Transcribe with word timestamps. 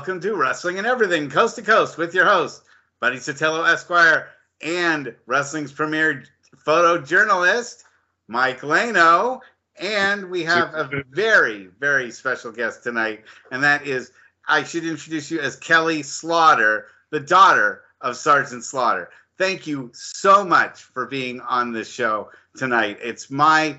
welcome 0.00 0.18
to 0.18 0.34
Wrestling 0.34 0.78
and 0.78 0.86
Everything, 0.86 1.28
Coast 1.28 1.56
to 1.56 1.62
Coast, 1.62 1.98
with 1.98 2.14
your 2.14 2.24
host, 2.24 2.62
Buddy 3.00 3.18
Sotelo 3.18 3.70
Esquire, 3.70 4.30
and 4.62 5.14
wrestling's 5.26 5.72
premier 5.72 6.24
photojournalist, 6.66 7.84
Mike 8.26 8.62
Lano. 8.62 9.40
And 9.78 10.30
we 10.30 10.42
have 10.44 10.72
a 10.72 11.04
very, 11.10 11.68
very 11.78 12.10
special 12.10 12.50
guest 12.50 12.82
tonight, 12.82 13.24
and 13.52 13.62
that 13.62 13.86
is, 13.86 14.12
I 14.48 14.64
should 14.64 14.86
introduce 14.86 15.30
you 15.30 15.38
as 15.38 15.56
Kelly 15.56 16.02
Slaughter, 16.02 16.86
the 17.10 17.20
daughter 17.20 17.82
of 18.00 18.16
Sergeant 18.16 18.64
Slaughter. 18.64 19.10
Thank 19.36 19.66
you 19.66 19.90
so 19.92 20.42
much 20.42 20.80
for 20.80 21.04
being 21.04 21.42
on 21.42 21.74
this 21.74 21.92
show 21.92 22.30
tonight. 22.56 22.96
It's 23.02 23.30
my 23.30 23.78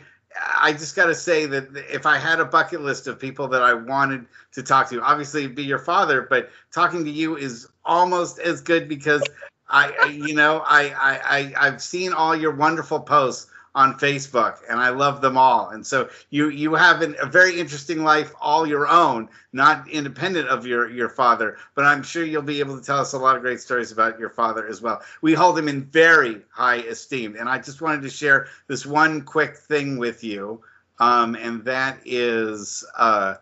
I 0.57 0.71
just 0.73 0.95
got 0.95 1.07
to 1.07 1.15
say 1.15 1.45
that 1.47 1.67
if 1.91 2.05
I 2.05 2.17
had 2.17 2.39
a 2.39 2.45
bucket 2.45 2.81
list 2.81 3.07
of 3.07 3.19
people 3.19 3.47
that 3.49 3.61
I 3.61 3.73
wanted 3.73 4.25
to 4.53 4.63
talk 4.63 4.89
to, 4.89 5.01
obviously 5.01 5.47
be 5.47 5.63
your 5.63 5.79
father, 5.79 6.21
but 6.29 6.49
talking 6.73 7.03
to 7.03 7.11
you 7.11 7.37
is 7.37 7.67
almost 7.83 8.39
as 8.39 8.61
good 8.61 8.87
because 8.87 9.23
I, 9.69 9.93
I 10.01 10.05
you 10.07 10.33
know, 10.33 10.63
I, 10.65 10.89
I, 10.89 11.19
I, 11.23 11.53
I've 11.67 11.81
seen 11.81 12.13
all 12.13 12.35
your 12.35 12.55
wonderful 12.55 12.99
posts 12.99 13.50
on 13.73 13.97
Facebook, 13.97 14.57
and 14.69 14.79
I 14.79 14.89
love 14.89 15.21
them 15.21 15.37
all. 15.37 15.69
And 15.69 15.85
so 15.85 16.09
you 16.29 16.49
you 16.49 16.75
have 16.75 17.01
an, 17.01 17.15
a 17.21 17.25
very 17.25 17.59
interesting 17.59 18.03
life 18.03 18.33
all 18.41 18.67
your 18.67 18.87
own, 18.87 19.29
not 19.53 19.87
independent 19.87 20.49
of 20.49 20.65
your 20.65 20.89
your 20.89 21.09
father. 21.09 21.57
But 21.75 21.85
I'm 21.85 22.03
sure 22.03 22.25
you'll 22.25 22.41
be 22.41 22.59
able 22.59 22.77
to 22.77 22.85
tell 22.85 22.99
us 22.99 23.13
a 23.13 23.17
lot 23.17 23.35
of 23.35 23.41
great 23.41 23.61
stories 23.61 23.91
about 23.91 24.19
your 24.19 24.29
father 24.29 24.67
as 24.67 24.81
well. 24.81 25.01
We 25.21 25.33
hold 25.33 25.57
him 25.57 25.69
in 25.69 25.85
very 25.85 26.41
high 26.51 26.77
esteem, 26.77 27.35
and 27.39 27.47
I 27.47 27.59
just 27.59 27.81
wanted 27.81 28.01
to 28.01 28.09
share 28.09 28.47
this 28.67 28.85
one 28.85 29.21
quick 29.21 29.55
thing 29.55 29.97
with 29.97 30.23
you, 30.23 30.61
um, 30.99 31.35
and 31.35 31.63
that 31.65 31.99
is 32.03 32.83
uh, 32.97 33.35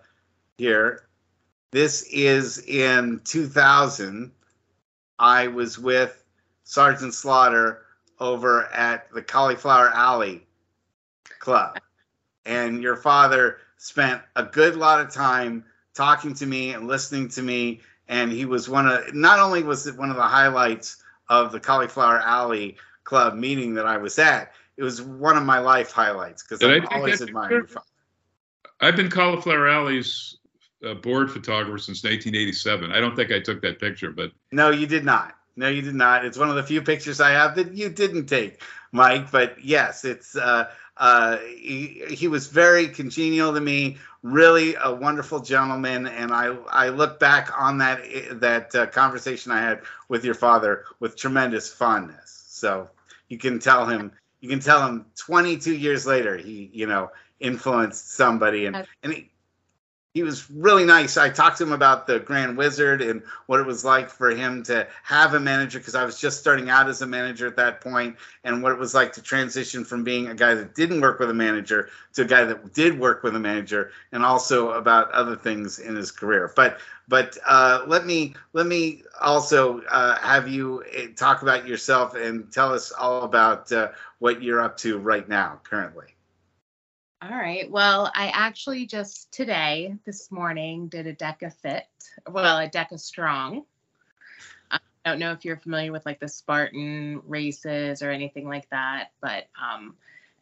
here. 0.58 1.04
This 1.72 2.04
is 2.12 2.60
in 2.68 3.22
2000. 3.26 4.32
I 5.20 5.48
was 5.48 5.78
with 5.78 6.24
Sergeant 6.64 7.14
Slaughter 7.14 7.84
over 8.20 8.66
at 8.66 9.12
the 9.14 9.22
Cauliflower 9.22 9.90
Alley 9.94 10.46
Club. 11.40 11.80
And 12.46 12.82
your 12.82 12.96
father 12.96 13.58
spent 13.78 14.22
a 14.36 14.44
good 14.44 14.76
lot 14.76 15.02
of 15.02 15.14
time 15.14 15.64
talking 15.94 16.34
to 16.36 16.46
me 16.46 16.74
and 16.74 16.88
listening 16.88 17.30
to 17.30 17.42
me. 17.42 17.82
And 18.08 18.32
he 18.32 18.46
was 18.46 18.68
one 18.68 18.88
of, 18.88 19.14
not 19.14 19.40
only 19.40 19.64
was 19.64 19.88
it 19.88 19.98
one 19.98 20.10
of 20.10 20.16
the 20.16 20.24
highlights 20.24 21.04
of 21.30 21.52
the 21.52 21.60
Cauliflower 21.60 22.20
Alley 22.20 22.78
Club 23.04 23.36
meeting 23.36 23.74
that 23.76 23.86
I 23.86 23.98
was 23.98 24.18
at, 24.20 24.52
it 24.78 24.84
was 24.84 25.02
one 25.02 25.38
of 25.38 25.44
my 25.44 25.60
life 25.60 25.92
highlights 25.92 26.44
because 26.44 26.64
I 26.64 26.80
always 26.96 27.22
admired 27.22 27.52
your 27.52 27.68
father. 27.68 27.86
I've 28.80 28.96
been 28.96 29.10
Cauliflower 29.10 29.68
Alley's 29.68 30.38
uh, 30.86 30.94
board 30.94 31.30
photographer 31.30 31.78
since 31.78 32.04
1987. 32.04 32.92
I 32.92 33.00
don't 33.00 33.16
think 33.16 33.32
I 33.32 33.40
took 33.40 33.62
that 33.62 33.80
picture, 33.80 34.12
but 34.12 34.32
no, 34.52 34.70
you 34.70 34.88
did 34.88 35.04
not. 35.04 35.36
No, 35.60 35.68
you 35.68 35.82
did 35.82 35.96
not. 35.96 36.24
It's 36.24 36.38
one 36.38 36.50
of 36.50 36.56
the 36.56 36.64
few 36.64 36.82
pictures 36.82 37.20
I 37.20 37.32
have 37.32 37.56
that 37.56 37.74
you 37.74 37.90
didn't 37.90 38.28
take, 38.28 38.62
Mike. 38.94 39.30
But 39.30 39.62
yes, 39.62 40.06
it's 40.06 40.38
uh, 40.38 40.72
uh, 40.96 41.36
he, 41.40 42.02
he 42.10 42.30
was 42.30 42.48
very 42.48 42.88
congenial 42.88 43.54
to 43.54 43.60
me. 43.60 43.98
Really 44.24 44.76
a 44.82 44.94
wonderful 44.94 45.42
gentleman, 45.42 46.08
and 46.08 46.32
I 46.32 46.56
I 46.70 46.88
look 46.88 47.20
back 47.20 47.52
on 47.60 47.78
that 47.80 48.00
that 48.40 48.74
uh, 48.74 48.86
conversation 48.88 49.52
I 49.52 49.60
had 49.60 49.82
with 50.08 50.24
your 50.24 50.34
father 50.34 50.86
with 51.02 51.18
tremendous 51.18 51.70
fondness. 51.70 52.46
So 52.48 52.90
you 53.28 53.38
can 53.38 53.60
tell 53.60 53.86
him 53.86 54.14
you 54.40 54.48
can 54.48 54.62
tell 54.62 54.88
him 54.88 55.08
22 55.18 55.76
years 55.76 56.06
later 56.06 56.38
he 56.38 56.70
you 56.72 56.88
know 56.88 57.12
influenced 57.42 58.14
somebody 58.14 58.66
and 58.66 58.88
and 59.04 59.14
he, 59.14 59.30
he 60.14 60.24
was 60.24 60.50
really 60.50 60.86
nice. 60.86 61.18
I 61.18 61.30
talked 61.30 61.58
to 61.60 61.64
him 61.64 61.72
about 61.72 62.08
the 62.08 62.20
Grand 62.20 62.58
Wizard 62.58 63.02
and 63.02 63.22
what 63.46 63.60
it 63.60 63.66
was 63.68 63.86
like 63.86 64.10
for 64.10 64.32
him 64.32 64.64
to 64.64 64.88
have 65.04 65.36
a 65.36 65.40
manager 65.40 65.78
because 65.78 65.94
I 65.94 66.04
was 66.04 66.20
just 66.20 66.40
starting 66.40 66.70
out 66.70 66.90
as 66.90 67.04
a 67.04 67.08
manager 67.08 67.46
at 67.46 67.56
that 67.58 67.80
point, 67.80 68.18
and 68.44 68.64
what 68.64 68.72
it 68.72 68.80
was 68.80 68.96
like 68.96 69.14
to 69.14 69.22
transition 69.22 69.86
from 69.86 70.04
being 70.04 70.28
a 70.28 70.34
guy 70.34 70.56
that 70.56 70.74
didn't 70.74 71.02
work 71.02 71.20
with 71.20 71.30
a 71.30 71.34
manager 71.34 71.90
to 72.14 72.24
a 72.24 72.26
guy 72.26 72.44
that 72.44 72.74
did 72.74 73.00
work 73.00 73.22
with 73.22 73.36
a 73.36 73.40
manager, 73.40 73.92
and 74.12 74.24
also 74.24 74.72
about 74.72 75.12
other 75.12 75.36
things 75.36 75.78
in 75.78 75.96
his 75.96 76.10
career. 76.10 76.52
But 76.56 76.80
but 77.08 77.38
uh, 77.46 77.84
let 77.86 78.08
me 78.08 78.34
let 78.54 78.66
me 78.66 79.04
also 79.22 79.82
uh, 79.92 80.18
have 80.18 80.48
you 80.48 80.84
eh, 80.92 81.08
talk 81.16 81.44
about 81.44 81.68
yourself 81.68 82.16
and 82.16 82.52
tell 82.52 82.74
us 82.74 82.92
all 82.92 83.26
about 83.26 83.72
uh, 83.72 83.90
what 84.18 84.42
you're 84.42 84.62
up 84.62 84.76
to 84.78 84.98
right 84.98 85.30
now 85.30 85.62
currently. 85.64 86.16
All 87.22 87.30
right. 87.30 87.70
Well, 87.70 88.10
I 88.16 88.28
actually 88.28 88.86
just 88.86 89.30
today, 89.34 89.94
this 90.06 90.32
morning, 90.32 90.88
did 90.88 91.06
a 91.06 91.14
DEKA 91.14 91.54
Fit, 91.54 91.86
well, 92.30 92.58
a 92.58 92.70
DEKA 92.70 92.98
Strong. 92.98 93.66
I 94.72 94.80
don't 95.04 95.20
know 95.20 95.34
if 95.34 95.44
you're 95.44 95.58
familiar 95.58 95.92
with 95.92 96.06
like 96.06 96.22
the 96.22 96.30
Spartan 96.30 97.22
races 97.28 98.02
or 98.02 98.10
anything 98.10 98.48
like 98.48 98.70
that, 98.70 99.12
but 99.20 99.48
um, 99.62 99.96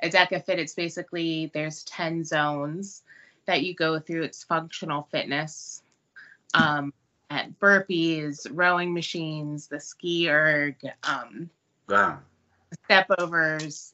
a 0.04 0.10
DEKA 0.10 0.46
Fit, 0.46 0.60
it's 0.60 0.76
basically 0.76 1.50
there's 1.52 1.84
10 1.86 2.24
zones 2.24 3.02
that 3.48 3.64
you 3.64 3.74
go 3.74 4.00
through. 4.00 4.24
It's 4.24 4.44
functional 4.44 5.08
fitness. 5.12 5.82
Um, 6.54 6.94
at 7.32 7.60
burpees, 7.60 8.48
rowing 8.52 8.94
machines, 8.94 9.68
the 9.68 9.80
ski 9.80 10.30
erg, 10.30 10.76
um, 11.04 11.50
wow. 11.90 12.20
step 12.86 13.08
overs, 13.18 13.94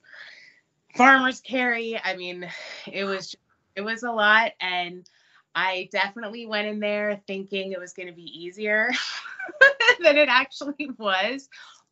farmers 0.96 1.42
carry. 1.42 2.00
I 2.02 2.16
mean, 2.16 2.50
it 2.92 3.06
was 3.06 3.36
it 3.76 3.82
was 3.82 4.04
a 4.04 4.12
lot, 4.12 4.52
and 4.60 5.08
I 5.56 5.90
definitely 5.92 6.46
went 6.46 6.68
in 6.68 6.80
there 6.80 7.22
thinking 7.28 7.72
it 7.72 7.80
was 7.80 7.94
going 7.94 8.08
to 8.08 8.14
be 8.14 8.24
easier 8.24 8.92
than 10.04 10.18
it 10.18 10.30
actually 10.30 10.90
was, 10.98 11.50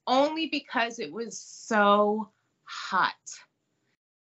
only 0.07 0.47
because 0.47 1.00
it 1.00 1.12
was 1.12 1.39
so 1.39 2.29
hot. 2.63 3.13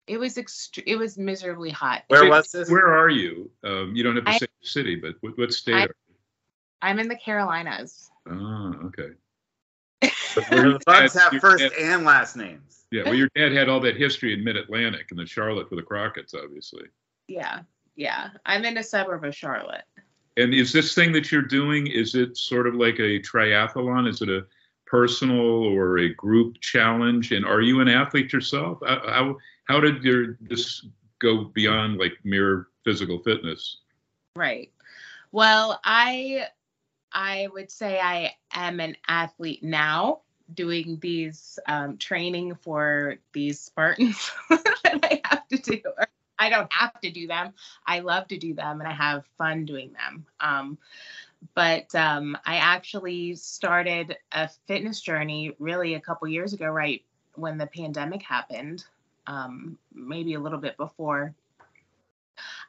It 0.07 0.19
was 0.19 0.37
extre- 0.37 0.85
It 0.87 0.97
was 0.97 1.19
miserably 1.19 1.71
hot. 1.71 2.05
Where 2.09 2.29
was 2.29 2.51
this? 2.51 2.71
Where 2.71 2.95
are 2.97 3.11
you? 3.11 3.51
Um, 3.63 3.93
you 3.95 4.03
don't 4.03 4.17
have 4.17 4.25
to 4.25 4.31
I, 4.31 4.39
say 4.39 4.47
city, 4.63 4.97
but 4.97 5.17
what, 5.21 5.37
what 5.37 5.53
state? 5.53 5.75
I, 5.75 5.89
I'm 6.81 6.99
in 6.99 7.09
the 7.09 7.17
Carolinas. 7.17 8.11
Oh, 8.29 8.75
okay. 8.87 9.11
But 10.35 10.51
the 10.51 10.81
Bucks 10.87 11.15
have 11.15 11.33
first 11.41 11.65
and 11.79 12.05
last 12.05 12.37
names. 12.37 12.85
Yeah, 12.91 13.05
well, 13.05 13.15
your 13.15 13.29
dad 13.35 13.53
had 13.53 13.69
all 13.69 13.81
that 13.81 13.97
history 13.97 14.33
in 14.33 14.43
Mid 14.43 14.57
Atlantic 14.57 15.09
and 15.11 15.19
the 15.19 15.27
Charlotte 15.27 15.69
for 15.69 15.77
the 15.77 15.83
Crockett's, 15.83 16.35
obviously. 16.35 16.87
Yeah, 17.27 17.61
yeah. 17.97 18.31
I'm 18.47 18.65
in 18.65 18.79
a 18.79 18.83
suburb 18.83 19.25
of 19.25 19.35
Charlotte. 19.35 19.85
And 20.39 20.55
is 20.55 20.73
this 20.73 20.95
thing 20.95 21.13
that 21.13 21.31
you're 21.31 21.43
doing? 21.43 21.89
Is 21.89 22.15
it 22.15 22.37
sort 22.37 22.67
of 22.67 22.75
like 22.75 22.99
a 22.99 23.21
triathlon? 23.21 24.09
Is 24.09 24.23
it 24.23 24.29
a 24.29 24.47
personal 24.87 25.39
or 25.39 25.99
a 25.99 26.15
group 26.15 26.59
challenge? 26.61 27.33
And 27.33 27.45
are 27.45 27.61
you 27.61 27.81
an 27.81 27.89
athlete 27.89 28.33
yourself? 28.33 28.79
How 28.87 29.37
how 29.65 29.81
did 29.81 30.03
your 30.03 30.39
this 30.41 30.87
go 31.19 31.45
beyond 31.45 31.99
like 31.99 32.13
mere 32.25 32.69
physical 32.85 33.19
fitness? 33.19 33.79
Right. 34.37 34.71
Well, 35.33 35.81
I 35.85 36.47
I 37.13 37.49
would 37.53 37.71
say 37.71 37.99
I 38.01 38.35
am 38.53 38.81
an 38.81 38.97
athlete 39.07 39.63
now 39.63 40.21
doing 40.55 40.99
these 41.01 41.59
um, 41.67 41.97
training 41.99 42.55
for 42.55 43.17
these 43.33 43.61
Spartans 43.61 44.31
that 44.51 45.01
I 45.03 45.21
have 45.25 45.49
to 45.49 45.59
do. 45.59 45.83
I 46.39 46.51
don't 46.51 46.73
have 46.73 47.01
to 47.01 47.11
do 47.11 47.27
them. 47.27 47.53
I 47.87 48.01
love 48.01 48.29
to 48.29 48.39
do 48.39 48.55
them 48.55 48.81
and 48.81 48.89
I 48.89 48.93
have 48.93 49.27
fun 49.37 49.65
doing 49.65 49.93
them. 49.93 50.27
Um, 50.41 50.79
but 51.55 51.95
um, 51.95 52.37
I 52.45 52.57
actually 52.57 53.35
started 53.37 54.17
a 54.33 54.49
fitness 54.67 55.01
journey 55.01 55.55
really 55.59 55.95
a 55.95 56.01
couple 56.01 56.29
years 56.29 56.53
ago, 56.53 56.67
right 56.67 57.03
when 57.35 57.59
the 57.59 57.67
pandemic 57.67 58.23
happened, 58.23 58.85
um, 59.27 59.79
maybe 59.95 60.35
a 60.35 60.41
little 60.41 60.59
bit 60.59 60.77
before. 60.77 61.35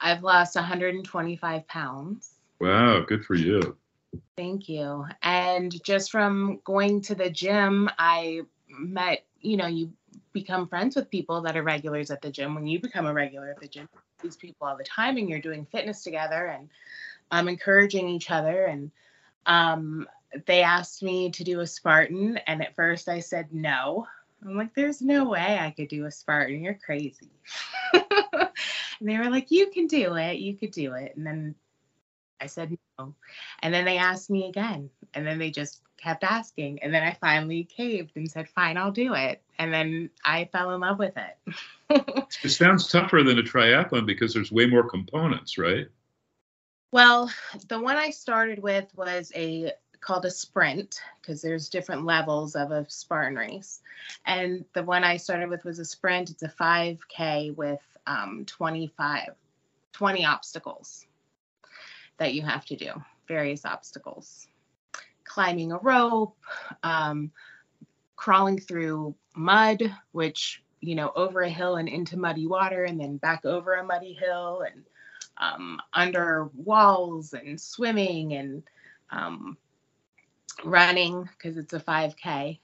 I've 0.01 0.24
lost 0.24 0.56
125 0.56 1.68
pounds. 1.68 2.31
Wow, 2.59 3.01
good 3.01 3.25
for 3.25 3.36
you. 3.36 3.77
Thank 4.35 4.69
you. 4.69 5.06
And 5.21 5.83
just 5.83 6.11
from 6.11 6.61
going 6.63 7.01
to 7.01 7.15
the 7.15 7.29
gym, 7.29 7.89
I 7.97 8.41
met, 8.69 9.25
you 9.41 9.57
know, 9.57 9.67
you 9.67 9.91
become 10.33 10.67
friends 10.67 10.95
with 10.95 11.09
people 11.09 11.41
that 11.41 11.57
are 11.57 11.63
regulars 11.63 12.11
at 12.11 12.21
the 12.21 12.31
gym. 12.31 12.56
When 12.56 12.67
you 12.67 12.79
become 12.79 13.06
a 13.06 13.13
regular 13.13 13.50
at 13.50 13.59
the 13.59 13.67
gym, 13.67 13.89
these 14.21 14.35
people 14.35 14.67
all 14.67 14.77
the 14.77 14.83
time 14.83 15.17
and 15.17 15.29
you're 15.29 15.39
doing 15.39 15.65
fitness 15.65 16.03
together 16.03 16.47
and 16.47 16.69
um, 17.31 17.47
encouraging 17.47 18.07
each 18.09 18.31
other. 18.31 18.65
And 18.65 18.91
um, 19.45 20.07
they 20.45 20.62
asked 20.62 21.03
me 21.03 21.31
to 21.31 21.44
do 21.44 21.59
a 21.59 21.67
Spartan. 21.67 22.38
And 22.47 22.62
at 22.62 22.75
first 22.75 23.09
I 23.09 23.19
said 23.19 23.53
no. 23.53 24.07
I'm 24.41 24.55
like, 24.55 24.73
there's 24.73 25.01
no 25.01 25.29
way 25.29 25.59
I 25.59 25.71
could 25.71 25.89
do 25.89 26.05
a 26.05 26.12
Spartan. 26.12 26.63
You're 26.63 26.79
crazy. 26.85 27.31
and 27.94 28.50
they 29.01 29.17
were 29.17 29.29
like, 29.29 29.51
you 29.51 29.69
can 29.69 29.88
do 29.88 30.15
it. 30.15 30.38
You 30.38 30.55
could 30.55 30.71
do 30.71 30.94
it. 30.94 31.15
And 31.17 31.25
then 31.25 31.55
I 32.39 32.45
said. 32.45 32.77
And 33.62 33.74
then 33.74 33.86
they 33.86 33.98
asked 33.98 34.30
me 34.30 34.48
again. 34.48 34.90
And 35.13 35.25
then 35.25 35.40
they 35.40 35.51
just 35.51 35.81
kept 35.98 36.24
asking. 36.24 36.81
And 36.81 36.94
then 36.94 37.04
I 37.04 37.18
finally 37.19 37.63
caved 37.63 38.12
and 38.16 38.30
said, 38.30 38.50
fine, 38.50 38.78
I'll 38.78 38.92
do 38.92 39.13
it. 39.13 39.42
And 39.57 39.74
then 39.74 40.10
I 40.24 40.46
fell 40.46 40.74
in 40.74 40.81
love 40.81 41.00
with 41.00 41.16
it. 41.18 41.56
it 42.44 42.50
sounds 42.50 42.88
tougher 42.88 43.24
than 43.24 43.40
a 43.40 43.44
triathlon 43.44 44.06
because 44.06 44.34
there's 44.34 44.51
way 44.51 44.66
more 44.66 44.88
components, 44.88 45.57
right? 45.57 45.88
Well, 46.92 47.31
the 47.68 47.80
one 47.80 47.98
I 47.98 48.10
started 48.10 48.60
with 48.60 48.88
was 48.96 49.31
a 49.36 49.74
called 50.01 50.25
a 50.25 50.31
sprint 50.31 51.01
because 51.22 51.42
there's 51.42 51.68
different 51.68 52.06
levels 52.06 52.56
of 52.56 52.72
a 52.72 52.90
Spartan 52.90 53.36
race. 53.36 53.81
And 54.25 54.63
the 54.74 54.84
one 54.84 55.04
I 55.04 55.18
started 55.18 55.50
with 55.50 55.66
was 55.66 55.80
a 55.80 55.86
sprint. 55.86 56.30
It's 56.30 56.42
a 56.42 56.48
5K 56.48 57.56
with 57.56 57.81
um, 58.07 58.46
25, 58.46 59.31
20 59.92 60.25
obstacles 60.25 61.06
that 62.19 62.33
you 62.33 62.44
have 62.44 62.66
to 62.66 62.75
do, 62.75 62.92
various 63.27 63.66
obstacles. 63.66 64.48
Climbing 65.24 65.71
a 65.71 65.77
rope, 65.80 66.38
um, 66.83 67.31
crawling 68.16 68.60
through 68.60 69.16
mud, 69.36 69.81
which, 70.12 70.63
you 70.81 70.95
know, 70.95 71.12
over 71.16 71.42
a 71.42 71.50
hill 71.50 71.77
and 71.77 71.88
into 71.88 72.18
muddy 72.18 72.48
water 72.48 72.83
and 72.83 73.00
then 73.00 73.18
back 73.18 73.45
over 73.45 73.74
a 73.75 73.83
muddy 73.83 74.13
hill 74.13 74.63
and 74.69 74.83
um, 75.38 75.80
under 75.94 76.50
walls 76.56 77.33
and 77.33 77.60
swimming 77.60 78.33
and 78.33 78.63
um, 79.12 79.57
running 80.65 81.24
because 81.38 81.57
it's 81.57 81.74
a 81.74 81.80
5K. 81.80 82.60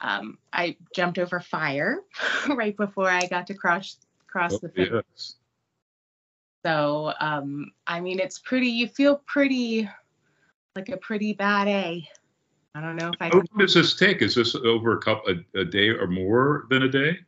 Um, 0.00 0.38
I 0.52 0.76
jumped 0.94 1.18
over 1.18 1.40
fire 1.40 1.98
right 2.48 2.76
before 2.76 3.08
I 3.10 3.26
got 3.26 3.48
to 3.48 3.54
cross 3.54 3.98
cross 4.28 4.52
Oh, 4.52 4.58
the 4.60 4.68
finish. 4.70 4.90
yes. 5.10 5.34
So 6.64 7.12
um, 7.20 7.72
I 7.86 8.00
mean, 8.00 8.20
it's 8.20 8.38
pretty. 8.38 8.68
You 8.68 8.86
feel 8.88 9.22
pretty 9.26 9.88
like 10.76 10.88
a 10.88 10.96
pretty 10.96 11.32
bad 11.32 11.68
A. 11.68 12.08
I 12.74 12.80
don't 12.80 12.96
know 12.96 13.10
if 13.12 13.20
I 13.20 13.26
How 13.26 13.30
can. 13.30 13.46
long 13.52 13.66
does 13.66 13.74
this 13.74 13.96
take? 13.96 14.22
Is 14.22 14.34
this 14.34 14.54
over 14.54 14.96
a 14.96 15.00
couple 15.00 15.34
a, 15.34 15.60
a 15.60 15.64
day 15.64 15.88
or 15.88 16.06
more 16.06 16.66
than 16.70 16.82
a 16.82 16.88
day? 16.88 17.18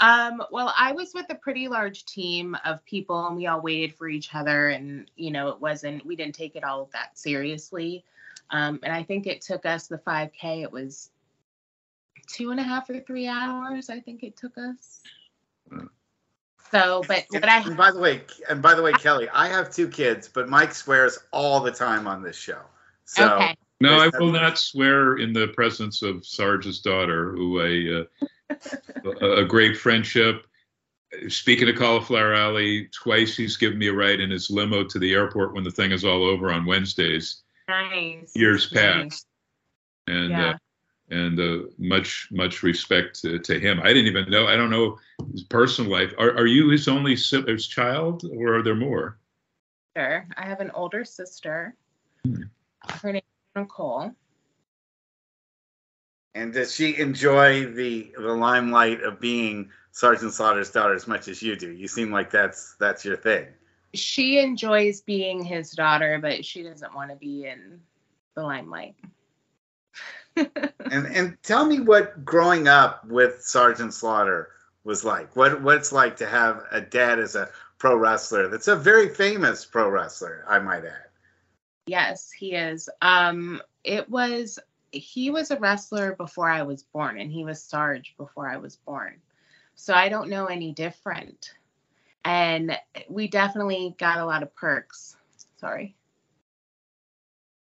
Um, 0.00 0.42
well, 0.50 0.74
I 0.76 0.92
was 0.92 1.12
with 1.14 1.26
a 1.30 1.34
pretty 1.34 1.68
large 1.68 2.04
team 2.04 2.56
of 2.64 2.84
people, 2.84 3.26
and 3.26 3.36
we 3.36 3.46
all 3.46 3.60
waited 3.60 3.94
for 3.94 4.08
each 4.08 4.34
other. 4.34 4.70
And 4.70 5.10
you 5.16 5.30
know, 5.30 5.48
it 5.48 5.60
wasn't. 5.60 6.04
We 6.04 6.16
didn't 6.16 6.34
take 6.34 6.56
it 6.56 6.64
all 6.64 6.90
that 6.92 7.18
seriously. 7.18 8.04
Um, 8.50 8.80
and 8.82 8.92
I 8.92 9.02
think 9.02 9.26
it 9.26 9.40
took 9.40 9.64
us 9.64 9.86
the 9.86 9.98
5K. 9.98 10.62
It 10.62 10.70
was 10.70 11.10
two 12.26 12.50
and 12.50 12.60
a 12.60 12.62
half 12.62 12.90
or 12.90 13.00
three 13.00 13.26
hours. 13.26 13.88
I 13.90 14.00
think 14.00 14.22
it 14.22 14.36
took 14.36 14.56
us. 14.58 15.00
So, 16.72 17.02
but 17.06 17.26
And, 17.32 17.42
what 17.42 17.48
I 17.50 17.58
and 17.60 17.76
by 17.76 17.90
the 17.92 18.00
way, 18.00 18.22
and 18.48 18.62
by 18.62 18.74
the 18.74 18.82
way, 18.82 18.92
Kelly, 18.94 19.28
I 19.28 19.48
have 19.48 19.70
two 19.70 19.86
kids, 19.88 20.26
but 20.26 20.48
Mike 20.48 20.74
swears 20.74 21.18
all 21.30 21.60
the 21.60 21.70
time 21.70 22.06
on 22.06 22.22
this 22.22 22.36
show. 22.36 22.60
So 23.04 23.36
okay. 23.36 23.54
No, 23.80 23.98
I 23.98 24.10
will 24.18 24.32
not 24.32 24.58
swear 24.58 25.16
in 25.16 25.32
the 25.32 25.48
presence 25.48 26.02
of 26.02 26.24
Sarge's 26.24 26.80
daughter, 26.80 27.32
who 27.32 27.60
a 27.60 28.00
uh, 28.00 28.54
a, 29.20 29.42
a 29.42 29.44
great 29.44 29.76
friendship. 29.76 30.46
Speaking 31.28 31.68
of 31.68 31.76
Cauliflower 31.76 32.32
Alley, 32.32 32.88
twice 32.94 33.36
he's 33.36 33.58
given 33.58 33.78
me 33.78 33.88
a 33.88 33.92
ride 33.92 34.20
in 34.20 34.30
his 34.30 34.48
limo 34.50 34.82
to 34.84 34.98
the 34.98 35.12
airport 35.12 35.52
when 35.52 35.64
the 35.64 35.70
thing 35.70 35.92
is 35.92 36.04
all 36.04 36.24
over 36.24 36.50
on 36.50 36.64
Wednesdays. 36.64 37.42
Nice. 37.68 38.32
Years 38.34 38.72
Nice. 38.72 38.82
past, 38.82 39.26
and 40.06 40.30
Yeah. 40.30 40.50
uh, 40.50 40.58
and 41.12 41.38
uh, 41.38 41.68
much 41.78 42.28
much 42.30 42.62
respect 42.62 43.20
to, 43.22 43.38
to 43.38 43.60
him. 43.60 43.80
I 43.82 43.88
didn't 43.88 44.06
even 44.06 44.30
know. 44.30 44.46
I 44.46 44.56
don't 44.56 44.70
know 44.70 44.98
his 45.30 45.44
personal 45.44 45.90
life. 45.90 46.12
Are 46.18 46.30
are 46.32 46.46
you 46.46 46.70
his 46.70 46.88
only 46.88 47.16
si- 47.16 47.44
his 47.46 47.66
child, 47.66 48.24
or 48.34 48.56
are 48.56 48.62
there 48.62 48.74
more? 48.74 49.18
Sure, 49.96 50.26
I 50.36 50.46
have 50.46 50.60
an 50.60 50.70
older 50.74 51.04
sister. 51.04 51.76
Hmm. 52.24 52.44
Her 52.88 53.12
name 53.12 53.22
is 53.22 53.60
Nicole. 53.60 54.12
And 56.34 56.52
does 56.52 56.74
she 56.74 56.98
enjoy 56.98 57.66
the 57.66 58.12
the 58.16 58.32
limelight 58.32 59.02
of 59.02 59.20
being 59.20 59.70
Sergeant 59.90 60.32
Slaughter's 60.32 60.70
daughter 60.70 60.94
as 60.94 61.06
much 61.06 61.28
as 61.28 61.42
you 61.42 61.56
do? 61.56 61.70
You 61.70 61.88
seem 61.88 62.10
like 62.10 62.30
that's 62.30 62.74
that's 62.80 63.04
your 63.04 63.18
thing. 63.18 63.48
She 63.94 64.38
enjoys 64.38 65.02
being 65.02 65.44
his 65.44 65.72
daughter, 65.72 66.18
but 66.18 66.42
she 66.46 66.62
doesn't 66.62 66.94
want 66.94 67.10
to 67.10 67.16
be 67.16 67.44
in 67.44 67.80
the 68.34 68.42
limelight. 68.42 68.94
And 70.90 71.06
and 71.06 71.38
tell 71.42 71.64
me 71.64 71.80
what 71.80 72.22
growing 72.24 72.68
up 72.68 73.06
with 73.06 73.42
Sergeant 73.42 73.94
Slaughter 73.94 74.50
was 74.84 75.04
like. 75.04 75.34
What 75.36 75.62
what 75.62 75.76
it's 75.76 75.92
like 75.92 76.16
to 76.18 76.26
have 76.26 76.64
a 76.70 76.82
dad 76.82 77.18
as 77.18 77.34
a 77.34 77.48
pro 77.78 77.96
wrestler. 77.96 78.48
That's 78.48 78.68
a 78.68 78.76
very 78.76 79.08
famous 79.08 79.64
pro 79.64 79.88
wrestler, 79.88 80.44
I 80.48 80.58
might 80.58 80.84
add. 80.84 81.08
yes, 81.86 82.30
he 82.30 82.52
is. 82.54 82.90
Um, 83.00 83.62
it 83.84 84.08
was 84.10 84.58
he 84.92 85.30
was 85.30 85.50
a 85.50 85.58
wrestler 85.58 86.14
before 86.14 86.48
I 86.50 86.62
was 86.62 86.82
born, 86.82 87.18
and 87.18 87.32
he 87.32 87.44
was 87.44 87.62
Sarge 87.62 88.14
before 88.18 88.48
I 88.50 88.58
was 88.58 88.76
born. 88.76 89.20
So 89.74 89.94
I 89.94 90.08
don't 90.08 90.28
know 90.28 90.46
any 90.46 90.72
different. 90.72 91.54
And 92.24 92.78
we 93.08 93.26
definitely 93.28 93.96
got 93.98 94.18
a 94.18 94.26
lot 94.26 94.42
of 94.42 94.54
perks. 94.54 95.16
Sorry. 95.56 95.96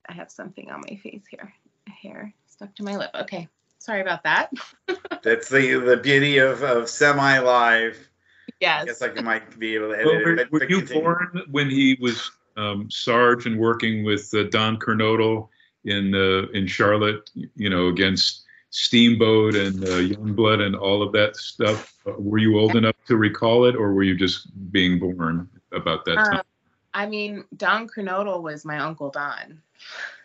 I 0.09 0.13
have 0.13 0.31
something 0.31 0.71
on 0.71 0.81
my 0.89 0.95
face 0.95 1.25
here. 1.29 1.53
Hair 2.01 2.33
stuck 2.57 2.75
to 2.75 2.83
my 2.83 2.97
lip. 2.97 3.11
Okay. 3.15 3.47
Sorry 3.79 4.01
about 4.01 4.23
that. 4.23 4.51
That's 5.23 5.47
the 5.49 5.75
the 5.75 5.97
beauty 5.97 6.39
of, 6.39 6.63
of 6.63 6.89
semi 6.89 7.39
live. 7.39 7.97
I 8.49 8.53
Yes. 8.59 8.85
guess 8.85 9.01
I 9.03 9.09
might 9.21 9.59
be 9.59 9.75
able 9.75 9.93
to 9.93 10.03
Well, 10.03 10.15
edit 10.15 10.25
were, 10.25 10.33
it. 10.33 10.37
but- 10.37 10.51
were 10.51 10.59
but 10.59 10.69
you 10.69 10.77
continue. 10.79 11.03
born 11.03 11.41
when 11.51 11.69
he 11.69 11.97
was 12.01 12.31
um, 12.57 12.89
Sarge 12.89 13.45
and 13.45 13.59
working 13.59 14.03
with 14.03 14.33
uh, 14.33 14.43
Don 14.49 14.77
Kernodle 14.77 15.49
in 15.85 16.15
uh, 16.15 16.47
in 16.53 16.65
Charlotte? 16.65 17.29
You 17.55 17.69
know, 17.69 17.87
against 17.87 18.43
Steamboat 18.71 19.55
and 19.55 19.83
uh, 19.83 19.99
Youngblood 20.11 20.61
and 20.61 20.75
all 20.75 21.03
of 21.03 21.11
that 21.13 21.35
stuff. 21.35 21.93
Uh, 22.07 22.13
Were 22.17 22.39
you 22.39 22.57
old 22.59 22.75
enough 22.75 22.95
to 23.07 23.15
recall 23.17 23.65
it, 23.65 23.75
or 23.75 23.93
were 23.93 24.03
you 24.03 24.15
just 24.15 24.47
being 24.71 24.97
born 24.97 25.47
about 25.71 26.03
that 26.05 26.15
time? 26.15 26.37
Um, 26.37 26.41
I 26.95 27.05
mean, 27.05 27.43
Don 27.55 27.87
Kernodle 27.87 28.41
was 28.41 28.65
my 28.65 28.79
Uncle 28.79 29.11
Don. 29.11 29.61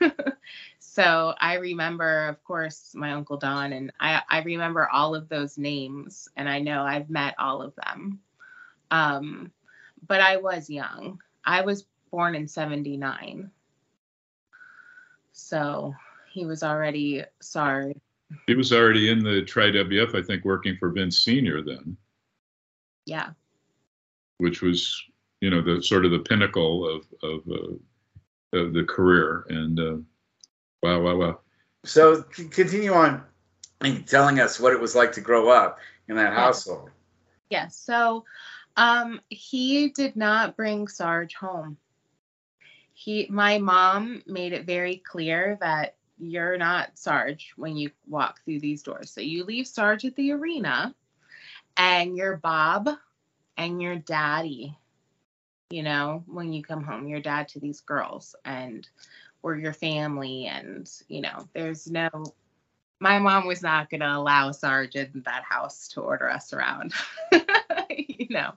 so 0.95 1.33
I 1.41 1.55
remember, 1.55 2.29
of 2.29 2.45
course, 2.45 2.93
my 2.95 3.13
Uncle 3.13 3.39
Don, 3.39 3.73
and 3.73 3.91
I, 3.99 4.21
I 4.29 4.43
remember 4.43 4.91
all 4.93 5.15
of 5.15 5.27
those 5.31 5.57
names, 5.57 6.29
and 6.37 6.47
I 6.47 6.59
know 6.59 6.83
I've 6.83 7.09
met 7.09 7.35
all 7.39 7.63
of 7.63 7.73
them. 7.77 8.21
Um, 8.91 9.53
but 10.07 10.21
I 10.21 10.37
was 10.37 10.69
young. 10.69 11.19
I 11.47 11.63
was 11.63 11.87
born 12.11 12.35
in 12.35 12.47
79. 12.47 13.51
So 15.33 15.95
he 16.31 16.45
was 16.45 16.63
already 16.63 17.25
sorry. 17.41 17.99
He 18.47 18.55
was 18.55 18.71
already 18.71 19.09
in 19.09 19.25
the 19.25 19.41
Tri 19.47 19.71
WF, 19.71 20.15
I 20.15 20.21
think, 20.23 20.45
working 20.45 20.77
for 20.79 20.91
Vince 20.91 21.21
Senior 21.21 21.63
then, 21.63 21.97
Yeah. 23.07 23.31
which 24.37 24.61
was 24.61 25.03
you 25.41 25.49
know 25.49 25.63
the 25.63 25.83
sort 25.83 26.05
of 26.05 26.11
the 26.11 26.19
pinnacle 26.19 26.87
of 26.87 27.07
of, 27.23 27.41
uh, 27.51 28.59
of 28.59 28.75
the 28.75 28.85
career. 28.85 29.47
And 29.49 29.81
uh, 29.81 29.97
wow, 30.83 31.01
wow, 31.01 31.17
wow. 31.17 31.41
So 31.85 32.25
c- 32.33 32.49
continue 32.49 32.93
on 32.93 33.25
and 33.81 34.07
telling 34.07 34.41
us 34.41 34.61
what 34.61 34.73
it 34.73 34.81
was 34.81 34.95
like 34.95 35.13
to 35.13 35.21
grow 35.21 35.49
up 35.51 35.79
in 36.09 36.17
that 36.17 36.33
Yeah. 36.35 36.35
household. 36.35 36.91
Yes. 37.51 37.77
So 37.77 38.25
um 38.77 39.21
he 39.29 39.89
did 39.91 40.17
not 40.17 40.57
bring 40.57 40.89
Sarge 40.89 41.35
home. 41.35 41.79
He 42.93 43.27
my 43.31 43.59
mom 43.59 44.23
made 44.27 44.53
it 44.53 44.67
very 44.67 44.97
clear 44.99 45.57
that 45.61 45.97
you're 46.19 46.59
not 46.59 46.99
Sarge 46.99 47.53
when 47.57 47.77
you 47.77 47.91
walk 48.07 48.43
through 48.45 48.61
these 48.61 48.83
doors. 48.83 49.11
So 49.11 49.21
you 49.21 49.45
leave 49.45 49.67
Sarge 49.67 50.05
at 50.05 50.17
the 50.17 50.33
arena 50.33 50.95
and 51.77 52.17
you're 52.17 52.37
Bob 52.37 52.89
and 53.57 53.81
your 53.83 53.97
daddy. 53.97 54.77
You 55.71 55.83
know, 55.83 56.25
when 56.27 56.53
you 56.53 56.63
come 56.63 56.85
home, 56.85 57.07
your 57.09 57.21
dad 57.21 57.49
to 57.49 57.61
these 57.61 57.81
girls 57.81 58.35
and 58.45 58.89
we're 59.43 59.57
your 59.57 59.73
family 59.73 60.47
and 60.47 60.91
you 61.09 61.21
know, 61.21 61.49
there's 61.55 61.91
no 61.91 62.09
my 63.03 63.19
mom 63.19 63.49
was 63.49 63.63
not 63.63 63.91
going 63.91 64.01
to 64.01 64.17
allow 64.17 64.49
a 64.49 64.55
sergeant 64.55 65.13
in 65.13 65.23
that 65.23 65.43
house 65.43 65.89
to 65.89 66.01
order 66.01 66.31
us 66.31 66.53
around, 66.53 66.95
you 67.91 68.29
know. 68.31 68.53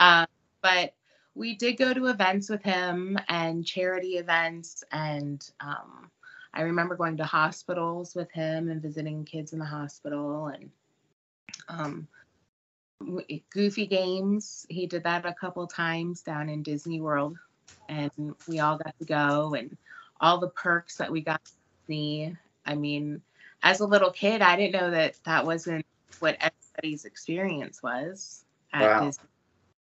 Uh, 0.00 0.24
but 0.62 0.94
we 1.34 1.54
did 1.54 1.76
go 1.76 1.92
to 1.92 2.06
events 2.06 2.48
with 2.48 2.62
him 2.62 3.18
and 3.28 3.66
charity 3.66 4.16
events. 4.16 4.82
And 4.90 5.46
um, 5.60 6.10
I 6.54 6.62
remember 6.62 6.96
going 6.96 7.18
to 7.18 7.24
hospitals 7.24 8.14
with 8.14 8.32
him 8.32 8.70
and 8.70 8.80
visiting 8.80 9.26
kids 9.26 9.52
in 9.52 9.58
the 9.58 9.66
hospital 9.66 10.46
and 10.46 10.70
um, 11.68 12.08
goofy 13.50 13.86
games. 13.86 14.64
He 14.70 14.86
did 14.86 15.04
that 15.04 15.26
a 15.26 15.34
couple 15.34 15.66
times 15.66 16.22
down 16.22 16.48
in 16.48 16.62
Disney 16.62 17.02
World. 17.02 17.36
And 17.90 18.34
we 18.48 18.60
all 18.60 18.78
got 18.78 18.98
to 18.98 19.04
go 19.04 19.52
and 19.54 19.76
all 20.20 20.38
the 20.38 20.48
perks 20.48 20.96
that 20.96 21.10
we 21.10 21.20
got 21.20 21.44
to 21.44 21.52
see. 21.86 22.36
I 22.66 22.74
mean, 22.74 23.22
as 23.62 23.80
a 23.80 23.86
little 23.86 24.10
kid, 24.10 24.42
I 24.42 24.56
didn't 24.56 24.80
know 24.80 24.90
that 24.90 25.14
that 25.24 25.46
wasn't 25.46 25.86
what 26.20 26.36
everybody's 26.40 27.04
experience 27.04 27.82
was 27.82 28.44
at 28.72 28.82
Wow. 28.82 29.06
Disney. 29.06 29.24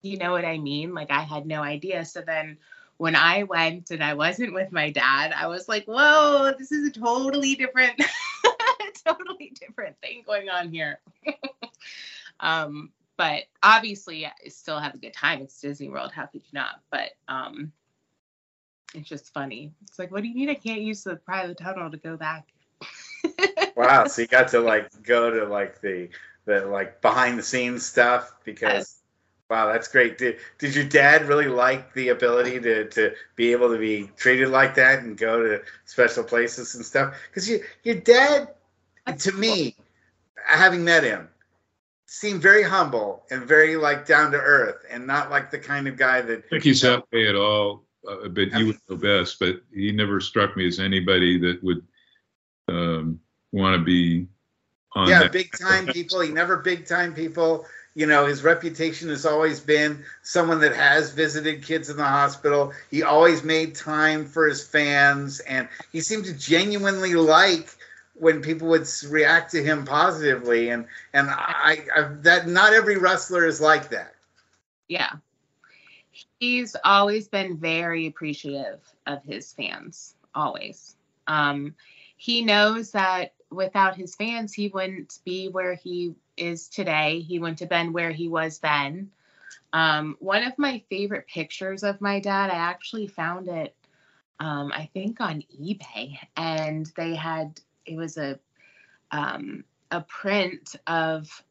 You 0.03 0.17
know 0.17 0.31
what 0.31 0.45
I 0.45 0.57
mean? 0.57 0.93
Like 0.93 1.11
I 1.11 1.21
had 1.21 1.45
no 1.45 1.61
idea. 1.61 2.05
So 2.05 2.21
then 2.21 2.57
when 2.97 3.15
I 3.15 3.43
went 3.43 3.91
and 3.91 4.03
I 4.03 4.13
wasn't 4.13 4.53
with 4.53 4.71
my 4.71 4.91
dad, 4.91 5.33
I 5.35 5.47
was 5.47 5.67
like, 5.67 5.85
whoa, 5.85 6.53
this 6.57 6.71
is 6.71 6.87
a 6.87 6.91
totally 6.91 7.55
different, 7.55 8.01
totally 9.05 9.53
different 9.59 9.99
thing 10.01 10.23
going 10.25 10.49
on 10.49 10.71
here. 10.71 10.99
um, 12.39 12.91
but 13.17 13.43
obviously 13.61 14.25
I 14.25 14.31
still 14.49 14.79
have 14.79 14.95
a 14.95 14.99
good 14.99 15.13
time. 15.13 15.41
It's 15.41 15.59
Disney 15.61 15.89
World. 15.89 16.11
How 16.11 16.25
could 16.25 16.41
you 16.41 16.51
not? 16.53 16.81
But 16.89 17.11
um, 17.27 17.71
it's 18.93 19.07
just 19.07 19.33
funny. 19.33 19.73
It's 19.83 19.99
like, 19.99 20.11
what 20.11 20.21
do 20.21 20.29
you 20.29 20.35
mean 20.35 20.49
I 20.49 20.55
can't 20.55 20.81
use 20.81 21.03
the 21.03 21.15
private 21.15 21.57
tunnel 21.57 21.89
to 21.91 21.97
go 21.97 22.17
back? 22.17 22.47
wow, 23.75 24.05
so 24.05 24.21
you 24.21 24.27
got 24.27 24.49
to 24.49 24.59
like 24.59 24.89
go 25.03 25.29
to 25.29 25.45
like 25.45 25.81
the 25.81 26.09
the 26.45 26.65
like 26.65 27.01
behind 27.01 27.37
the 27.37 27.43
scenes 27.43 27.85
stuff 27.85 28.33
because 28.43 28.71
Yes. 28.73 29.01
wow, 29.49 29.71
that's 29.71 29.87
great. 29.87 30.17
Did 30.17 30.37
did 30.57 30.75
your 30.75 30.85
dad 30.85 31.27
really 31.27 31.47
like 31.47 31.93
the 31.93 32.09
ability 32.09 32.59
to 32.61 32.89
to 32.89 33.13
be 33.35 33.51
able 33.51 33.71
to 33.71 33.77
be 33.77 34.09
treated 34.17 34.49
like 34.49 34.75
that 34.75 34.99
and 35.03 35.17
go 35.17 35.43
to 35.43 35.61
special 35.85 36.23
places 36.23 36.75
and 36.75 36.85
stuff? 36.85 37.15
Because 37.29 37.49
you 37.49 37.63
your 37.83 37.95
dad 37.95 38.49
That's 39.05 39.23
to 39.25 39.31
cool. 39.31 39.39
me, 39.39 39.75
having 40.45 40.83
met 40.83 41.03
him, 41.03 41.29
seemed 42.07 42.41
very 42.41 42.63
humble 42.63 43.23
and 43.31 43.43
very 43.43 43.77
like 43.77 44.05
down 44.05 44.31
to 44.31 44.37
earth 44.37 44.83
and 44.89 45.05
not 45.07 45.29
like 45.29 45.51
the 45.51 45.59
kind 45.59 45.87
of 45.87 45.95
guy 45.95 46.21
that 46.21 46.39
I 46.45 46.49
think 46.49 46.63
he's 46.63 46.81
that 46.81 47.03
way 47.11 47.27
at 47.27 47.35
all, 47.35 47.83
uh, 48.07 48.27
but 48.29 48.51
you 48.53 48.67
would 48.67 48.77
know 48.89 48.95
best. 48.97 49.39
But 49.39 49.61
he 49.73 49.91
never 49.91 50.19
struck 50.19 50.55
me 50.57 50.67
as 50.67 50.79
anybody 50.79 51.37
that 51.39 51.63
would 51.63 51.85
um, 52.67 53.19
want 53.51 53.77
to 53.77 53.83
be 53.83 54.27
on 54.93 55.07
yeah, 55.07 55.19
that. 55.19 55.31
big 55.31 55.51
time 55.59 55.87
people. 55.87 56.21
He 56.21 56.31
never 56.31 56.57
big 56.57 56.85
time 56.85 57.13
people. 57.13 57.65
You 57.93 58.05
know, 58.05 58.25
his 58.25 58.41
reputation 58.41 59.09
has 59.09 59.25
always 59.25 59.59
been 59.59 60.03
someone 60.23 60.61
that 60.61 60.73
has 60.73 61.11
visited 61.11 61.63
kids 61.63 61.89
in 61.89 61.97
the 61.97 62.05
hospital. 62.05 62.71
He 62.89 63.03
always 63.03 63.43
made 63.43 63.75
time 63.75 64.25
for 64.25 64.47
his 64.47 64.65
fans, 64.65 65.41
and 65.41 65.67
he 65.91 65.99
seemed 65.99 66.25
to 66.25 66.33
genuinely 66.33 67.15
like 67.15 67.75
when 68.13 68.41
people 68.41 68.69
would 68.69 68.87
react 69.09 69.51
to 69.51 69.63
him 69.63 69.83
positively. 69.83 70.69
And 70.69 70.85
and 71.13 71.29
I, 71.29 71.79
I 71.95 72.01
that 72.21 72.47
not 72.47 72.73
every 72.73 72.97
wrestler 72.97 73.45
is 73.45 73.59
like 73.59 73.89
that. 73.89 74.15
Yeah. 74.87 75.11
He's 76.41 76.75
always 76.83 77.27
been 77.27 77.57
very 77.57 78.07
appreciative 78.07 78.81
of 79.05 79.23
his 79.23 79.53
fans, 79.53 80.15
always. 80.33 80.95
Um, 81.27 81.75
he 82.17 82.41
knows 82.41 82.93
that 82.93 83.35
without 83.51 83.95
his 83.95 84.15
fans, 84.15 84.51
he 84.51 84.69
wouldn't 84.69 85.19
be 85.23 85.49
where 85.49 85.75
he 85.75 86.15
is 86.35 86.67
today. 86.67 87.19
He 87.19 87.37
wouldn't 87.37 87.59
have 87.59 87.69
been 87.69 87.93
where 87.93 88.09
he 88.09 88.27
was 88.27 88.57
then. 88.57 89.11
Um, 89.71 90.17
one 90.19 90.41
of 90.41 90.57
my 90.57 90.81
favorite 90.89 91.27
pictures 91.27 91.83
of 91.83 92.01
my 92.01 92.19
dad, 92.19 92.49
I 92.49 92.55
actually 92.55 93.05
found 93.05 93.47
it, 93.47 93.75
um, 94.39 94.71
I 94.73 94.89
think 94.95 95.21
on 95.21 95.43
eBay, 95.61 96.17
and 96.35 96.91
they 96.97 97.13
had 97.13 97.61
it 97.85 97.97
was 97.97 98.17
a 98.17 98.39
um, 99.11 99.63
a 99.91 100.01
print 100.01 100.75
of 100.87 101.43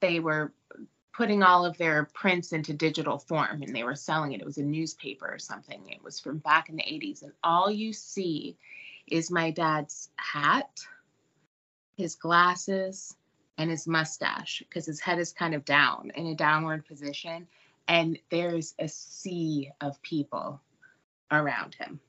they 0.00 0.20
were 0.20 0.52
putting 1.14 1.44
all 1.44 1.64
of 1.64 1.78
their 1.78 2.08
prints 2.12 2.52
into 2.52 2.72
digital 2.72 3.18
form 3.18 3.62
and 3.62 3.74
they 3.74 3.84
were 3.84 3.94
selling 3.94 4.32
it. 4.32 4.40
It 4.40 4.46
was 4.46 4.58
a 4.58 4.64
newspaper 4.64 5.26
or 5.26 5.38
something. 5.38 5.88
It 5.88 6.02
was 6.02 6.18
from 6.18 6.38
back 6.38 6.68
in 6.68 6.76
the 6.76 6.82
80s. 6.82 7.22
And 7.22 7.32
all 7.44 7.70
you 7.70 7.92
see 7.92 8.56
is 9.06 9.30
my 9.30 9.52
dad's 9.52 10.10
hat, 10.16 10.80
his 11.96 12.16
glasses, 12.16 13.16
and 13.56 13.70
his 13.70 13.86
mustache 13.86 14.64
because 14.68 14.84
his 14.84 14.98
head 14.98 15.20
is 15.20 15.32
kind 15.32 15.54
of 15.54 15.64
down 15.64 16.10
in 16.16 16.26
a 16.26 16.34
downward 16.34 16.84
position. 16.84 17.46
And 17.86 18.18
there's 18.30 18.74
a 18.80 18.88
sea 18.88 19.70
of 19.80 20.02
people 20.02 20.60
around 21.30 21.76
him. 21.76 22.00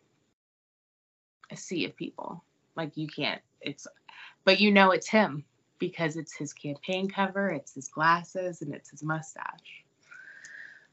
A 1.51 1.57
sea 1.57 1.85
of 1.85 1.95
people. 1.95 2.43
Like 2.75 2.97
you 2.97 3.07
can't, 3.07 3.41
it's, 3.61 3.85
but 4.43 4.59
you 4.59 4.71
know 4.71 4.89
it's 4.91 5.07
him 5.07 5.45
because 5.79 6.15
it's 6.17 6.35
his 6.35 6.53
campaign 6.53 7.09
cover, 7.09 7.49
it's 7.49 7.73
his 7.73 7.87
glasses, 7.87 8.61
and 8.61 8.73
it's 8.73 8.89
his 8.91 9.03
mustache. 9.03 9.83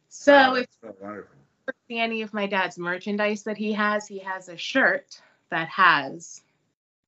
So 0.09 0.33
Wow, 0.33 0.55
if 0.57 0.67
wonderful. 1.01 1.37
see 1.89 1.99
any 1.99 2.23
of 2.23 2.35
my 2.35 2.47
dad's 2.47 2.79
merchandise 2.79 3.45
that 3.45 3.57
he 3.57 3.73
has, 3.73 4.07
he 4.07 4.19
has 4.19 4.49
a 4.49 4.57
shirt 4.57 5.21
that 5.51 5.69
has 5.69 6.43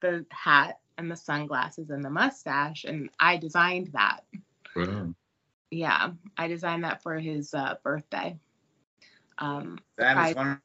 the 0.01 0.25
hat 0.31 0.79
and 0.97 1.11
the 1.11 1.17
sunglasses 1.17 1.91
and 1.91 2.05
the 2.05 2.11
mustache, 2.11 2.85
and 2.85 3.11
I 3.19 3.37
designed 3.37 3.89
that. 3.93 4.21
Wow. 4.77 5.15
Yeah, 5.71 6.13
I 6.37 6.47
designed 6.49 6.85
that 6.85 7.03
for 7.03 7.19
his 7.19 7.53
uh, 7.53 7.75
birthday. 7.83 8.39
Um, 9.39 9.79
That 9.99 10.17
I- 10.17 10.33
wonderful. 10.35 10.61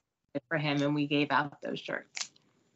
for 0.48 0.58
him, 0.58 0.82
and 0.84 0.94
we 0.94 1.08
gave 1.08 1.32
out 1.32 1.60
those 1.62 1.80
shirts. 1.80 2.32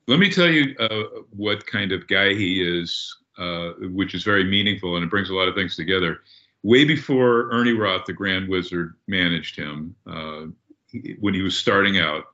Let 0.08 0.20
me 0.20 0.30
tell 0.30 0.50
you 0.50 0.76
uh, 0.80 1.22
what 1.30 1.66
kind 1.68 1.92
of 1.92 2.08
guy 2.08 2.34
he 2.34 2.62
is, 2.62 3.16
uh, 3.38 3.72
which 3.92 4.14
is 4.14 4.24
very 4.24 4.44
meaningful 4.44 4.96
and 4.96 5.04
it 5.04 5.10
brings 5.10 5.30
a 5.30 5.36
lot 5.36 5.48
of 5.48 5.56
things 5.56 5.76
together. 5.76 6.22
Way 6.64 6.86
before 6.86 7.50
Ernie 7.52 7.74
Roth, 7.74 8.06
the 8.06 8.14
Grand 8.14 8.48
Wizard, 8.48 8.94
managed 9.08 9.56
him, 9.56 9.96
uh, 10.08 10.46
he- 10.88 11.16
when 11.20 11.34
he 11.34 11.42
was 11.42 11.58
starting 11.58 12.00
out, 12.00 12.26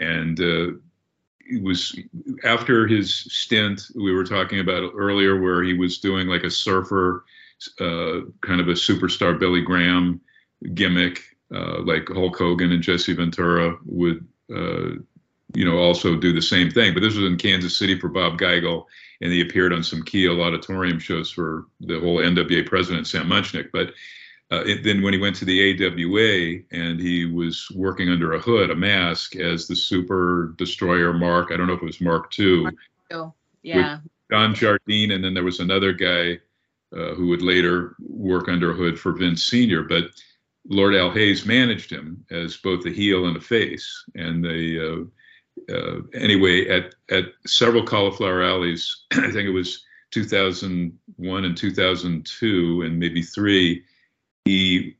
and 0.00 0.40
uh, 0.40 0.72
it 1.40 1.62
was 1.62 1.98
after 2.44 2.86
his 2.86 3.14
stint 3.14 3.82
we 3.94 4.12
were 4.12 4.24
talking 4.24 4.60
about 4.60 4.92
earlier, 4.96 5.40
where 5.40 5.62
he 5.62 5.74
was 5.74 5.98
doing 5.98 6.26
like 6.28 6.44
a 6.44 6.50
surfer, 6.50 7.24
uh, 7.80 8.20
kind 8.40 8.60
of 8.60 8.68
a 8.68 8.72
superstar 8.72 9.38
Billy 9.38 9.60
Graham 9.60 10.20
gimmick, 10.74 11.22
uh, 11.54 11.82
like 11.82 12.08
Hulk 12.08 12.36
Hogan 12.38 12.72
and 12.72 12.82
Jesse 12.82 13.14
Ventura 13.14 13.76
would 13.84 14.26
uh, 14.54 14.90
you 15.54 15.64
know, 15.64 15.78
also 15.78 16.16
do 16.16 16.32
the 16.32 16.42
same 16.42 16.70
thing. 16.70 16.94
But 16.94 17.00
this 17.00 17.16
was 17.16 17.26
in 17.26 17.36
Kansas 17.36 17.76
City 17.76 17.98
for 17.98 18.08
Bob 18.08 18.38
Geigel, 18.38 18.86
and 19.20 19.32
he 19.32 19.40
appeared 19.40 19.72
on 19.72 19.82
some 19.82 20.02
Kiel 20.02 20.40
auditorium 20.40 20.98
shows 20.98 21.30
for 21.30 21.66
the 21.80 21.98
whole 22.00 22.18
NWA 22.18 22.66
president, 22.66 23.06
Sam 23.06 23.28
Muchnick. 23.28 23.70
But 23.72 23.92
uh, 24.52 24.64
it, 24.64 24.82
then 24.82 25.02
when 25.02 25.12
he 25.12 25.20
went 25.20 25.36
to 25.36 25.44
the 25.44 25.60
AWA 25.70 26.62
and 26.72 27.00
he 27.00 27.24
was 27.24 27.68
working 27.74 28.08
under 28.08 28.32
a 28.32 28.40
hood, 28.40 28.70
a 28.70 28.76
mask, 28.76 29.36
as 29.36 29.66
the 29.66 29.76
Super 29.76 30.54
Destroyer 30.56 31.12
Mark, 31.12 31.50
I 31.52 31.56
don't 31.56 31.66
know 31.66 31.74
if 31.74 31.82
it 31.82 31.86
was 31.86 32.00
Mark 32.00 32.36
II, 32.38 32.66
So 33.10 33.34
yeah, 33.62 33.98
Don 34.30 34.54
Jardine, 34.54 35.12
and 35.12 35.22
then 35.22 35.34
there 35.34 35.44
was 35.44 35.60
another 35.60 35.92
guy 35.92 36.38
uh, 36.92 37.14
who 37.14 37.28
would 37.28 37.42
later 37.42 37.94
work 38.00 38.48
under 38.48 38.72
a 38.72 38.74
hood 38.74 38.98
for 38.98 39.12
Vince 39.12 39.44
Sr. 39.44 39.82
But 39.82 40.04
Lord 40.68 40.94
Al 40.94 41.10
Hayes 41.10 41.46
managed 41.46 41.90
him 41.90 42.24
as 42.30 42.56
both 42.56 42.84
a 42.86 42.90
heel 42.90 43.26
and 43.26 43.36
a 43.36 43.40
face, 43.40 44.04
and 44.14 44.44
they. 44.44 44.78
Uh, 44.78 45.04
uh, 45.68 46.00
anyway, 46.14 46.68
at 46.68 46.94
at 47.10 47.26
several 47.46 47.84
cauliflower 47.84 48.42
alleys, 48.42 49.04
I 49.12 49.30
think 49.30 49.46
it 49.48 49.50
was 49.50 49.84
2001 50.10 51.44
and 51.44 51.56
2002 51.56 52.82
and 52.82 52.98
maybe 52.98 53.22
three, 53.22 53.84
he 54.44 54.96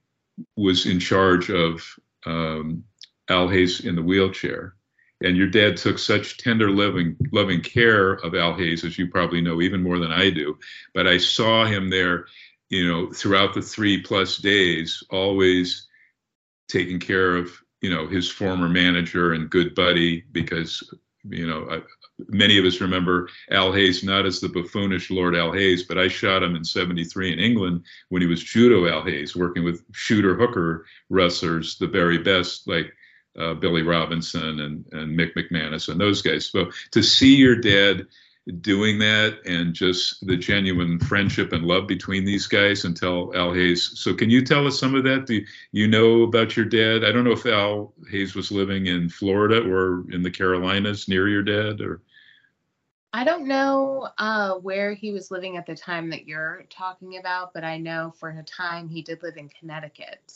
was 0.56 0.86
in 0.86 1.00
charge 1.00 1.50
of 1.50 1.82
um, 2.26 2.84
Al 3.28 3.48
Hayes 3.48 3.80
in 3.80 3.96
the 3.96 4.02
wheelchair. 4.02 4.74
And 5.22 5.36
your 5.36 5.48
dad 5.48 5.76
took 5.76 5.98
such 5.98 6.38
tender, 6.38 6.70
loving, 6.70 7.16
loving 7.30 7.60
care 7.60 8.12
of 8.12 8.34
Al 8.34 8.54
Hayes, 8.54 8.84
as 8.84 8.98
you 8.98 9.08
probably 9.08 9.42
know, 9.42 9.60
even 9.60 9.82
more 9.82 9.98
than 9.98 10.12
I 10.12 10.30
do. 10.30 10.58
But 10.94 11.06
I 11.06 11.18
saw 11.18 11.66
him 11.66 11.90
there, 11.90 12.26
you 12.70 12.88
know, 12.88 13.12
throughout 13.12 13.52
the 13.52 13.60
three 13.60 14.00
plus 14.00 14.38
days, 14.38 15.02
always 15.10 15.88
taking 16.68 17.00
care 17.00 17.36
of, 17.36 17.50
you 17.80 17.90
know, 17.90 18.06
his 18.06 18.30
former 18.30 18.68
manager 18.68 19.32
and 19.32 19.50
good 19.50 19.74
buddy, 19.74 20.24
because, 20.32 20.82
you 21.24 21.46
know, 21.46 21.66
I, 21.70 21.80
many 22.28 22.58
of 22.58 22.64
us 22.64 22.80
remember 22.80 23.28
Al 23.50 23.72
Hayes 23.72 24.04
not 24.04 24.26
as 24.26 24.40
the 24.40 24.48
buffoonish 24.48 25.10
Lord 25.10 25.34
Al 25.34 25.52
Hayes, 25.52 25.84
but 25.84 25.98
I 25.98 26.08
shot 26.08 26.42
him 26.42 26.56
in 26.56 26.64
73 26.64 27.32
in 27.32 27.38
England 27.38 27.84
when 28.08 28.22
he 28.22 28.28
was 28.28 28.42
Judo 28.42 28.88
Al 28.88 29.04
Hayes, 29.04 29.34
working 29.34 29.64
with 29.64 29.84
shooter 29.92 30.36
hooker 30.36 30.86
wrestlers, 31.08 31.78
the 31.78 31.86
very 31.86 32.18
best, 32.18 32.68
like 32.68 32.92
uh, 33.38 33.54
Billy 33.54 33.82
Robinson 33.82 34.60
and, 34.60 34.84
and 34.92 35.18
Mick 35.18 35.34
McManus 35.36 35.88
and 35.88 36.00
those 36.00 36.22
guys. 36.22 36.50
So 36.50 36.70
to 36.92 37.02
see 37.02 37.36
your 37.36 37.56
dad 37.56 38.06
doing 38.60 38.98
that 38.98 39.38
and 39.46 39.74
just 39.74 40.26
the 40.26 40.36
genuine 40.36 40.98
friendship 40.98 41.52
and 41.52 41.64
love 41.64 41.86
between 41.86 42.24
these 42.24 42.46
guys 42.46 42.84
until 42.84 43.32
Al 43.36 43.52
Hayes. 43.52 43.98
So 43.98 44.14
can 44.14 44.30
you 44.30 44.44
tell 44.44 44.66
us 44.66 44.78
some 44.78 44.94
of 44.94 45.04
that? 45.04 45.26
Do 45.26 45.44
you 45.72 45.88
know 45.88 46.22
about 46.22 46.56
your 46.56 46.66
dad? 46.66 47.04
I 47.04 47.12
don't 47.12 47.24
know 47.24 47.32
if 47.32 47.46
Al 47.46 47.92
Hayes 48.10 48.34
was 48.34 48.50
living 48.50 48.86
in 48.86 49.08
Florida 49.08 49.62
or 49.62 50.04
in 50.10 50.22
the 50.22 50.30
Carolinas 50.30 51.08
near 51.08 51.28
your 51.28 51.42
dad 51.42 51.80
or. 51.80 52.02
I 53.12 53.24
don't 53.24 53.48
know 53.48 54.08
uh, 54.18 54.54
where 54.54 54.94
he 54.94 55.10
was 55.10 55.32
living 55.32 55.56
at 55.56 55.66
the 55.66 55.74
time 55.74 56.10
that 56.10 56.28
you're 56.28 56.64
talking 56.70 57.18
about, 57.18 57.52
but 57.52 57.64
I 57.64 57.76
know 57.76 58.12
for 58.16 58.30
a 58.30 58.42
time 58.44 58.88
he 58.88 59.02
did 59.02 59.22
live 59.24 59.36
in 59.36 59.48
Connecticut. 59.48 60.32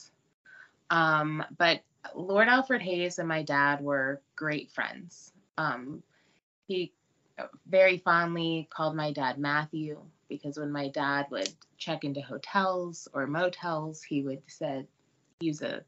Um, 0.90 1.44
but 1.56 1.82
Lord 2.16 2.48
Alfred 2.48 2.82
Hayes 2.82 3.20
and 3.20 3.28
my 3.28 3.42
dad 3.42 3.80
were 3.80 4.20
great 4.34 4.72
friends. 4.72 5.32
Um, 5.56 6.02
he 6.66 6.92
very 7.66 7.98
fondly 7.98 8.68
called 8.70 8.96
my 8.96 9.12
dad 9.12 9.38
Matthew 9.38 10.00
because 10.28 10.58
when 10.58 10.70
my 10.70 10.88
dad 10.88 11.26
would 11.30 11.52
check 11.78 12.04
into 12.04 12.20
hotels 12.20 13.08
or 13.12 13.26
motels, 13.26 14.02
he 14.02 14.22
would 14.22 14.42
said 14.46 14.86
use 15.40 15.62
a 15.62 15.84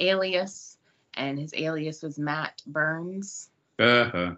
alias, 0.00 0.78
and 1.14 1.38
his 1.38 1.54
alias 1.54 2.02
was 2.02 2.18
Matt 2.18 2.62
Burns. 2.66 3.50
Uh-huh. 3.78 4.34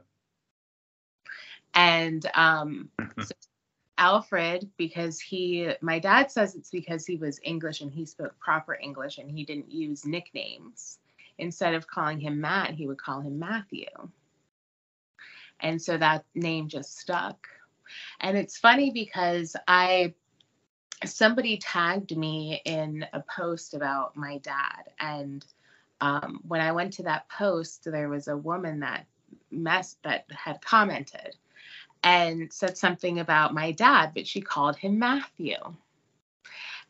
And 1.75 2.31
um, 2.35 2.91
so 3.21 3.35
Alfred, 3.97 4.71
because 4.77 5.21
he, 5.21 5.73
my 5.81 5.99
dad 5.99 6.31
says 6.31 6.55
it's 6.55 6.71
because 6.71 7.05
he 7.07 7.17
was 7.17 7.41
English 7.43 7.81
and 7.81 7.93
he 7.93 8.05
spoke 8.05 8.39
proper 8.39 8.75
English 8.75 9.19
and 9.19 9.31
he 9.31 9.45
didn't 9.45 9.73
use 9.73 10.07
nicknames. 10.07 10.99
Instead 11.39 11.75
of 11.75 11.87
calling 11.87 12.21
him 12.21 12.41
Matt, 12.41 12.75
he 12.75 12.87
would 12.87 12.99
call 12.99 13.21
him 13.21 13.39
Matthew. 13.39 13.87
And 15.61 15.81
so 15.81 15.97
that 15.97 16.25
name 16.35 16.69
just 16.69 16.99
stuck. 16.99 17.49
And 18.21 18.37
it's 18.37 18.59
funny 18.59 18.91
because 18.91 19.57
I 19.67 20.15
somebody 21.05 21.59
tagged 21.59 22.17
me 22.17 22.61
in 22.65 23.07
a 23.13 23.21
post 23.21 23.75
about 23.75 24.17
my 24.17 24.39
dad. 24.39 24.91
And 24.99 25.45
um, 26.01 26.41
when 26.47 26.61
i 26.61 26.73
went 26.73 26.93
to 26.95 27.03
that 27.05 27.29
post 27.29 27.85
there 27.85 28.09
was 28.09 28.29
a 28.29 28.37
woman 28.37 28.81
that 28.81 29.07
mess 29.51 29.97
that 30.05 30.25
had 30.31 30.61
commented 30.63 31.37
and 32.05 32.53
said 32.53 32.79
something 32.79 33.19
about 33.19 33.55
my 33.55 33.73
dad 33.73 34.13
but 34.15 34.27
she 34.27 34.41
called 34.41 34.77
him 34.77 34.99
matthew. 34.99 35.57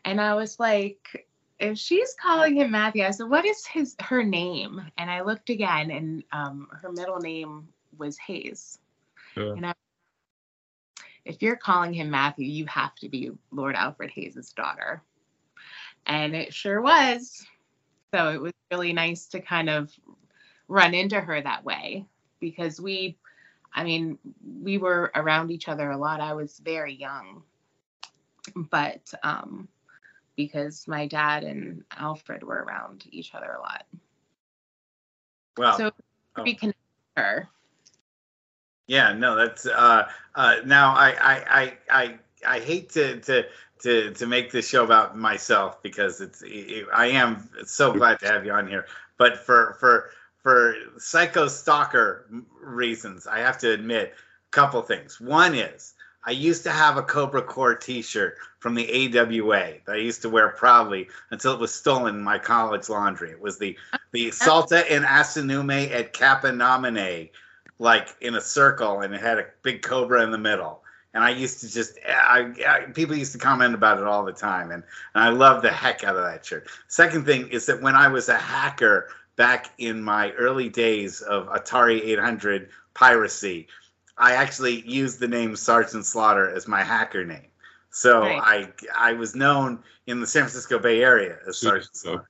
And 0.04 0.20
i 0.20 0.34
was 0.34 0.58
like 0.60 1.26
if 1.58 1.78
she's 1.78 2.14
calling 2.20 2.56
him 2.56 2.70
matthew 2.70 3.04
i 3.04 3.10
said 3.10 3.28
what 3.28 3.44
is 3.44 3.66
his 3.66 3.96
her 4.00 4.22
name? 4.22 4.80
And 4.98 5.10
i 5.10 5.22
looked 5.22 5.50
again 5.50 5.90
and 5.90 6.22
um, 6.32 6.68
her 6.82 6.92
middle 6.92 7.18
name 7.18 7.68
was 7.98 8.18
hayes 8.18 8.78
and 9.38 9.66
I, 9.66 9.74
if 11.24 11.42
you're 11.42 11.56
calling 11.56 11.92
him 11.92 12.10
Matthew, 12.10 12.46
you 12.46 12.66
have 12.66 12.94
to 12.96 13.08
be 13.08 13.30
Lord 13.50 13.74
Alfred 13.74 14.10
Hayes's 14.10 14.52
daughter. 14.52 15.02
And 16.06 16.34
it 16.34 16.54
sure 16.54 16.80
was. 16.80 17.46
So 18.14 18.30
it 18.30 18.40
was 18.40 18.52
really 18.70 18.92
nice 18.92 19.26
to 19.28 19.40
kind 19.40 19.68
of 19.68 19.92
run 20.68 20.94
into 20.94 21.20
her 21.20 21.40
that 21.40 21.64
way 21.64 22.06
because 22.40 22.80
we, 22.80 23.18
I 23.72 23.84
mean, 23.84 24.18
we 24.62 24.78
were 24.78 25.12
around 25.14 25.50
each 25.50 25.68
other 25.68 25.90
a 25.90 25.96
lot. 25.96 26.20
I 26.20 26.32
was 26.32 26.58
very 26.58 26.94
young, 26.94 27.42
but 28.54 29.12
um, 29.22 29.68
because 30.36 30.88
my 30.88 31.06
dad 31.06 31.44
and 31.44 31.84
Alfred 31.96 32.42
were 32.42 32.64
around 32.64 33.04
each 33.10 33.34
other 33.34 33.52
a 33.52 33.60
lot. 33.60 33.84
Wow. 35.58 35.76
so 35.76 35.90
oh. 36.36 36.42
we 36.44 36.54
connected 36.54 36.80
her. 37.16 37.48
Yeah, 38.88 39.12
no, 39.12 39.36
that's 39.36 39.66
uh 39.66 40.08
uh 40.34 40.56
now 40.64 40.94
I 40.94 41.10
I 41.20 41.44
I 41.60 41.72
I, 41.90 42.18
I 42.46 42.58
hate 42.60 42.88
to 42.90 43.20
to 43.20 43.44
to 43.82 44.12
to 44.12 44.26
make 44.26 44.50
this 44.50 44.68
show 44.68 44.82
about 44.82 45.16
myself 45.16 45.80
because 45.82 46.20
it's 46.20 46.42
it, 46.44 46.86
I 46.92 47.06
am 47.08 47.48
so 47.64 47.92
glad 47.92 48.18
to 48.20 48.26
have 48.26 48.44
you 48.44 48.52
on 48.52 48.66
here, 48.66 48.86
but 49.18 49.38
for 49.38 49.76
for 49.78 50.10
for 50.42 50.74
psycho 50.96 51.48
stalker 51.48 52.26
reasons, 52.60 53.26
I 53.26 53.40
have 53.40 53.58
to 53.58 53.70
admit 53.70 54.14
a 54.14 54.50
couple 54.52 54.80
things. 54.80 55.20
One 55.20 55.54
is 55.54 55.92
I 56.24 56.30
used 56.30 56.62
to 56.64 56.70
have 56.70 56.96
a 56.96 57.02
Cobra 57.02 57.42
Corps 57.42 57.74
T-shirt 57.74 58.36
from 58.58 58.74
the 58.74 59.18
AWA 59.18 59.74
that 59.84 59.92
I 59.92 59.98
used 59.98 60.22
to 60.22 60.30
wear 60.30 60.48
proudly 60.48 61.08
until 61.30 61.52
it 61.52 61.60
was 61.60 61.74
stolen 61.74 62.16
in 62.16 62.22
my 62.22 62.38
college 62.38 62.88
laundry. 62.88 63.30
It 63.32 63.40
was 63.40 63.58
the 63.58 63.76
the 64.12 64.30
Salta 64.32 64.90
and 64.90 65.04
Asinume 65.04 65.90
at 65.90 66.14
Kappa 66.14 66.52
Nomine 66.52 67.28
like 67.78 68.08
in 68.20 68.34
a 68.34 68.40
circle 68.40 69.00
and 69.00 69.14
it 69.14 69.20
had 69.20 69.38
a 69.38 69.46
big 69.62 69.82
cobra 69.82 70.22
in 70.22 70.30
the 70.30 70.38
middle. 70.38 70.82
And 71.14 71.24
i 71.24 71.30
used 71.30 71.60
to 71.60 71.72
just 71.72 71.98
I, 72.06 72.52
I, 72.68 72.80
people 72.92 73.16
used 73.16 73.32
to 73.32 73.38
comment 73.38 73.74
about 73.74 73.98
it 73.98 74.04
all 74.04 74.24
the 74.24 74.32
time 74.32 74.70
and, 74.70 74.82
and 75.14 75.24
i 75.24 75.30
love 75.30 75.62
the 75.62 75.70
heck 75.70 76.04
out 76.04 76.16
of 76.16 76.22
that 76.24 76.44
shirt. 76.44 76.68
Second 76.88 77.24
thing 77.24 77.48
is 77.48 77.66
that 77.66 77.80
when 77.80 77.94
i 77.96 78.08
was 78.08 78.28
a 78.28 78.36
hacker 78.36 79.08
back 79.36 79.70
in 79.78 80.02
my 80.02 80.32
early 80.32 80.68
days 80.68 81.20
of 81.22 81.46
atari 81.48 82.00
800 82.02 82.68
piracy 82.94 83.68
i 84.18 84.32
actually 84.34 84.80
used 84.82 85.18
the 85.20 85.28
name 85.28 85.56
sergeant 85.56 86.04
slaughter 86.04 86.50
as 86.50 86.68
my 86.68 86.82
hacker 86.82 87.24
name. 87.24 87.46
So 87.90 88.20
Right. 88.20 88.72
i 88.94 89.08
i 89.10 89.12
was 89.12 89.34
known 89.34 89.82
in 90.06 90.20
the 90.20 90.26
san 90.26 90.42
francisco 90.42 90.78
bay 90.78 91.02
area 91.02 91.38
as 91.48 91.58
sergeant 91.58 91.96
slaughter. 91.96 92.28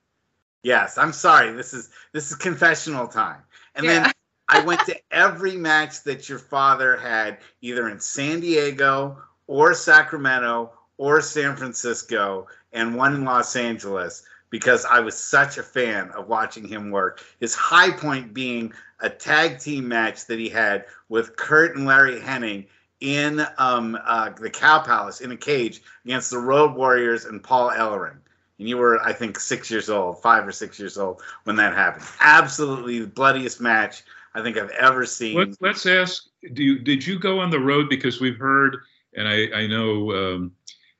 Yes 0.63 0.99
i'm 0.99 1.13
sorry 1.13 1.53
this 1.53 1.75
is 1.75 1.91
this 2.13 2.31
is 2.31 2.37
confessional 2.37 3.09
time. 3.09 3.41
And 3.75 3.89
then 3.89 4.05
Yeah. 4.05 4.13
I 4.49 4.61
went 4.61 4.81
to 4.87 4.97
every 5.11 5.57
match 5.57 6.03
that 6.05 6.29
your 6.29 6.39
father 6.39 6.97
had, 6.97 7.39
either 7.61 7.89
in 7.89 8.01
San 8.01 8.41
Diego 8.41 9.19
or 9.47 9.75
Sacramento 9.75 10.73
or 10.97 11.21
San 11.21 11.55
Francisco, 11.55 12.47
and 12.73 12.97
one 12.97 13.15
in 13.15 13.25
Los 13.25 13.57
Angeles, 13.57 14.25
because 14.51 14.85
I 14.85 15.01
was 15.01 15.17
such 15.17 15.59
a 15.59 15.63
fan 15.63 16.11
of 16.11 16.29
watching 16.29 16.67
him 16.67 16.91
work. 16.91 17.23
His 17.41 17.55
high 17.55 17.91
point 17.91 18.35
being 18.35 18.73
a 19.01 19.11
tag 19.11 19.59
team 19.59 19.87
match 19.87 20.27
that 20.27 20.39
he 20.39 20.49
had 20.49 20.87
with 21.09 21.37
Curt 21.37 21.77
and 21.77 21.87
Larry 21.87 22.21
Hennig 22.21 22.67
in 23.01 23.47
um, 23.59 23.97
uh, 24.05 24.31
the 24.31 24.51
Cow 24.51 24.81
Palace 24.81 25.21
in 25.21 25.31
a 25.31 25.37
cage 25.37 25.83
against 26.05 26.31
the 26.31 26.39
Road 26.39 26.75
Warriors 26.75 27.27
and 27.27 27.43
Paul 27.43 27.71
Ellering. 27.71 28.19
And 28.59 28.69
you 28.69 28.77
were, 28.77 29.01
I 29.01 29.13
think, 29.13 29.39
six 29.39 29.71
years 29.71 29.89
old, 29.89 30.21
five 30.21 30.47
or 30.47 30.51
six 30.51 30.81
years 30.81 30.99
old 30.99 31.23
when 31.45 31.55
that 31.57 31.75
happened. 31.75 32.07
Absolutely 32.19 32.99
the 32.99 33.07
bloodiest 33.07 33.61
match 33.61 34.03
I 34.35 34.43
think 34.43 34.57
I've 34.57 34.71
ever 34.71 35.07
seen. 35.07 35.37
Let's, 35.37 35.57
let's 35.61 35.87
ask. 35.87 36.25
Do 36.53 36.63
you 36.63 36.79
did 36.79 37.07
you 37.07 37.19
go 37.19 37.41
on 37.41 37.51
the 37.51 37.61
road 37.61 37.89
because 37.89 38.21
we've 38.21 38.39
heard, 38.39 38.77
and 39.15 39.27
I 39.27 39.49
I 39.55 39.67
know 39.67 40.13
um, 40.13 40.53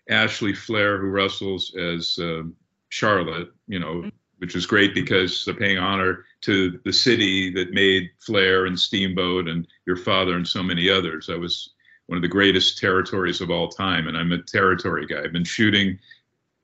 Ashley 0.09 0.55
Flair 0.55 0.99
who 0.99 1.09
wrestles 1.09 1.75
as 1.77 2.19
um, 2.21 2.55
Charlotte, 2.89 3.51
you 3.67 3.79
know, 3.79 4.11
which 4.39 4.57
is 4.57 4.67
great 4.67 4.95
because 4.95 5.45
they're 5.45 5.55
paying 5.55 5.79
honor 5.79 6.25
to 6.43 6.81
the 6.85 6.93
city 6.93 7.53
that 7.53 7.73
made 7.73 8.11
Flair 8.19 8.67
and 8.67 8.79
Steamboat 8.79 9.49
and 9.49 9.67
your 9.87 9.97
father 9.97 10.37
and 10.37 10.47
so 10.47 10.63
many 10.63 10.89
others. 10.89 11.27
That 11.27 11.39
was 11.39 11.75
one 12.07 12.17
of 12.17 12.23
the 12.23 12.29
greatest 12.29 12.79
territories 12.79 13.41
of 13.41 13.51
all 13.51 13.69
time, 13.69 14.09
and 14.09 14.17
I'm 14.17 14.33
a 14.33 14.43
territory 14.43 15.07
guy. 15.07 15.23
I've 15.23 15.33
been 15.33 15.45
shooting 15.45 15.99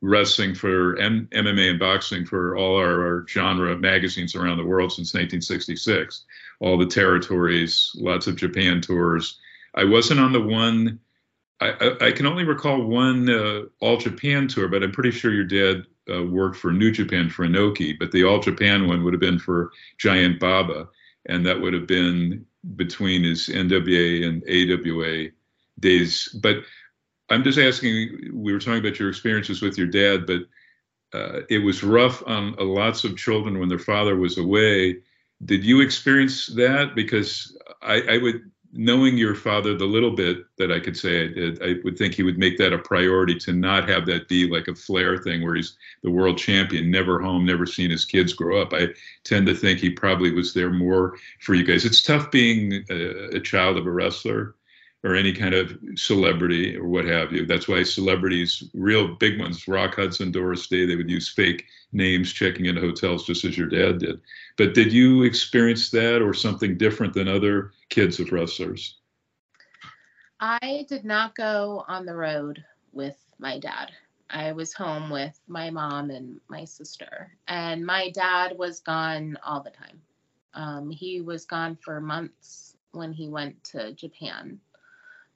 wrestling 0.01 0.55
for 0.55 0.99
M- 0.99 1.29
MMA 1.33 1.71
and 1.71 1.79
boxing 1.79 2.27
for 2.27 2.57
all 2.57 2.77
our, 2.77 3.05
our 3.05 3.27
genre 3.29 3.77
magazines 3.77 4.35
around 4.35 4.59
the 4.59 4.65
world 4.65 4.93
since 4.93 5.15
1966 5.15 6.25
all 6.65 6.79
the 6.79 6.87
territories, 6.87 7.93
lots 7.95 8.27
of 8.27 8.37
Japan 8.37 8.81
tours. 8.81 9.39
I 9.75 9.85
wasn't 9.85 10.21
on 10.21 10.33
the 10.33 10.41
one. 10.41 10.99
I, 11.61 11.73
I, 11.79 12.07
I 12.07 12.13
can 12.13 12.25
only 12.25 12.45
recall 12.45 12.83
one 12.83 13.29
uh, 13.29 13.65
All 13.81 13.99
Japan 13.99 14.49
tour, 14.49 14.69
but 14.69 14.83
I'm 14.83 14.91
pretty 14.91 15.11
sure 15.11 15.31
your 15.31 15.45
dad 15.45 15.85
uh, 16.11 16.25
worked 16.25 16.57
for 16.57 16.73
New 16.73 16.91
Japan 16.91 17.29
for 17.29 17.47
Inoki. 17.47 17.99
But 17.99 18.13
the 18.13 18.25
All 18.25 18.41
Japan 18.41 18.89
one 18.89 19.05
would 19.05 19.13
have 19.13 19.21
been 19.21 19.39
for 19.39 19.73
Giant 19.99 20.41
Baba, 20.41 20.89
and 21.27 21.45
that 21.45 21.61
would 21.61 21.75
have 21.75 21.87
been 21.87 22.47
between 22.77 23.25
his 23.25 23.49
NWA 23.49 24.27
and 24.27 24.43
AWA 24.49 25.33
days. 25.81 26.35
But 26.43 26.57
I'm 27.29 27.45
just 27.45 27.59
asking. 27.59 28.31
We 28.33 28.55
were 28.55 28.59
talking 28.59 28.81
about 28.81 28.99
your 28.99 29.11
experiences 29.11 29.61
with 29.61 29.77
your 29.77 29.89
dad, 29.89 30.27
but 30.27 30.41
uh, 31.13 31.43
it 31.51 31.59
was 31.59 31.85
rough 31.85 32.23
on 32.27 32.55
uh, 32.59 32.65
lots 32.65 33.05
of 33.05 33.19
children 33.19 33.59
when 33.59 33.69
their 33.69 33.79
father 33.79 34.17
was 34.17 34.39
away 34.39 34.97
did 35.45 35.65
you 35.65 35.81
experience 35.81 36.47
that? 36.55 36.95
Because 36.95 37.57
I, 37.83 38.01
I, 38.03 38.19
would 38.19 38.51
knowing 38.77 39.17
your 39.17 39.35
father 39.35 39.77
the 39.77 39.85
little 39.85 40.11
bit 40.11 40.39
that 40.59 40.73
i 40.73 40.81
could 40.81 40.97
say 40.97 41.25
i 41.25 41.29
did 41.29 41.63
i 41.63 41.75
would 41.85 41.97
think 41.97 42.13
he 42.13 42.25
would 42.25 42.39
make 42.39 42.59
that 42.59 42.73
a 42.73 42.79
priority 42.79 43.37
to 43.37 43.53
not 43.53 43.89
have 43.89 44.05
that 44.05 44.27
be 44.27 44.49
like 44.49 44.67
a 44.67 44.75
flair 44.75 45.17
thing 45.17 45.45
where 45.45 45.55
he's 45.55 45.77
the 46.03 46.11
world 46.11 46.37
champion 46.37 46.91
never 46.91 47.21
home 47.21 47.45
never 47.47 47.67
seen 47.67 47.91
his 47.91 48.05
kids 48.05 48.33
grow 48.33 48.61
up. 48.61 48.73
I 48.73 48.89
tend 49.25 49.47
to 49.47 49.55
think 49.55 49.79
he 49.79 49.91
probably 49.91 50.33
was 50.33 50.53
there 50.53 50.71
more 50.71 51.17
for 51.41 51.55
you 51.55 51.65
guys. 51.65 51.85
It's 51.85 52.03
tough 52.03 52.31
being 52.31 52.85
a, 52.91 53.37
a 53.37 53.41
child 53.41 53.79
of 53.79 53.87
a 53.87 53.91
wrestler 53.91 54.55
or 55.05 55.15
any 55.15 55.33
kind 55.33 55.55
of 55.55 55.79
celebrity 55.97 56.77
or 56.77 56.89
what 56.89 57.05
have 57.05 57.31
you. 57.31 57.45
That's 57.45 57.69
why 57.69 57.83
celebrities, 57.83 58.65
real 58.73 59.15
big 59.17 59.39
ones, 59.39 59.69
Rock 59.69 59.97
Hudson, 59.97 60.33
Doris 60.33 60.67
Day, 60.67 60.87
they 60.87 60.97
would 60.97 61.11
use 61.11 61.29
fake 61.29 61.67
names 61.93 62.33
checking 62.33 62.65
into 62.65 62.81
hotels 62.81 63.27
just 63.27 63.45
as 63.45 63.57
your 63.57 63.69
dad 63.69 63.99
did. 63.99 64.21
But 64.57 64.73
did 64.73 64.93
you 64.93 65.23
experience 65.23 65.91
that 65.91 66.23
or 66.23 66.33
something 66.33 66.79
different 66.79 67.13
than 67.13 67.29
other 67.29 67.73
kids 67.91 68.19
of 68.19 68.33
wrestlers? 68.33 68.97
I 70.41 70.87
did 70.89 71.05
not 71.05 71.37
go 71.37 71.85
on 71.87 72.07
the 72.07 72.17
road 72.17 72.65
with 72.93 73.19
my 73.39 73.59
dad. 73.59 73.93
I 74.31 74.53
was 74.53 74.73
home 74.73 75.11
with 75.11 75.39
my 75.47 75.69
mom 75.71 76.11
and 76.11 76.41
my 76.49 76.65
sister, 76.65 77.31
and 77.47 77.85
my 77.85 78.11
dad 78.11 78.57
was 78.57 78.81
gone 78.81 79.39
all 79.47 79.63
the 79.63 79.71
time. 79.71 80.01
Um, 80.55 80.91
he 80.91 81.21
was 81.21 81.45
gone 81.45 81.77
for 81.77 82.01
months 82.01 82.77
when 82.93 83.13
he 83.13 83.29
went 83.29 83.63
to 83.65 83.93
Japan. 83.93 84.61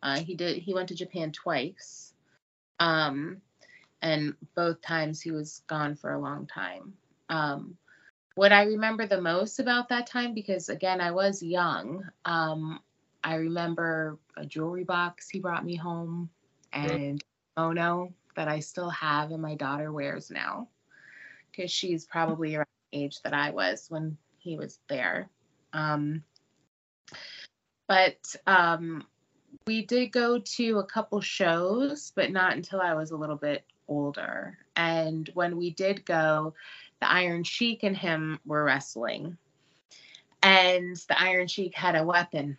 Uh, 0.03 0.21
he 0.21 0.35
did. 0.35 0.59
He 0.59 0.75
went 0.75 0.89
to 0.89 0.95
Japan 0.95 1.33
twice, 1.33 2.13
um, 2.79 3.41
and 4.01 4.35
both 4.55 4.81
times 4.81 5.21
he 5.21 5.31
was 5.33 5.63
gone 5.67 5.97
for 5.97 6.13
a 6.13 6.21
long 6.21 6.47
time. 6.47 6.95
Um, 7.29 7.77
what 8.35 8.53
I 8.53 8.65
remember 8.65 9.07
the 9.07 9.21
most 9.21 9.59
about 9.59 9.89
that 9.89 10.07
time, 10.07 10.35
because 10.35 10.69
again 10.69 11.01
I 11.01 11.11
was 11.11 11.43
young, 11.43 12.05
um, 12.25 12.81
I 13.25 13.35
remember 13.37 14.19
a 14.37 14.47
jewelry 14.47 14.85
box 14.85 15.29
he 15.29 15.41
brought 15.41 15.65
me 15.65 15.75
home, 15.75 16.31
and 16.73 17.23
mono 17.57 18.13
that 18.37 18.47
I 18.49 18.61
still 18.61 18.91
have 18.91 19.33
and 19.33 19.43
my 19.43 19.57
daughter 19.57 19.93
wears 19.93 20.31
now, 20.31 20.69
because 21.51 21.73
she's 21.73 22.07
probably 22.07 22.55
around 22.55 22.67
the 22.93 23.03
age 23.03 23.21
that 23.23 23.35
I 23.35 23.51
was 23.51 23.87
when 23.89 24.17
he 24.39 24.57
was 24.57 24.79
there. 24.89 25.29
Um, 25.73 26.23
but 27.89 28.37
um, 28.47 29.05
we 29.69 29.85
did 29.85 30.13
go 30.13 30.39
to 30.39 30.79
a 30.79 30.87
couple 30.87 31.21
shows, 31.21 32.11
but 32.17 32.33
not 32.33 32.55
until 32.55 32.81
I 32.81 32.95
was 32.95 33.11
a 33.11 33.19
little 33.19 33.37
bit 33.37 33.67
older. 33.87 34.57
And 34.75 35.31
when 35.35 35.59
we 35.59 35.73
did 35.73 36.07
go, 36.07 36.55
the 37.01 37.13
Iron 37.13 37.45
Sheik 37.45 37.83
and 37.83 37.95
him 37.95 38.41
were 38.47 38.65
wrestling. 38.65 39.37
And 40.43 40.97
the 40.97 41.21
Iron 41.21 41.49
Sheik 41.49 41.75
had 41.75 41.97
a 41.97 42.03
weapon 42.03 42.57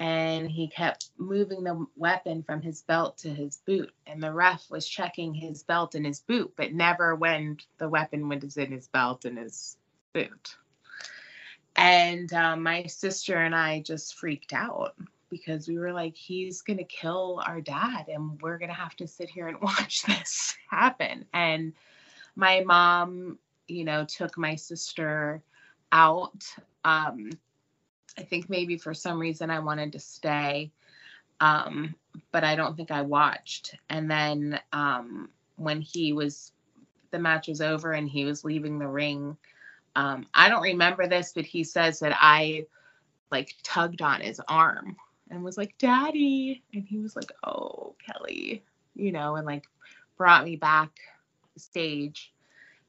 and 0.00 0.50
he 0.50 0.68
kept 0.68 1.10
moving 1.18 1.62
the 1.62 1.86
weapon 1.94 2.42
from 2.42 2.62
his 2.62 2.80
belt 2.80 3.18
to 3.18 3.28
his 3.28 3.58
boot 3.66 3.92
and 4.06 4.22
the 4.22 4.32
ref 4.32 4.64
was 4.70 4.88
checking 4.88 5.34
his 5.34 5.62
belt 5.62 5.94
and 5.94 6.04
his 6.04 6.20
boot 6.20 6.52
but 6.54 6.74
never 6.74 7.14
when 7.14 7.56
the 7.78 7.88
weapon 7.88 8.28
was 8.28 8.58
in 8.58 8.72
his 8.72 8.88
belt 8.88 9.24
and 9.24 9.38
his 9.38 9.78
boot 10.12 10.56
and 11.76 12.30
um, 12.34 12.62
my 12.62 12.84
sister 12.84 13.38
and 13.38 13.54
i 13.54 13.80
just 13.80 14.16
freaked 14.16 14.52
out 14.52 14.94
because 15.30 15.68
we 15.68 15.78
were 15.78 15.92
like 15.92 16.16
he's 16.16 16.62
going 16.62 16.78
to 16.78 16.84
kill 16.84 17.42
our 17.46 17.60
dad 17.60 18.06
and 18.08 18.40
we're 18.40 18.58
going 18.58 18.70
to 18.70 18.74
have 18.74 18.96
to 18.96 19.06
sit 19.06 19.28
here 19.28 19.48
and 19.48 19.60
watch 19.62 20.02
this 20.04 20.56
happen 20.70 21.24
and 21.32 21.72
my 22.36 22.60
mom 22.60 23.38
you 23.68 23.84
know 23.84 24.04
took 24.04 24.38
my 24.38 24.54
sister 24.54 25.42
out 25.92 26.44
um, 26.84 27.30
I 28.18 28.22
think 28.22 28.48
maybe 28.48 28.76
for 28.78 28.94
some 28.94 29.18
reason 29.18 29.50
I 29.50 29.58
wanted 29.58 29.92
to 29.92 29.98
stay, 29.98 30.70
um, 31.40 31.94
but 32.32 32.44
I 32.44 32.56
don't 32.56 32.76
think 32.76 32.90
I 32.90 33.02
watched. 33.02 33.74
And 33.90 34.10
then 34.10 34.60
um, 34.72 35.28
when 35.56 35.80
he 35.80 36.12
was, 36.12 36.52
the 37.10 37.18
match 37.18 37.48
was 37.48 37.60
over 37.60 37.92
and 37.92 38.08
he 38.08 38.24
was 38.24 38.44
leaving 38.44 38.78
the 38.78 38.88
ring, 38.88 39.36
um, 39.94 40.26
I 40.32 40.48
don't 40.48 40.62
remember 40.62 41.06
this, 41.06 41.32
but 41.34 41.44
he 41.44 41.64
says 41.64 42.00
that 42.00 42.16
I 42.18 42.66
like 43.30 43.54
tugged 43.62 44.02
on 44.02 44.20
his 44.20 44.40
arm 44.48 44.96
and 45.30 45.42
was 45.42 45.58
like, 45.58 45.76
Daddy. 45.78 46.62
And 46.74 46.84
he 46.84 46.98
was 46.98 47.16
like, 47.16 47.32
Oh, 47.44 47.94
Kelly, 48.04 48.62
you 48.94 49.12
know, 49.12 49.36
and 49.36 49.46
like 49.46 49.66
brought 50.16 50.44
me 50.44 50.56
back 50.56 50.90
stage. 51.56 52.32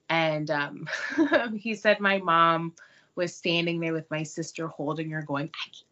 And 0.09 0.49
um, 0.51 0.87
he 1.55 1.75
said 1.75 1.99
my 1.99 2.19
mom 2.19 2.73
was 3.15 3.35
standing 3.35 3.79
there 3.79 3.93
with 3.93 4.09
my 4.09 4.23
sister 4.23 4.67
holding 4.67 5.09
her, 5.11 5.21
going, 5.21 5.49
I 5.53 5.69
can't 5.69 5.83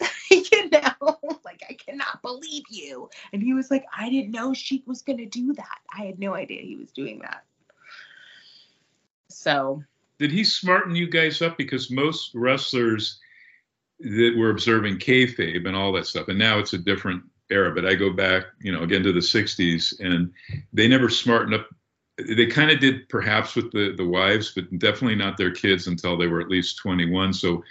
you 0.30 0.70
know, 0.70 1.18
like 1.44 1.62
I 1.68 1.74
cannot 1.74 2.22
believe 2.22 2.64
you. 2.70 3.10
And 3.32 3.42
he 3.42 3.54
was 3.54 3.70
like, 3.70 3.84
I 3.96 4.08
didn't 4.10 4.30
know 4.30 4.54
she 4.54 4.82
was 4.86 5.02
gonna 5.02 5.26
do 5.26 5.52
that. 5.54 5.78
I 5.96 6.04
had 6.04 6.18
no 6.18 6.34
idea 6.34 6.62
he 6.62 6.76
was 6.76 6.92
doing 6.92 7.18
that. 7.20 7.44
So 9.28 9.82
did 10.18 10.32
he 10.32 10.44
smarten 10.44 10.94
you 10.94 11.08
guys 11.08 11.42
up? 11.42 11.56
Because 11.56 11.90
most 11.90 12.34
wrestlers 12.34 13.20
that 14.00 14.34
were 14.36 14.50
observing 14.50 14.98
kayfabe 14.98 15.66
and 15.66 15.76
all 15.76 15.92
that 15.92 16.06
stuff, 16.06 16.28
and 16.28 16.38
now 16.38 16.58
it's 16.58 16.72
a 16.72 16.78
different 16.78 17.22
era. 17.50 17.74
But 17.74 17.86
I 17.86 17.94
go 17.94 18.12
back, 18.12 18.44
you 18.60 18.72
know, 18.72 18.82
again 18.82 19.02
to 19.02 19.12
the 19.12 19.20
'60s, 19.20 19.98
and 20.00 20.32
they 20.72 20.88
never 20.88 21.08
smartened 21.08 21.54
up 21.54 21.68
they 22.18 22.46
kind 22.46 22.70
of 22.70 22.80
did 22.80 23.08
perhaps 23.08 23.54
with 23.54 23.70
the 23.72 23.94
the 23.96 24.06
wives, 24.06 24.52
but 24.54 24.78
definitely 24.78 25.14
not 25.14 25.36
their 25.36 25.52
kids 25.52 25.86
until 25.86 26.16
they 26.16 26.26
were 26.26 26.40
at 26.40 26.48
least 26.48 26.78
21. 26.78 27.32
So, 27.32 27.62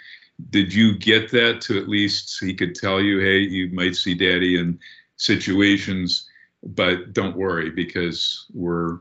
did 0.50 0.72
you 0.72 0.96
get 0.96 1.30
that 1.32 1.60
to 1.62 1.78
at 1.78 1.88
least 1.88 2.38
he 2.40 2.54
could 2.54 2.74
tell 2.74 3.00
you, 3.00 3.18
hey, 3.18 3.38
you 3.38 3.68
might 3.72 3.96
see 3.96 4.14
daddy 4.14 4.58
in 4.58 4.78
situations, 5.16 6.28
but 6.62 7.12
don't 7.12 7.36
worry 7.36 7.70
because 7.70 8.46
we're 8.54 9.00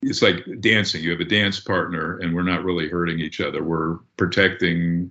it's 0.00 0.22
like 0.22 0.44
dancing. 0.60 1.02
You 1.02 1.10
have 1.10 1.20
a 1.20 1.24
dance 1.24 1.60
partner, 1.60 2.18
and 2.18 2.34
we're 2.34 2.42
not 2.42 2.64
really 2.64 2.88
hurting 2.88 3.18
each 3.18 3.40
other. 3.40 3.62
We're 3.62 3.96
protecting 4.16 5.10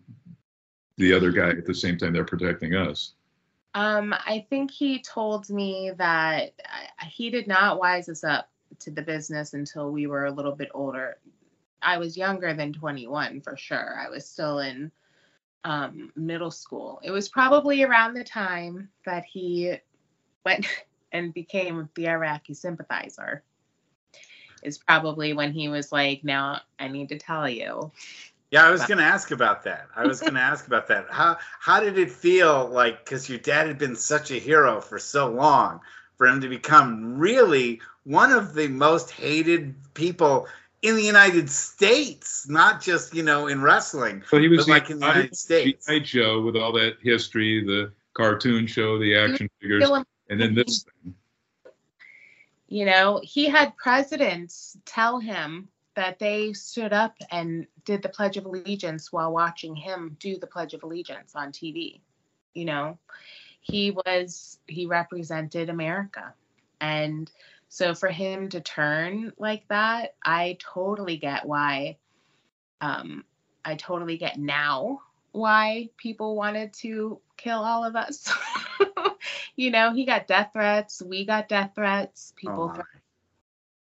the 0.97 1.13
other 1.13 1.31
guy 1.31 1.49
at 1.49 1.65
the 1.65 1.73
same 1.73 1.97
time 1.97 2.13
they're 2.13 2.25
protecting 2.25 2.75
us. 2.75 3.13
Um, 3.73 4.13
I 4.13 4.45
think 4.49 4.71
he 4.71 5.01
told 5.01 5.49
me 5.49 5.91
that 5.97 6.53
uh, 6.65 7.05
he 7.07 7.29
did 7.29 7.47
not 7.47 7.79
wise 7.79 8.09
us 8.09 8.23
up 8.23 8.49
to 8.79 8.91
the 8.91 9.01
business 9.01 9.53
until 9.53 9.91
we 9.91 10.07
were 10.07 10.25
a 10.25 10.31
little 10.31 10.55
bit 10.55 10.69
older. 10.73 11.17
I 11.81 11.97
was 11.97 12.17
younger 12.17 12.53
than 12.53 12.73
21 12.73 13.41
for 13.41 13.55
sure. 13.55 13.99
I 13.99 14.09
was 14.09 14.27
still 14.27 14.59
in 14.59 14.91
um, 15.63 16.11
middle 16.15 16.49
school. 16.49 16.99
It 17.03 17.11
was 17.11 17.29
probably 17.29 17.83
around 17.83 18.13
the 18.13 18.23
time 18.23 18.89
that 19.05 19.25
he 19.25 19.75
went 20.43 20.65
and 21.11 21.33
became 21.33 21.89
the 21.95 22.07
Iraqi 22.07 22.53
sympathizer. 22.53 23.43
Is 24.63 24.79
probably 24.79 25.33
when 25.33 25.53
he 25.53 25.69
was 25.69 25.91
like, 25.91 26.23
"Now 26.23 26.61
I 26.79 26.87
need 26.87 27.09
to 27.09 27.19
tell 27.19 27.47
you." 27.47 27.91
Yeah, 28.51 28.65
I 28.65 28.71
was 28.71 28.85
going 28.85 28.97
to 28.97 29.03
ask 29.03 29.31
about 29.31 29.63
that. 29.63 29.87
I 29.95 30.05
was 30.05 30.21
going 30.21 30.33
to 30.35 30.39
ask 30.39 30.67
about 30.67 30.87
that. 30.87 31.07
How 31.09 31.37
how 31.59 31.79
did 31.79 31.97
it 31.97 32.11
feel 32.11 32.67
like 32.67 33.05
cuz 33.05 33.29
your 33.29 33.39
dad 33.39 33.67
had 33.67 33.77
been 33.77 33.95
such 33.95 34.31
a 34.31 34.35
hero 34.35 34.79
for 34.81 34.99
so 34.99 35.29
long 35.29 35.81
for 36.17 36.27
him 36.27 36.41
to 36.41 36.49
become 36.49 37.17
really 37.17 37.81
one 38.03 38.31
of 38.31 38.53
the 38.53 38.67
most 38.67 39.11
hated 39.11 39.75
people 39.93 40.47
in 40.81 40.95
the 40.95 41.03
United 41.03 41.49
States, 41.49 42.47
not 42.47 42.81
just 42.81 43.13
you 43.13 43.23
know 43.23 43.47
in 43.47 43.61
wrestling. 43.61 44.23
So 44.29 44.39
he 44.39 44.47
was 44.47 44.65
but 44.65 44.71
like 44.71 44.89
in 44.89 44.99
the 44.99 45.07
United 45.07 45.35
States. 45.35 45.85
G.I. 45.85 45.99
Joe 45.99 46.41
with 46.41 46.55
all 46.55 46.71
that 46.73 46.97
history, 47.01 47.63
the 47.63 47.91
cartoon 48.13 48.67
show, 48.67 48.97
the 48.97 49.15
action 49.15 49.49
figures, 49.59 49.89
and 50.29 50.39
then 50.39 50.55
this 50.55 50.83
thing. 50.83 51.13
You 52.69 52.85
know, 52.85 53.21
he 53.23 53.47
had 53.47 53.77
presidents 53.77 54.77
tell 54.85 55.19
him 55.19 55.69
that 55.97 56.19
they 56.19 56.53
stood 56.53 56.93
up 56.93 57.17
and 57.31 57.65
did 57.83 58.03
the 58.03 58.09
Pledge 58.09 58.37
of 58.37 58.45
Allegiance 58.45 59.11
while 59.11 59.33
watching 59.33 59.75
him 59.75 60.15
do 60.19 60.37
the 60.37 60.45
Pledge 60.45 60.75
of 60.75 60.83
Allegiance 60.83 61.35
on 61.35 61.51
TV. 61.51 62.01
You 62.53 62.65
know, 62.65 62.99
he 63.61 63.89
was 63.89 64.59
he 64.67 64.85
represented 64.85 65.69
America, 65.69 66.35
and 66.79 67.29
so 67.69 67.95
for 67.95 68.09
him 68.09 68.47
to 68.49 68.61
turn 68.61 69.33
like 69.39 69.67
that, 69.69 70.13
I 70.23 70.57
totally 70.59 71.17
get 71.17 71.47
why. 71.47 71.97
Um, 72.79 73.25
I 73.65 73.73
totally 73.73 74.17
get 74.17 74.37
now 74.37 75.01
why 75.31 75.89
people 75.97 76.35
wanted 76.35 76.73
to 76.73 77.19
kill 77.37 77.59
all 77.59 77.83
of 77.83 77.95
us. 77.95 78.31
you 79.55 79.71
know, 79.71 79.93
he 79.93 80.05
got 80.05 80.27
death 80.27 80.51
threats. 80.53 81.01
We 81.01 81.25
got 81.25 81.49
death 81.49 81.71
threats. 81.73 82.33
People 82.37 82.71
oh 82.75 82.83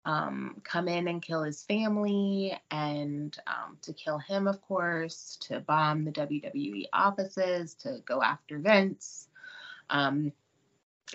um, 0.06 0.62
come 0.64 0.88
in 0.88 1.08
and 1.08 1.22
kill 1.22 1.44
his 1.44 1.64
family 1.64 2.58
and 2.70 3.36
um, 3.48 3.78
to 3.82 3.92
kill 3.92 4.20
him, 4.20 4.48
of 4.48 4.62
course, 4.62 5.38
to 5.42 5.60
bomb 5.60 6.06
the 6.06 6.12
WWE 6.12 6.86
offices, 6.94 7.74
to 7.76 8.02
go 8.06 8.22
after 8.22 8.60
Vince. 8.60 9.28
Um, 9.90 10.32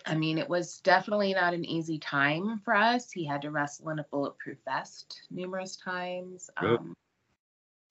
I 0.07 0.15
mean, 0.17 0.39
it 0.39 0.49
was 0.49 0.81
definitely 0.81 1.35
not 1.35 1.55
an 1.55 1.65
easy 1.65 1.99
time 1.99 2.61
for 2.65 2.75
us. 2.75 3.11
He 3.11 3.25
had 3.25 3.43
to 3.43 3.51
wrestle 3.51 3.91
in 3.91 4.01
a 4.01 4.07
bulletproof 4.11 4.59
vest 4.65 5.23
numerous 5.31 5.77
times. 5.77 6.51
Um, 6.57 6.97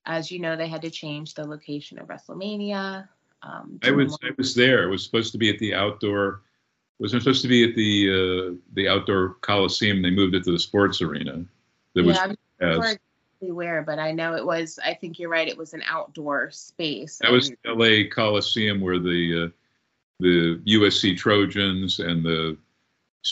as 0.06 0.32
you 0.32 0.40
know, 0.40 0.56
they 0.56 0.68
had 0.68 0.82
to 0.82 0.90
change 0.90 1.34
the 1.34 1.46
location 1.46 2.00
of 2.00 2.08
WrestleMania. 2.08 3.08
Um, 3.42 3.80
I 3.84 3.92
was 3.92 4.18
I 4.24 4.32
was 4.38 4.54
there. 4.54 4.84
It 4.84 4.90
was 4.90 5.04
supposed 5.04 5.32
to 5.32 5.38
be 5.38 5.50
at 5.50 5.60
the 5.60 5.74
outdoor. 5.74 6.42
Was 7.00 7.14
it 7.14 7.22
supposed 7.22 7.42
to 7.44 7.48
be 7.48 7.64
at 7.64 7.76
the 7.76 8.10
uh, 8.10 8.56
the 8.74 8.88
outdoor 8.88 9.36
coliseum? 9.42 10.02
They 10.02 10.12
moved 10.12 10.36
it 10.36 10.44
to 10.44 10.52
the 10.52 10.60
sports 10.60 11.02
arena. 11.02 11.44
That 11.96 12.04
yeah, 12.04 12.08
was 12.08 12.18
I'm 12.18 12.36
sure 12.60 12.72
exactly 12.72 13.52
where, 13.52 13.82
but 13.84 14.00
I 14.00 14.12
know 14.12 14.36
it 14.36 14.46
was. 14.46 14.80
I 14.84 14.94
think 14.94 15.18
you're 15.18 15.30
right. 15.30 15.48
It 15.48 15.58
was 15.58 15.74
an 15.74 15.84
outdoor 15.88 16.52
space. 16.52 17.20
That 17.22 17.32
was 17.32 17.50
the 17.50 17.58
L.A. 17.66 18.08
Coliseum 18.08 18.82
where 18.82 19.00
the 19.00 19.46
uh, 19.46 19.50
the 20.20 20.62
USC 20.68 21.18
Trojans 21.18 22.00
and 22.00 22.24
the 22.24 22.58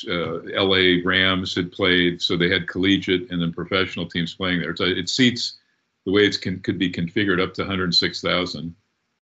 uh, 0.09 0.39
LA 0.63 1.01
Rams 1.03 1.55
had 1.55 1.71
played, 1.71 2.21
so 2.21 2.37
they 2.37 2.49
had 2.49 2.67
collegiate 2.67 3.29
and 3.31 3.41
then 3.41 3.53
professional 3.53 4.07
teams 4.07 4.33
playing 4.33 4.61
there. 4.61 4.75
So 4.75 4.85
it 4.85 5.09
seats 5.09 5.57
the 6.05 6.11
way 6.11 6.21
it's 6.21 6.37
can, 6.37 6.59
could 6.59 6.77
be 6.77 6.91
configured 6.91 7.41
up 7.41 7.53
to 7.55 7.63
106,000. 7.63 8.75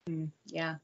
Mm, 0.09 0.29
yeah. 0.45 0.75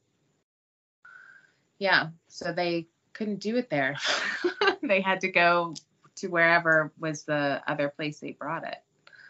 Yeah. 1.79 2.07
So 2.27 2.51
they 2.51 2.87
couldn't 3.13 3.39
do 3.39 3.57
it 3.57 3.69
there. 3.69 3.95
they 4.81 5.01
had 5.01 5.21
to 5.21 5.29
go 5.29 5.73
to 6.15 6.27
wherever 6.27 6.91
was 6.99 7.23
the 7.23 7.61
other 7.67 7.89
place 7.89 8.19
they 8.19 8.31
brought 8.31 8.65
it. 8.67 8.77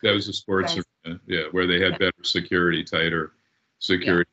That 0.01 0.13
was 0.13 0.27
a 0.27 0.33
sports 0.33 0.77
arena, 1.05 1.19
yeah, 1.27 1.43
where 1.51 1.67
they 1.67 1.79
had 1.79 1.97
better 1.97 2.23
security, 2.23 2.83
tighter 2.83 3.31
security. 3.79 4.29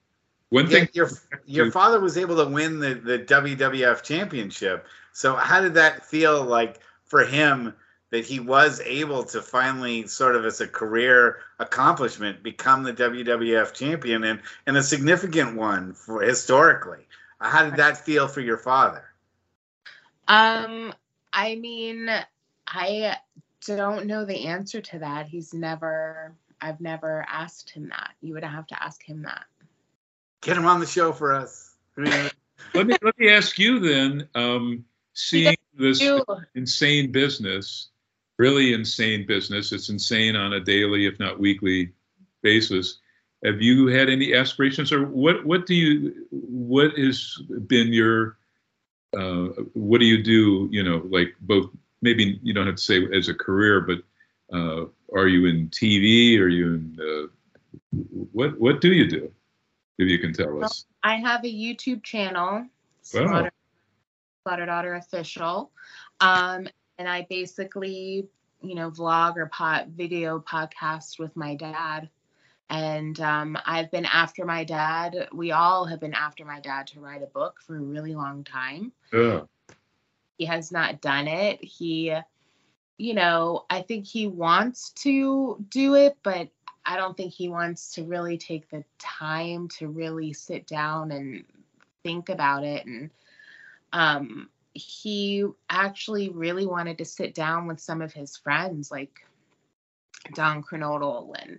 One 0.49 0.67
thing 0.67 0.89
your 0.93 1.09
your 1.47 1.71
father 1.71 2.01
was 2.01 2.19
able 2.19 2.37
to 2.45 2.51
win 2.51 2.81
the, 2.81 2.95
the 2.95 3.19
WWF 3.21 4.03
championship. 4.03 4.87
So 5.13 5.37
how 5.37 5.61
did 5.61 5.75
that 5.75 6.05
feel 6.07 6.43
like 6.43 6.81
for 7.05 7.25
him 7.25 7.75
that 8.11 8.25
he 8.25 8.41
was 8.41 8.81
able 8.81 9.25
to 9.25 9.41
finally 9.41 10.07
sort 10.07 10.37
of 10.37 10.45
as 10.45 10.61
a 10.61 10.67
career 10.67 11.39
accomplishment 11.59 12.43
become 12.43 12.83
the 12.83 12.93
WWF 12.93 13.73
champion 13.73 14.25
and, 14.25 14.41
and 14.67 14.77
a 14.77 14.83
significant 14.83 15.57
one 15.57 15.95
for 15.95 16.21
historically. 16.21 17.07
How 17.41 17.65
did 17.65 17.77
that 17.77 18.05
feel 18.05 18.29
for 18.29 18.41
your 18.41 18.59
father? 18.59 19.05
Um 20.31 20.95
I 21.33 21.57
mean 21.57 22.09
I 22.67 23.17
don't 23.67 24.07
know 24.07 24.25
the 24.25 24.47
answer 24.47 24.81
to 24.81 24.99
that. 25.01 25.27
He's 25.29 25.53
never 25.53 26.35
I've 26.61 26.81
never 26.81 27.27
asked 27.29 27.71
him 27.71 27.89
that. 27.89 28.13
You 28.21 28.35
would 28.35 28.45
have 28.45 28.67
to 28.69 28.83
ask 28.83 29.03
him 29.03 29.23
that 29.23 29.45
get 30.41 30.57
him 30.57 30.67
on 30.67 30.81
the 30.81 30.87
show 30.87 31.13
for 31.13 31.33
us. 31.33 31.77
let 31.97 32.87
me 32.87 32.97
let 33.03 33.19
me 33.19 33.31
ask 33.31 33.59
you 33.59 33.79
then. 33.79 34.29
Um, 34.35 34.85
seeing 35.15 35.57
this 35.75 36.03
insane 36.55 37.13
business, 37.13 37.89
really 38.39 38.73
insane 38.73 39.27
business. 39.27 39.73
It's 39.73 39.89
insane 39.89 40.37
on 40.37 40.55
a 40.55 40.61
daily, 40.61 41.07
if 41.07 41.19
not 41.19 41.39
weekly, 41.39 41.93
basis. 42.43 42.99
have 43.45 43.61
you 43.61 43.87
had 43.87 44.09
any 44.09 44.35
aspirations, 44.35 44.93
or 44.93 45.07
what? 45.07 45.45
What 45.45 45.67
do 45.67 45.75
you? 45.75 46.27
What 46.31 46.97
has 46.99 47.37
been 47.67 47.93
your? 47.93 48.37
Uh, 49.17 49.49
what 49.75 49.99
do 49.99 50.07
you 50.07 50.23
do? 50.23 50.69
You 50.71 50.83
know, 50.83 51.03
like 51.11 51.35
both. 51.41 51.71
Maybe 52.03 52.41
you 52.43 52.55
don't 52.55 52.67
have 52.67 52.77
to 52.77 52.83
say 52.83 53.07
as 53.15 53.29
a 53.29 53.35
career, 53.35 53.83
but 53.83 53.99
uh, 54.57 54.87
are 55.15 55.29
you 55.29 55.47
in 55.47 55.69
TV? 55.69 56.39
Are 56.39 56.49
you 56.49 56.75
in? 56.75 56.99
Uh, 57.01 57.97
what 58.33 58.59
What 58.59 58.81
do 58.81 58.93
you 58.93 59.09
do? 59.09 59.33
If 59.99 60.09
you 60.09 60.19
can 60.19 60.33
tell 60.33 60.65
us. 60.65 60.87
I 61.03 61.17
have 61.17 61.45
a 61.45 61.53
YouTube 61.53 62.03
channel, 62.03 62.67
Slaughter, 63.03 63.53
Slaughter 64.43 64.67
Daughter 64.67 64.95
Official, 64.95 65.71
um, 66.21 66.69
and 66.99 67.09
I 67.09 67.27
basically, 67.29 68.27
you 68.63 68.75
know, 68.75 68.91
vlog 68.91 69.37
or 69.37 69.47
pot 69.47 69.89
video 69.89 70.39
podcast 70.41 71.19
with 71.19 71.37
my 71.37 71.55
dad. 71.55 72.09
And 72.71 73.21
um, 73.21 73.59
I've 73.67 73.91
been 73.91 74.05
after 74.05 74.47
my 74.47 74.63
dad. 74.63 75.29
We 75.33 75.51
all 75.51 75.85
have 75.87 75.99
been 75.99 76.15
after 76.15 76.45
my 76.45 76.61
dad 76.61 76.87
to 76.89 77.01
write 77.01 77.23
a 77.23 77.27
book 77.27 77.61
for 77.67 77.77
a 77.77 77.81
really 77.81 78.15
long 78.15 78.45
time. 78.45 78.93
Yeah. 79.13 79.41
He 80.39 80.45
has 80.45 80.71
not 80.71 81.01
done 81.01 81.27
it. 81.27 81.63
He, 81.63 82.15
you 82.97 83.15
know, 83.15 83.67
I 83.69 83.83
think 83.83 84.07
he 84.07 84.29
wants 84.29 84.91
to 85.03 85.63
do 85.69 85.97
it, 85.97 86.17
but 86.23 86.49
I 86.87 86.97
don't 86.97 87.17
think 87.17 87.33
he 87.33 87.49
wants 87.49 87.93
to 87.95 88.05
really 88.05 88.39
take 88.39 88.71
the 88.71 88.85
time 88.99 89.69
to 89.79 89.89
really 89.89 90.33
sit 90.33 90.69
down 90.69 91.11
and 91.11 91.45
think 92.05 92.29
about 92.29 92.63
it. 92.63 92.87
And 92.87 93.11
um, 93.93 94.49
he 94.75 95.45
actually 95.69 96.29
really 96.29 96.67
wanted 96.67 96.99
to 96.99 97.05
sit 97.05 97.35
down 97.35 97.67
with 97.67 97.81
some 97.81 98.01
of 98.01 98.13
his 98.13 98.37
friends, 98.37 98.93
like 98.93 99.27
Don 100.35 100.63
Kernodle, 100.63 101.35
and 101.43 101.59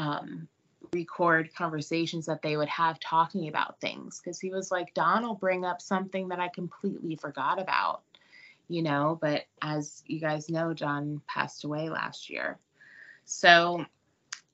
um, 0.00 0.48
record 0.92 1.54
conversations 1.54 2.26
that 2.26 2.42
they 2.42 2.56
would 2.56 2.68
have 2.68 2.98
talking 2.98 3.48
about 3.48 3.80
things. 3.80 4.18
Because 4.18 4.40
he 4.40 4.50
was 4.50 4.70
like, 4.70 4.94
Don 4.94 5.22
will 5.22 5.34
bring 5.34 5.64
up 5.64 5.80
something 5.80 6.28
that 6.28 6.40
I 6.40 6.48
completely 6.48 7.16
forgot 7.16 7.60
about, 7.60 8.00
you 8.68 8.82
know. 8.82 9.18
But 9.20 9.44
as 9.62 10.02
you 10.06 10.18
guys 10.18 10.48
know, 10.48 10.72
Don 10.72 11.20
passed 11.28 11.64
away 11.64 11.90
last 11.90 12.30
year. 12.30 12.58
So 13.26 13.84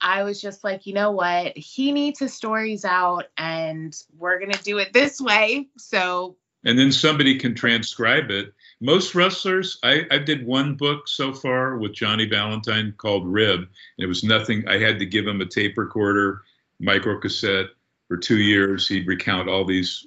I 0.01 0.25
was 0.25 0.43
just 0.43 0.65
like, 0.65 0.85
you 0.85 0.93
know 0.93 1.13
what? 1.13 1.57
He 1.57 1.93
needs 1.93 2.19
his 2.19 2.35
stories 2.35 2.85
out 2.85 3.29
and 3.39 3.97
we're 4.19 4.39
going 4.39 4.53
to 4.53 4.63
do 4.63 4.79
it 4.79 4.93
this 4.93 5.21
way. 5.21 5.69
So. 5.79 6.37
And 6.65 6.77
then 6.77 6.91
somebody 6.91 7.39
can 7.39 7.55
transcribe 7.55 8.31
it. 8.31 8.53
Most 8.81 9.15
wrestlers, 9.15 9.79
I, 9.83 10.03
I 10.11 10.19
did 10.19 10.47
one 10.47 10.75
book 10.75 11.09
so 11.09 11.33
far 11.33 11.79
with 11.79 11.95
Johnny 11.95 12.27
Valentine 12.27 12.93
called 12.99 13.27
Rib. 13.27 13.61
And 13.61 13.69
it 13.99 14.07
was 14.07 14.23
nothing. 14.23 14.69
I 14.69 14.79
had 14.79 14.99
to 14.99 15.07
give 15.07 15.27
him 15.27 15.41
a 15.41 15.47
tape 15.47 15.79
recorder, 15.79 16.43
micro 16.79 17.19
cassette 17.19 17.69
for 18.09 18.17
two 18.17 18.39
years. 18.39 18.87
He'd 18.87 19.07
recount 19.07 19.49
all 19.49 19.65
these 19.65 20.07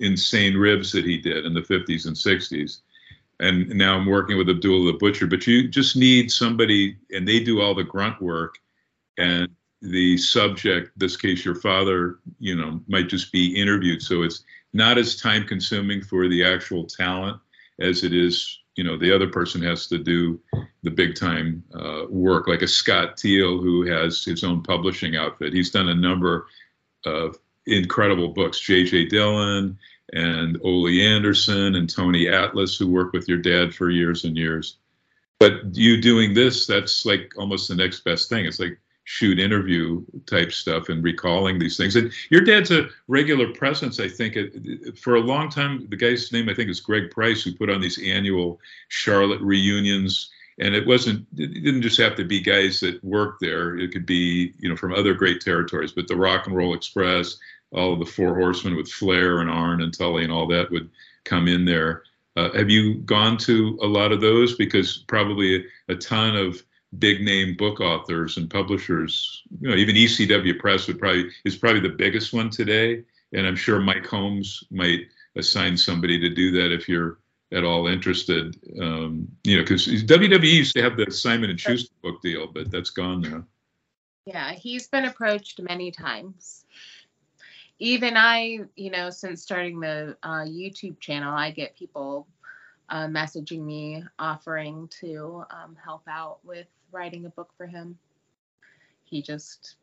insane 0.00 0.56
ribs 0.56 0.92
that 0.92 1.06
he 1.06 1.16
did 1.16 1.46
in 1.46 1.54
the 1.54 1.60
50s 1.60 2.06
and 2.06 2.16
60s. 2.16 2.80
And 3.40 3.70
now 3.70 3.96
I'm 3.96 4.04
working 4.04 4.36
with 4.36 4.50
Abdullah 4.50 4.92
the 4.92 4.98
Butcher. 4.98 5.26
But 5.26 5.46
you 5.46 5.66
just 5.68 5.96
need 5.96 6.30
somebody, 6.30 6.98
and 7.10 7.26
they 7.26 7.40
do 7.40 7.62
all 7.62 7.74
the 7.74 7.84
grunt 7.84 8.20
work 8.20 8.56
and 9.16 9.48
the 9.82 10.18
subject 10.18 10.90
this 10.98 11.16
case 11.16 11.42
your 11.42 11.54
father 11.54 12.18
you 12.38 12.54
know 12.54 12.80
might 12.86 13.08
just 13.08 13.32
be 13.32 13.54
interviewed 13.56 14.02
so 14.02 14.22
it's 14.22 14.44
not 14.74 14.98
as 14.98 15.16
time 15.16 15.46
consuming 15.46 16.02
for 16.02 16.28
the 16.28 16.44
actual 16.44 16.84
talent 16.84 17.40
as 17.80 18.04
it 18.04 18.12
is 18.12 18.60
you 18.76 18.84
know 18.84 18.96
the 18.96 19.14
other 19.14 19.28
person 19.28 19.60
has 19.62 19.86
to 19.88 19.98
do 19.98 20.40
the 20.82 20.90
big 20.90 21.14
time 21.14 21.62
uh, 21.74 22.04
work 22.08 22.48
like 22.48 22.62
a 22.62 22.68
scott 22.68 23.16
teal 23.16 23.58
who 23.58 23.82
has 23.82 24.24
his 24.24 24.44
own 24.44 24.62
publishing 24.62 25.16
outfit. 25.16 25.52
He's 25.52 25.70
done 25.70 25.88
a 25.88 25.94
number 25.94 26.46
of 27.04 27.38
incredible 27.66 28.28
books 28.28 28.58
jj 28.58 29.08
dillon 29.08 29.78
and 30.12 30.58
ole 30.64 30.88
anderson 30.88 31.74
and 31.76 31.88
tony 31.88 32.28
atlas 32.28 32.76
who 32.76 32.88
worked 32.88 33.12
with 33.12 33.28
your 33.28 33.38
dad 33.38 33.74
for 33.74 33.90
years 33.90 34.24
and 34.24 34.36
years. 34.36 34.76
But 35.38 35.74
you 35.74 36.00
doing 36.00 36.34
this 36.34 36.66
that's 36.66 37.04
like 37.04 37.32
almost 37.36 37.68
the 37.68 37.74
next 37.74 38.00
best 38.00 38.28
thing. 38.28 38.46
It's 38.46 38.60
like 38.60 38.78
shoot 39.12 39.40
interview 39.40 40.00
type 40.26 40.52
stuff 40.52 40.88
and 40.88 41.02
recalling 41.02 41.58
these 41.58 41.76
things. 41.76 41.96
And 41.96 42.12
your 42.30 42.42
dad's 42.42 42.70
a 42.70 42.88
regular 43.08 43.52
presence, 43.52 43.98
I 43.98 44.08
think. 44.08 44.38
For 44.96 45.16
a 45.16 45.20
long 45.20 45.50
time, 45.50 45.88
the 45.90 45.96
guy's 45.96 46.30
name 46.30 46.48
I 46.48 46.54
think 46.54 46.70
is 46.70 46.78
Greg 46.78 47.10
Price, 47.10 47.42
who 47.42 47.52
put 47.52 47.70
on 47.70 47.80
these 47.80 47.98
annual 47.98 48.60
Charlotte 48.86 49.40
reunions. 49.40 50.30
And 50.60 50.76
it 50.76 50.86
wasn't, 50.86 51.26
it 51.36 51.64
didn't 51.64 51.82
just 51.82 51.98
have 51.98 52.14
to 52.16 52.24
be 52.24 52.40
guys 52.40 52.78
that 52.80 53.02
worked 53.02 53.40
there. 53.40 53.76
It 53.76 53.90
could 53.90 54.06
be, 54.06 54.54
you 54.60 54.68
know, 54.68 54.76
from 54.76 54.94
other 54.94 55.12
great 55.12 55.40
territories. 55.40 55.90
But 55.90 56.06
the 56.06 56.14
Rock 56.14 56.46
and 56.46 56.54
Roll 56.54 56.74
Express, 56.74 57.36
all 57.72 57.92
of 57.94 57.98
the 57.98 58.06
Four 58.06 58.36
Horsemen 58.36 58.76
with 58.76 58.88
Flair 58.88 59.40
and 59.40 59.50
Arn 59.50 59.82
and 59.82 59.92
Tully 59.92 60.22
and 60.22 60.32
all 60.32 60.46
that 60.46 60.70
would 60.70 60.88
come 61.24 61.48
in 61.48 61.64
there. 61.64 62.04
Uh, 62.36 62.52
have 62.52 62.70
you 62.70 62.94
gone 63.00 63.36
to 63.38 63.76
a 63.82 63.86
lot 63.86 64.12
of 64.12 64.20
those? 64.20 64.54
Because 64.54 64.98
probably 65.08 65.56
a, 65.56 65.92
a 65.92 65.96
ton 65.96 66.36
of 66.36 66.62
big 66.98 67.22
name 67.22 67.56
book 67.56 67.80
authors 67.80 68.36
and 68.36 68.50
publishers. 68.50 69.42
You 69.60 69.70
know, 69.70 69.76
even 69.76 69.96
ECW 69.96 70.58
Press 70.58 70.86
would 70.86 70.98
probably 70.98 71.30
is 71.44 71.56
probably 71.56 71.80
the 71.80 71.90
biggest 71.90 72.32
one 72.32 72.50
today, 72.50 73.04
and 73.32 73.46
I'm 73.46 73.56
sure 73.56 73.80
Mike 73.80 74.06
Holmes 74.06 74.64
might 74.70 75.06
assign 75.36 75.76
somebody 75.76 76.18
to 76.18 76.28
do 76.28 76.50
that 76.52 76.72
if 76.72 76.88
you're 76.88 77.18
at 77.52 77.64
all 77.64 77.86
interested. 77.86 78.56
Um, 78.80 79.28
you 79.44 79.56
know, 79.56 79.62
because 79.62 79.86
WWE 79.86 80.52
used 80.52 80.74
to 80.76 80.82
have 80.82 80.96
the 80.96 81.10
Simon 81.10 81.50
and 81.50 81.60
Schuster 81.60 81.94
book 82.02 82.20
deal, 82.22 82.46
but 82.46 82.70
that's 82.70 82.90
gone 82.90 83.22
now. 83.22 83.44
Yeah, 84.26 84.52
he's 84.52 84.88
been 84.88 85.06
approached 85.06 85.60
many 85.60 85.90
times. 85.90 86.64
Even 87.78 88.16
I, 88.16 88.60
you 88.76 88.90
know, 88.90 89.10
since 89.10 89.42
starting 89.42 89.80
the 89.80 90.16
uh, 90.22 90.44
YouTube 90.44 91.00
channel, 91.00 91.34
I 91.34 91.50
get 91.50 91.76
people 91.76 92.28
uh, 92.90 93.06
messaging 93.06 93.62
me 93.62 94.04
offering 94.18 94.88
to 95.00 95.44
um, 95.50 95.76
help 95.82 96.02
out 96.06 96.38
with 96.44 96.66
writing 96.92 97.26
a 97.26 97.30
book 97.30 97.50
for 97.56 97.66
him. 97.66 97.98
He 99.04 99.22
just. 99.22 99.76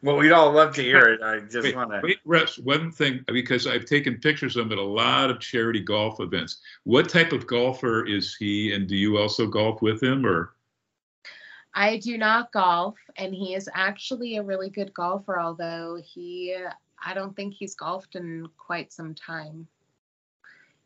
Well, 0.00 0.16
we'd 0.16 0.30
all 0.30 0.52
love 0.52 0.74
to 0.76 0.82
hear 0.82 1.08
it. 1.08 1.22
I 1.22 1.40
just 1.50 1.74
want 1.74 1.90
to. 1.90 2.00
Wait, 2.02 2.18
Russ, 2.24 2.58
one 2.58 2.92
thing, 2.92 3.24
because 3.26 3.66
I've 3.66 3.84
taken 3.84 4.18
pictures 4.18 4.56
of 4.56 4.66
him 4.66 4.72
at 4.72 4.78
a 4.78 4.82
lot 4.82 5.30
of 5.30 5.40
charity 5.40 5.80
golf 5.80 6.20
events. 6.20 6.60
What 6.84 7.08
type 7.08 7.32
of 7.32 7.46
golfer 7.46 8.06
is 8.06 8.36
he, 8.36 8.72
and 8.72 8.86
do 8.86 8.96
you 8.96 9.18
also 9.18 9.46
golf 9.46 9.82
with 9.82 10.02
him, 10.02 10.24
or? 10.24 10.54
I 11.74 11.96
do 11.96 12.18
not 12.18 12.52
golf, 12.52 12.96
and 13.16 13.34
he 13.34 13.54
is 13.54 13.68
actually 13.74 14.36
a 14.36 14.42
really 14.42 14.70
good 14.70 14.92
golfer, 14.92 15.40
although 15.40 16.00
he, 16.04 16.54
I 17.04 17.14
don't 17.14 17.34
think 17.34 17.54
he's 17.54 17.74
golfed 17.74 18.14
in 18.14 18.48
quite 18.58 18.92
some 18.92 19.14
time. 19.14 19.66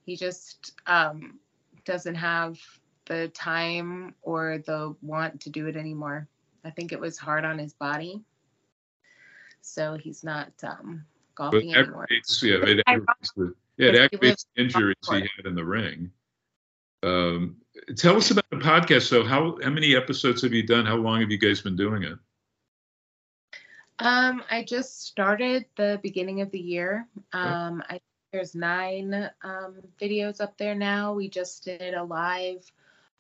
He 0.04 0.16
just 0.16 0.80
um, 0.86 1.40
doesn't 1.84 2.14
have 2.14 2.58
the 3.06 3.28
time 3.28 4.14
or 4.22 4.62
the 4.66 4.94
want 5.02 5.40
to 5.42 5.50
do 5.50 5.66
it 5.66 5.76
anymore. 5.76 6.28
I 6.64 6.70
think 6.70 6.92
it 6.92 7.00
was 7.00 7.16
hard 7.16 7.44
on 7.44 7.58
his 7.58 7.72
body. 7.72 8.22
So 9.60 9.96
he's 9.96 10.22
not 10.22 10.52
um, 10.62 11.04
golfing 11.34 11.72
but 11.72 11.78
anymore. 11.78 12.06
Yeah, 12.42 12.56
it 12.62 12.82
aggravates 12.86 13.32
the, 13.36 13.54
yeah, 13.76 13.88
it 13.88 13.96
aggravates 13.96 14.46
injuries 14.56 14.96
he 15.08 15.28
had 15.36 15.46
in 15.46 15.54
the 15.54 15.64
ring. 15.64 16.10
Um, 17.02 17.56
tell 17.96 18.16
us 18.16 18.30
about 18.30 18.48
the 18.50 18.56
podcast. 18.56 19.02
So, 19.02 19.24
how 19.24 19.58
how 19.62 19.70
many 19.70 19.96
episodes 19.96 20.42
have 20.42 20.52
you 20.52 20.66
done? 20.66 20.86
How 20.86 20.96
long 20.96 21.20
have 21.20 21.30
you 21.30 21.38
guys 21.38 21.60
been 21.60 21.76
doing 21.76 22.02
it? 22.02 22.18
Um, 23.98 24.42
I 24.50 24.62
just 24.62 25.06
started 25.06 25.64
the 25.76 25.98
beginning 26.02 26.42
of 26.42 26.50
the 26.50 26.60
year. 26.60 27.06
Um, 27.32 27.82
I 27.88 28.00
there's 28.32 28.54
nine 28.54 29.30
um, 29.42 29.76
videos 30.00 30.40
up 30.40 30.58
there 30.58 30.74
now. 30.74 31.14
We 31.14 31.28
just 31.28 31.64
did 31.64 31.94
a 31.94 32.04
live 32.04 32.70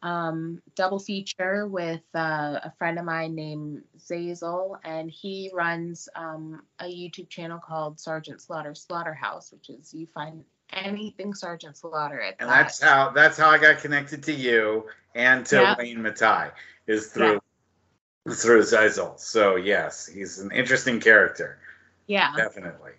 um, 0.06 0.62
double 0.76 1.00
feature 1.00 1.66
with 1.66 2.02
uh, 2.14 2.60
a 2.62 2.72
friend 2.78 2.96
of 2.96 3.04
mine 3.04 3.34
named 3.34 3.82
Zazel, 3.98 4.78
and 4.84 5.10
he 5.10 5.50
runs 5.52 6.08
um, 6.14 6.62
a 6.78 6.84
YouTube 6.84 7.28
channel 7.28 7.58
called 7.58 7.98
Sergeant 7.98 8.40
Slaughter 8.40 8.74
Slaughterhouse, 8.74 9.50
which 9.50 9.68
is 9.68 9.92
you 9.92 10.06
find 10.14 10.44
anything 10.72 11.34
Sergeant 11.34 11.76
Slaughter 11.76 12.20
at 12.20 12.36
and 12.38 12.48
that. 12.48 12.62
that's 12.62 12.80
how 12.80 13.10
that's 13.10 13.36
how 13.36 13.50
I 13.50 13.58
got 13.58 13.78
connected 13.78 14.22
to 14.24 14.32
you 14.32 14.84
and 15.16 15.44
to 15.46 15.56
Yep. 15.56 15.78
Wayne 15.78 16.02
Matai 16.02 16.50
is 16.86 17.08
through 17.08 17.40
through 18.28 18.62
Zazel. 18.62 19.18
So 19.18 19.56
yes, 19.56 20.06
he's 20.06 20.38
an 20.38 20.52
interesting 20.52 21.00
character, 21.00 21.58
yeah. 22.06 22.32
definitely. 22.36 22.92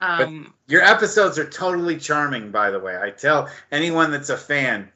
Um, 0.00 0.54
Your 0.66 0.82
episodes 0.82 1.38
are 1.38 1.48
totally 1.48 1.98
charming, 1.98 2.50
by 2.50 2.70
the 2.70 2.80
way. 2.80 2.96
I 3.00 3.10
tell 3.10 3.48
anyone 3.70 4.10
that's 4.10 4.30
a 4.30 4.36
fan, 4.36 4.90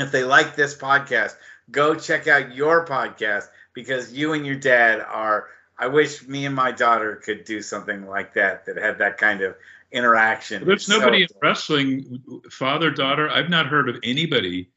if 0.00 0.10
they 0.10 0.24
like 0.24 0.56
this 0.56 0.76
podcast, 0.76 1.36
go 1.70 1.94
check 1.94 2.28
out 2.28 2.54
your 2.54 2.86
podcast 2.86 3.48
because 3.74 4.12
you 4.12 4.32
and 4.32 4.46
your 4.46 4.56
dad 4.56 5.00
are. 5.00 5.48
I 5.78 5.86
wish 5.86 6.26
me 6.26 6.44
and 6.46 6.54
my 6.54 6.72
daughter 6.72 7.16
could 7.16 7.44
do 7.44 7.62
something 7.62 8.06
like 8.06 8.34
that 8.34 8.66
that 8.66 8.76
had 8.76 8.98
that 8.98 9.18
kind 9.18 9.42
of 9.42 9.54
interaction. 9.92 10.64
There's 10.64 10.78
It's 10.82 10.86
so 10.86 10.98
nobody 10.98 11.22
in 11.22 11.28
wrestling, 11.40 12.22
father 12.50 12.90
daughter. 12.90 13.30
I've 13.30 13.48
not 13.48 13.66
heard 13.66 13.88
of 13.88 13.96
anybody. 14.02 14.70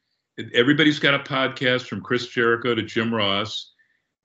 Everybody's 0.54 1.00
got 1.00 1.14
a 1.14 1.20
podcast 1.20 1.88
from 1.88 2.02
Chris 2.02 2.28
Jericho 2.28 2.76
to 2.76 2.82
Jim 2.84 3.14
Ross, 3.14 3.72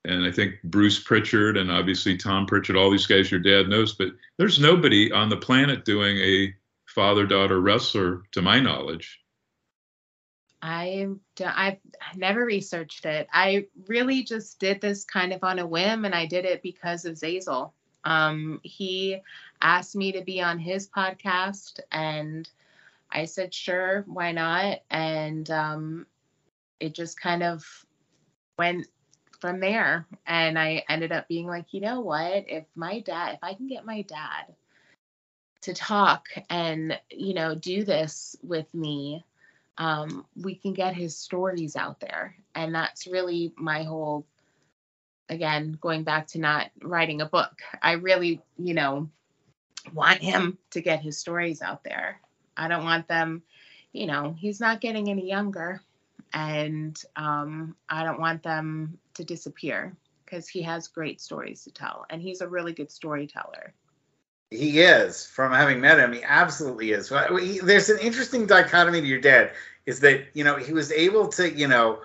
and 0.05 0.23
I 0.23 0.31
think 0.31 0.55
Bruce 0.63 0.99
Prichard 0.99 1.57
and 1.57 1.71
obviously 1.71 2.17
Tom 2.17 2.45
Prichard, 2.45 2.77
all 2.77 2.91
these 2.91 3.07
guys 3.07 3.29
your 3.29 3.39
dad 3.39 3.67
knows, 3.67 3.93
but 3.93 4.09
there's 4.37 4.59
nobody 4.59 5.11
on 5.11 5.29
the 5.29 5.37
planet 5.37 5.83
doing 5.83 6.17
a 6.17 6.53
father 6.85 7.25
daughter 7.25 7.59
wrestler 7.59 8.23
to 8.31 8.41
my 8.41 8.59
knowledge. 8.59 9.19
I 10.61 11.07
I've 11.39 11.77
never 12.15 12.43
researched 12.43 13.05
it. 13.05 13.27
I 13.31 13.67
really 13.87 14.23
just 14.23 14.59
did 14.59 14.81
this 14.81 15.05
kind 15.05 15.33
of 15.33 15.43
on 15.43 15.59
a 15.59 15.67
whim, 15.67 16.05
and 16.05 16.15
I 16.15 16.25
did 16.25 16.45
it 16.45 16.61
because 16.61 17.05
of 17.05 17.15
Zazel. 17.15 17.71
Um, 18.03 18.59
he 18.63 19.19
asked 19.61 19.95
me 19.95 20.13
to 20.13 20.21
be 20.21 20.41
on 20.41 20.59
his 20.59 20.87
podcast, 20.87 21.79
and 21.91 22.49
I 23.11 23.25
said, 23.25 23.53
sure, 23.53 24.03
why 24.07 24.31
not? 24.31 24.79
And 24.89 25.49
um, 25.51 26.07
it 26.79 26.93
just 26.93 27.19
kind 27.19 27.43
of 27.43 27.65
went 28.57 28.87
from 29.39 29.59
there. 29.59 30.05
And 30.25 30.57
I 30.57 30.83
ended 30.89 31.11
up 31.11 31.27
being 31.27 31.47
like, 31.47 31.73
you 31.73 31.81
know 31.81 32.01
what? 32.01 32.45
If 32.47 32.65
my 32.75 32.99
dad, 32.99 33.35
if 33.35 33.43
I 33.43 33.53
can 33.53 33.67
get 33.67 33.85
my 33.85 34.01
dad 34.01 34.55
to 35.61 35.73
talk 35.73 36.27
and, 36.49 36.99
you 37.09 37.33
know, 37.33 37.55
do 37.55 37.83
this 37.83 38.35
with 38.41 38.73
me, 38.73 39.23
um, 39.77 40.25
we 40.35 40.55
can 40.55 40.73
get 40.73 40.95
his 40.95 41.15
stories 41.15 41.75
out 41.75 41.99
there. 41.99 42.35
And 42.55 42.73
that's 42.73 43.07
really 43.07 43.53
my 43.57 43.83
whole, 43.83 44.25
again, 45.29 45.77
going 45.79 46.03
back 46.03 46.27
to 46.27 46.39
not 46.39 46.71
writing 46.81 47.21
a 47.21 47.25
book. 47.25 47.61
I 47.81 47.93
really, 47.93 48.41
you 48.57 48.73
know, 48.73 49.09
want 49.93 50.19
him 50.19 50.57
to 50.71 50.81
get 50.81 51.01
his 51.01 51.17
stories 51.17 51.61
out 51.61 51.83
there. 51.83 52.19
I 52.55 52.67
don't 52.67 52.83
want 52.83 53.07
them, 53.07 53.43
you 53.93 54.07
know, 54.07 54.35
he's 54.37 54.59
not 54.59 54.81
getting 54.81 55.09
any 55.09 55.29
younger. 55.29 55.81
And 56.33 57.01
um, 57.15 57.75
I 57.87 58.03
don't 58.03 58.19
want 58.19 58.43
them 58.43 58.97
to 59.13 59.23
disappear 59.23 59.95
because 60.25 60.49
he 60.49 60.61
has 60.63 60.87
great 60.87 61.21
stories 61.21 61.63
to 61.63 61.71
tell. 61.71 62.05
And 62.09 62.21
he's 62.21 62.41
a 62.41 62.47
really 62.47 62.73
good 62.73 62.91
storyteller. 62.91 63.73
He 64.49 64.79
is. 64.79 65.25
From 65.25 65.51
having 65.51 65.81
met 65.81 65.99
him, 65.99 66.13
he 66.13 66.23
absolutely 66.23 66.91
is. 66.91 67.09
There's 67.09 67.89
an 67.89 67.99
interesting 67.99 68.45
dichotomy 68.45 69.01
to 69.01 69.07
your 69.07 69.19
dad 69.19 69.51
is 69.85 69.99
that, 70.01 70.25
you 70.33 70.43
know, 70.43 70.57
he 70.57 70.73
was 70.73 70.91
able 70.91 71.27
to, 71.29 71.51
you 71.51 71.67
know, 71.67 71.99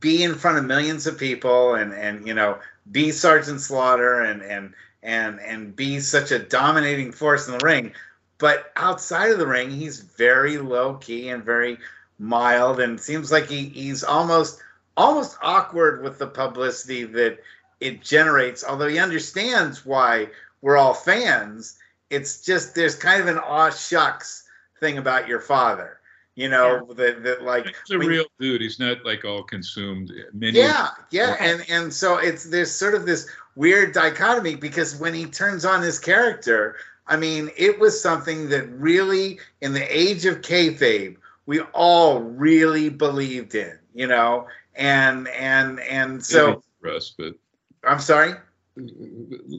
be 0.00 0.22
in 0.22 0.34
front 0.34 0.58
of 0.58 0.64
millions 0.64 1.06
of 1.06 1.18
people 1.18 1.74
and, 1.74 1.92
and 1.94 2.26
you 2.26 2.34
know, 2.34 2.58
be 2.90 3.10
Sergeant 3.10 3.60
Slaughter 3.60 4.20
and, 4.20 4.42
and, 4.42 4.74
and, 5.02 5.40
and 5.40 5.74
be 5.74 6.00
such 6.00 6.30
a 6.30 6.38
dominating 6.38 7.12
force 7.12 7.46
in 7.48 7.56
the 7.56 7.64
ring. 7.64 7.92
But 8.38 8.70
outside 8.76 9.30
of 9.30 9.38
the 9.38 9.46
ring, 9.46 9.70
he's 9.70 10.00
very 10.00 10.58
low 10.58 10.94
key 10.94 11.28
and 11.30 11.42
very 11.42 11.78
mild 12.18 12.80
and 12.80 13.00
seems 13.00 13.30
like 13.32 13.48
he, 13.48 13.68
he's 13.68 14.04
almost 14.04 14.60
almost 14.96 15.38
awkward 15.40 16.02
with 16.02 16.18
the 16.18 16.26
publicity 16.26 17.04
that 17.04 17.38
it 17.80 18.02
generates 18.02 18.64
although 18.64 18.88
he 18.88 18.98
understands 18.98 19.86
why 19.86 20.28
we're 20.62 20.76
all 20.76 20.94
fans. 20.94 21.78
It's 22.10 22.42
just 22.42 22.74
there's 22.74 22.94
kind 22.94 23.20
of 23.20 23.28
an 23.28 23.38
aw 23.38 23.70
shucks 23.70 24.44
thing 24.80 24.98
about 24.98 25.28
your 25.28 25.40
father. 25.40 25.98
You 26.34 26.48
know, 26.48 26.86
yeah. 26.88 26.94
that, 26.94 27.22
that 27.24 27.42
like 27.42 27.66
he's 27.66 27.96
a 27.96 27.98
real 27.98 28.24
dude. 28.38 28.60
He's 28.60 28.78
not 28.78 29.04
like 29.04 29.24
all 29.24 29.42
consumed. 29.42 30.12
Many 30.32 30.58
yeah, 30.58 30.90
yeah, 31.10 31.36
and 31.40 31.64
and 31.68 31.92
so 31.92 32.18
it's 32.18 32.44
there's 32.44 32.70
sort 32.70 32.94
of 32.94 33.06
this 33.06 33.28
weird 33.56 33.92
dichotomy 33.92 34.54
because 34.54 34.94
when 35.00 35.14
he 35.14 35.26
turns 35.26 35.64
on 35.64 35.82
his 35.82 35.98
character, 35.98 36.76
I 37.08 37.16
mean, 37.16 37.50
it 37.56 37.80
was 37.80 38.00
something 38.00 38.50
that 38.50 38.68
really, 38.68 39.40
in 39.62 39.72
the 39.72 39.82
age 39.82 40.26
of 40.26 40.42
kayfabe, 40.42 41.16
we 41.46 41.60
all 41.74 42.20
really 42.20 42.88
believed 42.88 43.56
in. 43.56 43.76
You 43.92 44.06
know, 44.06 44.46
and 44.76 45.26
and 45.28 45.80
and 45.80 46.24
so. 46.24 46.62
Russ, 46.80 47.14
but 47.18 47.34
I'm 47.82 47.98
sorry. 47.98 48.34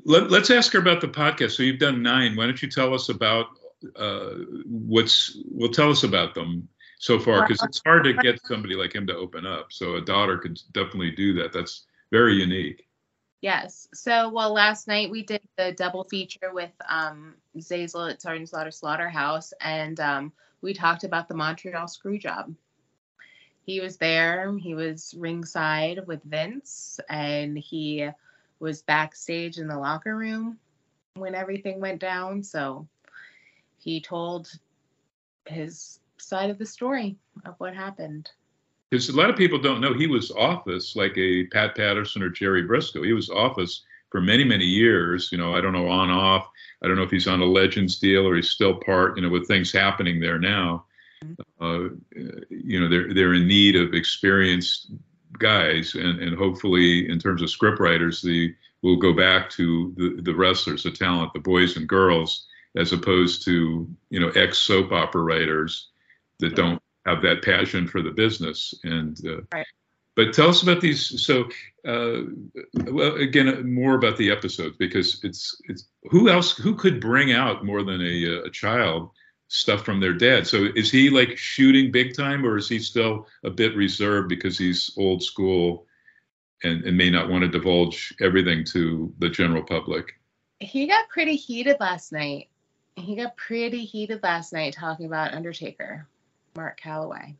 Let, 0.06 0.32
us 0.32 0.50
ask 0.50 0.74
her 0.74 0.80
about 0.80 1.02
the 1.02 1.08
podcast. 1.08 1.52
So 1.52 1.64
you've 1.64 1.80
done 1.80 2.02
nine. 2.02 2.36
Why 2.36 2.46
don't 2.46 2.62
you 2.62 2.70
tell 2.70 2.94
us 2.94 3.10
about 3.10 3.48
uh, 3.96 4.32
what's? 4.66 5.38
Well, 5.52 5.70
tell 5.70 5.92
us 5.92 6.04
about 6.04 6.36
them 6.36 6.68
so 7.00 7.20
far 7.20 7.42
because 7.42 7.64
it's 7.64 7.82
hard 7.86 8.04
to 8.06 8.14
get 8.14 8.40
somebody 8.46 8.76
like 8.76 8.94
him 8.94 9.08
to 9.08 9.16
open 9.16 9.46
up. 9.46 9.72
So 9.72 9.96
a 9.96 10.02
daughter 10.02 10.38
could 10.38 10.60
definitely 10.74 11.12
do 11.12 11.34
that. 11.36 11.54
That's 11.54 11.86
very 12.12 12.36
unique. 12.36 12.86
Yes. 13.42 13.88
So, 13.94 14.30
well, 14.30 14.52
last 14.52 14.88
night 14.88 15.10
we 15.10 15.24
did 15.24 15.42
the 15.58 15.72
double 15.72 16.04
feature 16.04 16.52
with 16.52 16.72
um, 16.90 17.36
Zazel 17.58 18.12
at 18.12 18.22
Sergeant 18.22 18.50
Slaughter 18.50 18.72
Slaughterhouse, 18.72 19.54
and 19.62 20.00
um, 20.00 20.34
we 20.62 20.74
talked 20.74 21.06
about 21.06 21.30
the 21.30 21.36
Montreal 21.36 21.88
screw 21.88 22.20
job 22.20 22.54
he 23.70 23.80
was 23.82 23.98
there. 23.98 24.58
He 24.58 24.74
was 24.74 25.14
ringside 25.16 26.08
with 26.08 26.24
Vince, 26.24 27.00
and 27.08 27.56
he 27.56 28.10
was 28.60 28.82
backstage 28.82 29.58
in 29.58 29.68
the 29.68 29.78
locker 29.78 30.16
room 30.16 30.58
when 31.16 31.36
everything 31.36 31.80
went 31.80 32.00
down. 32.00 32.44
So 32.44 32.88
he 33.78 34.02
told 34.02 34.52
his 35.46 36.00
side 36.18 36.50
of 36.50 36.58
the 36.58 36.66
story 36.66 37.16
of 37.46 37.56
what 37.58 37.74
happened. 37.74 38.30
Because 38.90 39.10
a 39.10 39.16
lot 39.16 39.30
of 39.30 39.36
people 39.36 39.60
don't 39.60 39.82
know 39.82 39.94
he 39.94 40.08
was 40.08 40.32
office 40.32 40.96
like 40.96 41.16
a 41.18 41.46
Pat 41.48 41.76
Patterson 41.76 42.24
or 42.24 42.30
Jerry 42.30 42.68
Brisco. 42.68 43.06
He 43.06 43.14
was 43.14 43.30
office 43.30 43.84
for 44.10 44.20
many, 44.20 44.44
many 44.44 44.66
years. 44.66 45.32
You 45.32 45.38
know, 45.38 45.54
I 45.54 45.62
don't 45.62 45.74
know 45.74 45.88
on 45.88 46.10
off. 46.10 46.50
I 46.84 46.88
don't 46.88 46.98
know 46.98 47.04
if 47.04 47.12
he's 47.12 47.28
on 47.28 47.42
a 47.42 47.46
Legends 47.46 48.00
deal 48.00 48.28
or 48.28 48.36
he's 48.36 48.50
still 48.50 48.76
part. 48.76 49.16
You 49.16 49.24
know, 49.24 49.30
with 49.30 49.48
things 49.48 49.72
happening 49.72 50.20
there 50.20 50.40
now 50.40 50.86
uh, 51.62 51.90
you 52.50 52.80
know 52.80 52.88
they're 52.90 53.14
they're 53.14 53.34
in 53.34 53.48
need 53.48 53.76
of 53.76 53.94
experienced 53.94 54.92
guys, 55.38 55.96
and 55.96 56.20
and 56.20 56.38
hopefully 56.38 57.10
in 57.10 57.20
terms 57.20 57.42
of 57.42 57.50
script 57.50 57.80
writers, 57.80 58.22
the 58.22 58.54
we'll 58.82 58.98
go 58.98 59.14
back 59.14 59.50
to 59.52 59.94
the 59.98 60.22
the 60.22 60.36
wrestlers, 60.36 60.84
the 60.84 60.92
talent, 60.92 61.34
the 61.34 61.40
boys 61.40 61.78
and 61.78 61.88
girls, 61.88 62.48
as 62.76 62.94
opposed 62.94 63.44
to 63.46 63.88
you 64.10 64.20
know 64.20 64.30
ex 64.30 64.58
soap 64.58 64.92
opera 64.92 65.22
writers 65.22 65.90
that 66.40 66.56
don't 66.56 66.82
have 67.06 67.22
that 67.22 67.44
passion 67.44 67.88
for 67.88 68.02
the 68.02 68.12
business 68.12 68.74
and. 68.84 69.20
Uh, 69.26 69.42
right. 69.54 69.66
But 70.16 70.34
tell 70.34 70.50
us 70.50 70.64
about 70.64 70.82
these. 70.82 71.24
So, 71.26 71.46
uh, 71.88 72.24
well, 72.92 73.16
again, 73.16 73.74
more 73.74 73.96
about 73.96 74.18
the 74.18 74.32
episodes 74.32 74.76
because 74.76 75.24
it's 75.24 75.56
it's 75.70 75.88
who 76.10 76.28
else 76.28 76.58
who 76.58 76.76
could 76.76 77.00
bring 77.00 77.32
out 77.32 77.64
more 77.64 77.84
than 77.84 78.02
a, 78.02 78.42
a 78.44 78.50
child 78.50 79.12
stuff 79.50 79.84
from 79.84 80.00
their 80.00 80.14
dad. 80.14 80.48
So 80.48 80.68
is 80.76 80.90
he 80.90 81.10
like 81.10 81.38
shooting 81.38 81.92
big 81.92 82.16
time, 82.16 82.46
or 82.46 82.58
is 82.58 82.70
he 82.70 82.80
still 82.80 83.28
a 83.44 83.50
bit 83.50 83.76
reserved 83.76 84.30
because 84.30 84.58
he's 84.58 84.92
old 84.96 85.22
school 85.22 85.86
and, 86.64 86.84
and 86.86 86.96
may 86.96 87.10
not 87.10 87.30
want 87.30 87.44
to 87.44 87.50
divulge 87.50 88.14
everything 88.22 88.64
to 88.66 89.14
the 89.20 89.30
general 89.30 89.64
public? 89.64 90.20
He 90.60 90.88
got 90.88 91.10
pretty 91.10 91.36
heated 91.36 91.78
last 91.80 92.12
night. 92.12 92.50
He 92.96 93.16
got 93.16 93.36
pretty 93.38 93.86
heated 93.86 94.22
last 94.24 94.54
night 94.54 94.74
talking 94.74 95.06
about 95.08 95.34
Undertaker, 95.34 96.08
Mark 96.56 96.80
Calaway. 96.80 97.36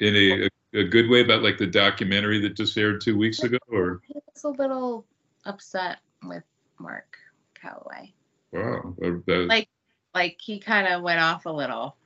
In 0.00 0.14
a, 0.16 0.78
a 0.78 0.84
good 0.84 1.08
way 1.08 1.22
about 1.22 1.42
like 1.42 1.58
the 1.58 1.66
documentary 1.66 2.40
that 2.40 2.56
just 2.56 2.76
aired 2.76 3.00
two 3.00 3.16
weeks 3.16 3.42
ago, 3.42 3.58
or 3.70 4.00
he 4.06 4.14
was 4.14 4.44
a 4.44 4.48
little 4.48 5.04
upset 5.44 5.98
with 6.24 6.44
Mark 6.78 7.16
Calaway. 7.60 8.12
Wow, 8.52 8.94
that, 8.98 9.46
like 9.48 9.68
like 10.14 10.38
he 10.40 10.58
kind 10.58 10.86
of 10.86 11.02
went 11.02 11.20
off 11.20 11.46
a 11.46 11.50
little. 11.50 11.96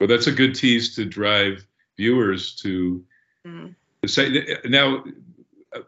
Well, 0.00 0.08
that's 0.08 0.26
a 0.26 0.32
good 0.32 0.54
tease 0.54 0.94
to 0.96 1.04
drive 1.04 1.66
viewers 1.96 2.54
to 2.56 3.04
mm. 3.46 3.74
say. 4.06 4.58
Now, 4.64 5.04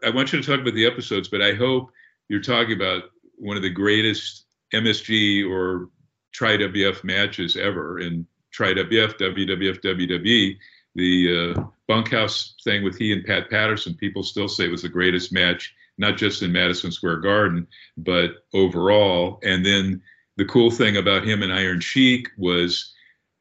I 0.03 0.09
want 0.09 0.33
you 0.33 0.41
to 0.41 0.47
talk 0.47 0.61
about 0.61 0.73
the 0.73 0.85
episodes, 0.85 1.27
but 1.27 1.41
I 1.41 1.53
hope 1.53 1.91
you're 2.29 2.41
talking 2.41 2.75
about 2.75 3.03
one 3.35 3.57
of 3.57 3.63
the 3.63 3.69
greatest 3.69 4.45
MSG 4.73 5.49
or 5.49 5.89
Tri 6.31 6.57
WF 6.57 7.03
matches 7.03 7.55
ever 7.55 7.99
in 7.99 8.25
Tri 8.51 8.73
WF, 8.73 9.17
WWF, 9.19 9.81
WWE. 9.81 10.57
The 10.95 11.53
uh, 11.55 11.63
bunkhouse 11.87 12.55
thing 12.63 12.83
with 12.83 12.97
he 12.97 13.13
and 13.13 13.23
Pat 13.23 13.49
Patterson, 13.49 13.93
people 13.95 14.23
still 14.23 14.47
say 14.47 14.67
was 14.67 14.81
the 14.81 14.89
greatest 14.89 15.31
match, 15.31 15.75
not 15.97 16.17
just 16.17 16.41
in 16.41 16.51
Madison 16.51 16.91
Square 16.91 17.17
Garden, 17.17 17.67
but 17.97 18.31
overall. 18.53 19.39
And 19.43 19.65
then 19.65 20.01
the 20.37 20.45
cool 20.45 20.71
thing 20.71 20.97
about 20.97 21.25
him 21.25 21.43
and 21.43 21.51
Iron 21.51 21.79
Sheik 21.79 22.29
was 22.37 22.93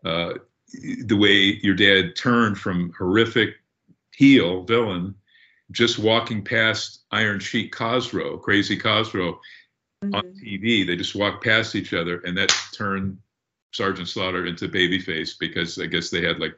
uh, 0.05 0.34
the 0.72 1.16
way 1.16 1.61
your 1.62 1.74
dad 1.74 2.16
turned 2.16 2.59
from 2.59 2.92
horrific 2.99 3.55
heel 4.14 4.64
villain, 4.64 5.14
just 5.70 5.99
walking 5.99 6.42
past 6.42 7.05
Iron 7.11 7.38
Sheik 7.38 7.74
Khosrow, 7.74 8.40
Crazy 8.40 8.78
Khosrow, 8.78 9.38
mm-hmm. 10.03 10.14
on 10.14 10.22
TV. 10.42 10.86
They 10.86 10.97
just 10.97 11.14
walked 11.14 11.44
past 11.44 11.74
each 11.74 11.92
other, 11.92 12.20
and 12.20 12.36
that 12.38 12.55
turned 12.72 13.18
Sergeant 13.72 14.09
Slaughter 14.09 14.47
into 14.47 14.68
babyface 14.68 15.38
because 15.38 15.78
I 15.78 15.86
guess 15.86 16.09
they 16.09 16.22
had 16.22 16.40
like 16.40 16.57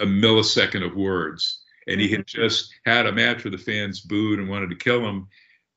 a 0.00 0.06
millisecond 0.06 0.84
of 0.84 0.96
words. 0.96 1.60
And 1.86 2.00
he 2.00 2.08
had 2.08 2.20
mm-hmm. 2.20 2.42
just 2.42 2.72
had 2.86 3.06
a 3.06 3.12
match 3.12 3.44
where 3.44 3.50
the 3.50 3.58
fans 3.58 4.00
booed 4.00 4.38
and 4.38 4.48
wanted 4.48 4.70
to 4.70 4.76
kill 4.76 5.06
him. 5.06 5.28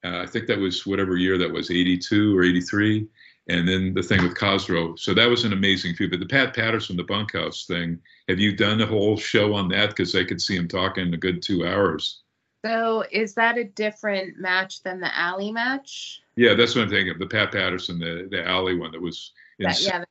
Uh, 0.05 0.19
I 0.19 0.25
think 0.25 0.47
that 0.47 0.59
was 0.59 0.85
whatever 0.85 1.17
year 1.17 1.37
that 1.37 1.51
was, 1.51 1.71
82 1.71 2.37
or 2.37 2.43
83 2.43 3.07
and 3.47 3.67
then 3.67 3.93
the 3.93 4.03
thing 4.03 4.23
with 4.23 4.35
Khosrow. 4.35 4.97
So 4.97 5.13
that 5.13 5.29
was 5.29 5.43
an 5.43 5.53
amazing 5.53 5.95
feud. 5.95 6.11
But 6.11 6.19
the 6.19 6.25
Pat 6.25 6.55
Patterson, 6.55 6.95
the 6.95 7.03
bunkhouse 7.03 7.65
thing, 7.65 7.99
have 8.29 8.39
you 8.39 8.55
done 8.55 8.81
a 8.81 8.85
whole 8.85 9.17
show 9.17 9.53
on 9.53 9.67
that? 9.69 9.89
Because 9.89 10.15
I 10.15 10.23
could 10.23 10.41
see 10.41 10.55
him 10.55 10.67
talking 10.67 11.13
a 11.13 11.17
good 11.17 11.41
two 11.41 11.67
hours. 11.67 12.21
So 12.65 13.03
is 13.11 13.33
that 13.33 13.57
a 13.57 13.65
different 13.65 14.39
match 14.39 14.83
than 14.83 15.01
the 15.01 15.13
alley 15.17 15.51
match? 15.51 16.21
Yeah, 16.35 16.53
that's 16.53 16.75
what 16.75 16.83
I'm 16.83 16.89
thinking 16.89 17.11
of. 17.11 17.19
The 17.19 17.27
Pat 17.27 17.51
Patterson, 17.51 17.99
the 17.99 18.27
the 18.31 18.47
alley 18.47 18.77
one 18.77 18.91
that 18.93 19.01
was. 19.01 19.33
That, 19.59 19.81
yeah. 19.81 20.03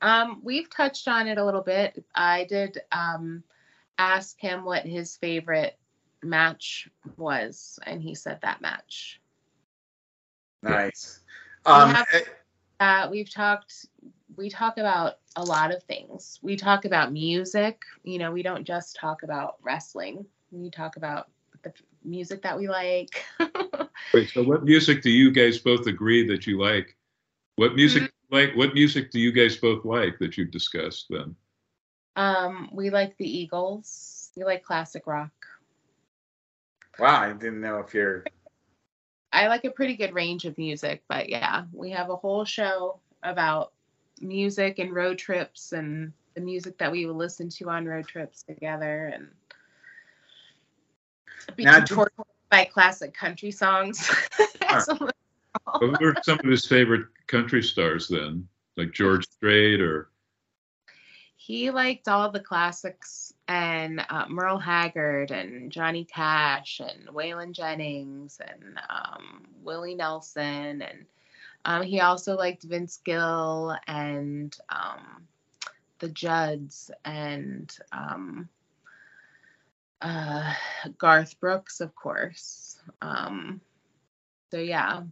Um, 0.00 0.40
we've 0.42 0.70
touched 0.70 1.08
on 1.08 1.26
it 1.26 1.36
a 1.36 1.44
little 1.44 1.60
bit. 1.60 2.04
I 2.14 2.44
did 2.44 2.80
um, 2.92 3.42
ask 3.98 4.38
him 4.40 4.64
what 4.64 4.86
his 4.86 5.16
favorite 5.16 5.76
match 6.22 6.88
was, 7.16 7.78
and 7.84 8.00
he 8.00 8.14
said 8.14 8.38
that 8.42 8.60
match. 8.60 9.20
Nice. 10.62 11.20
Um, 11.66 11.90
have, 11.90 12.06
uh, 12.80 13.08
we've 13.10 13.30
talked. 13.30 13.86
We 14.36 14.50
talk 14.50 14.78
about 14.78 15.18
a 15.36 15.44
lot 15.44 15.72
of 15.72 15.82
things. 15.84 16.38
We 16.42 16.56
talk 16.56 16.84
about 16.84 17.12
music. 17.12 17.82
You 18.02 18.18
know, 18.18 18.32
we 18.32 18.42
don't 18.42 18.64
just 18.64 18.96
talk 18.96 19.22
about 19.22 19.56
wrestling. 19.62 20.26
We 20.50 20.70
talk 20.70 20.96
about 20.96 21.28
the 21.62 21.72
music 22.04 22.42
that 22.42 22.58
we 22.58 22.68
like. 22.68 23.24
Wait, 24.14 24.30
so 24.30 24.42
what 24.42 24.64
music 24.64 25.02
do 25.02 25.10
you 25.10 25.30
guys 25.30 25.58
both 25.58 25.86
agree 25.86 26.26
that 26.28 26.46
you 26.46 26.60
like? 26.60 26.96
What 27.56 27.74
music 27.74 28.04
mm-hmm. 28.04 28.34
like? 28.34 28.56
What 28.56 28.74
music 28.74 29.10
do 29.10 29.20
you 29.20 29.32
guys 29.32 29.56
both 29.56 29.84
like 29.84 30.18
that 30.18 30.36
you've 30.36 30.50
discussed 30.50 31.06
then? 31.10 31.34
Um, 32.16 32.70
we 32.72 32.90
like 32.90 33.16
the 33.16 33.26
Eagles. 33.26 34.30
We 34.36 34.44
like 34.44 34.62
classic 34.62 35.06
rock. 35.06 35.32
Wow, 36.98 37.22
I 37.22 37.32
didn't 37.32 37.60
know 37.60 37.78
if 37.78 37.94
you're. 37.94 38.24
I 39.34 39.48
like 39.48 39.64
a 39.64 39.70
pretty 39.70 39.96
good 39.96 40.14
range 40.14 40.44
of 40.44 40.56
music, 40.56 41.02
but 41.08 41.28
yeah, 41.28 41.64
we 41.72 41.90
have 41.90 42.08
a 42.08 42.16
whole 42.16 42.44
show 42.44 43.00
about 43.24 43.72
music 44.20 44.78
and 44.78 44.94
road 44.94 45.18
trips 45.18 45.72
and 45.72 46.12
the 46.34 46.40
music 46.40 46.78
that 46.78 46.92
we 46.92 47.04
will 47.04 47.16
listen 47.16 47.48
to 47.48 47.68
on 47.68 47.84
road 47.84 48.06
trips 48.06 48.44
together 48.44 49.12
and 49.12 49.28
be 51.56 51.64
now, 51.64 51.84
by 52.48 52.64
classic 52.64 53.12
country 53.12 53.50
songs. 53.50 54.08
Who 55.80 55.96
are 56.00 56.14
some 56.22 56.38
of 56.38 56.44
his 56.44 56.64
favorite 56.66 57.06
country 57.26 57.62
stars 57.62 58.08
then? 58.08 58.46
Like 58.76 58.92
George 58.92 59.26
Strait 59.28 59.80
or? 59.80 60.10
He 61.36 61.70
liked 61.70 62.08
all 62.08 62.30
the 62.30 62.40
classics 62.40 63.23
and 63.48 64.04
uh, 64.08 64.24
Merle 64.28 64.58
Haggard 64.58 65.30
and 65.30 65.70
Johnny 65.70 66.04
Cash 66.04 66.80
and 66.80 67.08
Waylon 67.08 67.52
Jennings 67.52 68.40
and 68.46 68.78
um, 68.88 69.46
Willie 69.62 69.94
Nelson 69.94 70.82
and 70.82 71.06
um, 71.66 71.82
he 71.82 72.00
also 72.00 72.36
liked 72.36 72.62
Vince 72.62 73.00
Gill 73.04 73.76
and 73.86 74.54
um, 74.68 75.26
the 75.98 76.08
Judds 76.08 76.90
and 77.04 77.74
um, 77.92 78.48
uh, 80.02 80.52
Garth 80.98 81.40
Brooks, 81.40 81.80
of 81.80 81.94
course. 81.94 82.78
Um, 83.00 83.60
so 84.50 84.58
yeah, 84.58 85.02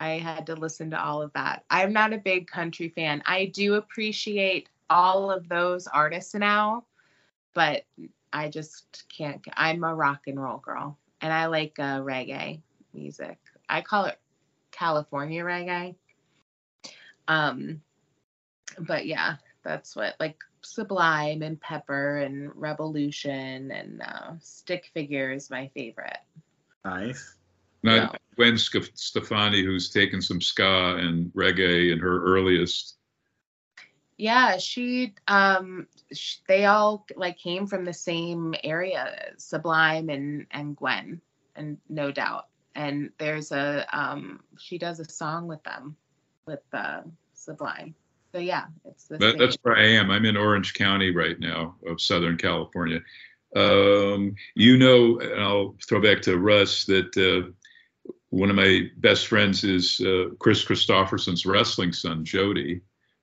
I 0.00 0.10
had 0.12 0.46
to 0.46 0.54
listen 0.54 0.90
to 0.90 1.02
all 1.02 1.20
of 1.20 1.32
that. 1.34 1.64
I'm 1.68 1.92
not 1.92 2.14
a 2.14 2.18
big 2.18 2.46
country 2.46 2.88
fan. 2.88 3.22
I 3.26 3.46
do 3.46 3.74
appreciate 3.74 4.68
all 4.88 5.30
of 5.30 5.48
those 5.48 5.86
artists 5.86 6.34
now, 6.34 6.84
but 7.54 7.84
I 8.32 8.48
just 8.48 9.04
can't. 9.14 9.44
I'm 9.54 9.84
a 9.84 9.94
rock 9.94 10.22
and 10.26 10.40
roll 10.40 10.58
girl, 10.58 10.98
and 11.20 11.32
I 11.32 11.46
like 11.46 11.78
uh, 11.78 12.00
reggae 12.00 12.60
music. 12.94 13.38
I 13.68 13.80
call 13.80 14.06
it 14.06 14.18
California 14.70 15.42
reggae. 15.44 15.94
Um, 17.26 17.82
but 18.78 19.06
yeah, 19.06 19.36
that's 19.62 19.96
what 19.96 20.14
like 20.20 20.38
Sublime 20.62 21.42
and 21.42 21.60
Pepper 21.60 22.18
and 22.18 22.50
Rebelution 22.52 23.70
and 23.78 24.02
uh, 24.02 24.32
Stick 24.40 24.90
Figure 24.94 25.32
is 25.32 25.50
my 25.50 25.70
favorite. 25.74 26.18
Nice. 26.84 27.36
Not 27.82 27.94
yeah. 27.94 28.18
Gwen 28.36 28.58
Stefani, 28.58 29.64
who's 29.64 29.90
taken 29.90 30.20
some 30.20 30.40
ska 30.40 30.96
and 30.96 31.32
reggae 31.32 31.92
in 31.92 31.98
her 31.98 32.24
earliest. 32.24 32.96
Yeah, 34.18 34.58
she, 34.58 35.14
um, 35.28 35.86
she, 36.12 36.38
they 36.48 36.66
all 36.66 37.06
like 37.16 37.38
came 37.38 37.68
from 37.68 37.84
the 37.84 37.94
same 37.94 38.54
area, 38.64 39.32
Sublime 39.38 40.08
and 40.08 40.46
and 40.50 40.76
Gwen, 40.76 41.20
and 41.54 41.78
no 41.88 42.10
doubt. 42.10 42.48
And 42.74 43.10
there's 43.18 43.52
a, 43.52 43.86
um, 43.92 44.40
she 44.58 44.78
does 44.78 44.98
a 44.98 45.08
song 45.08 45.46
with 45.46 45.62
them, 45.62 45.96
with 46.46 46.62
uh, 46.72 47.02
Sublime. 47.34 47.94
So 48.32 48.38
yeah, 48.38 48.66
it's 48.84 49.04
the 49.04 49.18
that, 49.18 49.38
that's 49.38 49.56
where 49.62 49.76
I 49.76 49.86
am. 49.92 50.10
I'm 50.10 50.24
in 50.24 50.36
Orange 50.36 50.74
County 50.74 51.10
right 51.14 51.38
now 51.38 51.76
of 51.86 52.00
Southern 52.00 52.36
California. 52.36 53.00
Um, 53.54 54.34
you 54.54 54.76
know, 54.76 55.20
I'll 55.38 55.76
throw 55.86 56.02
back 56.02 56.22
to 56.22 56.36
Russ 56.36 56.84
that 56.86 57.16
uh, 57.16 57.50
one 58.30 58.50
of 58.50 58.56
my 58.56 58.90
best 58.96 59.28
friends 59.28 59.64
is 59.64 60.00
uh, 60.00 60.34
Kris 60.38 60.64
Kristofferson's 60.64 61.46
wrestling 61.46 61.92
son, 61.92 62.24
Jody, 62.24 62.82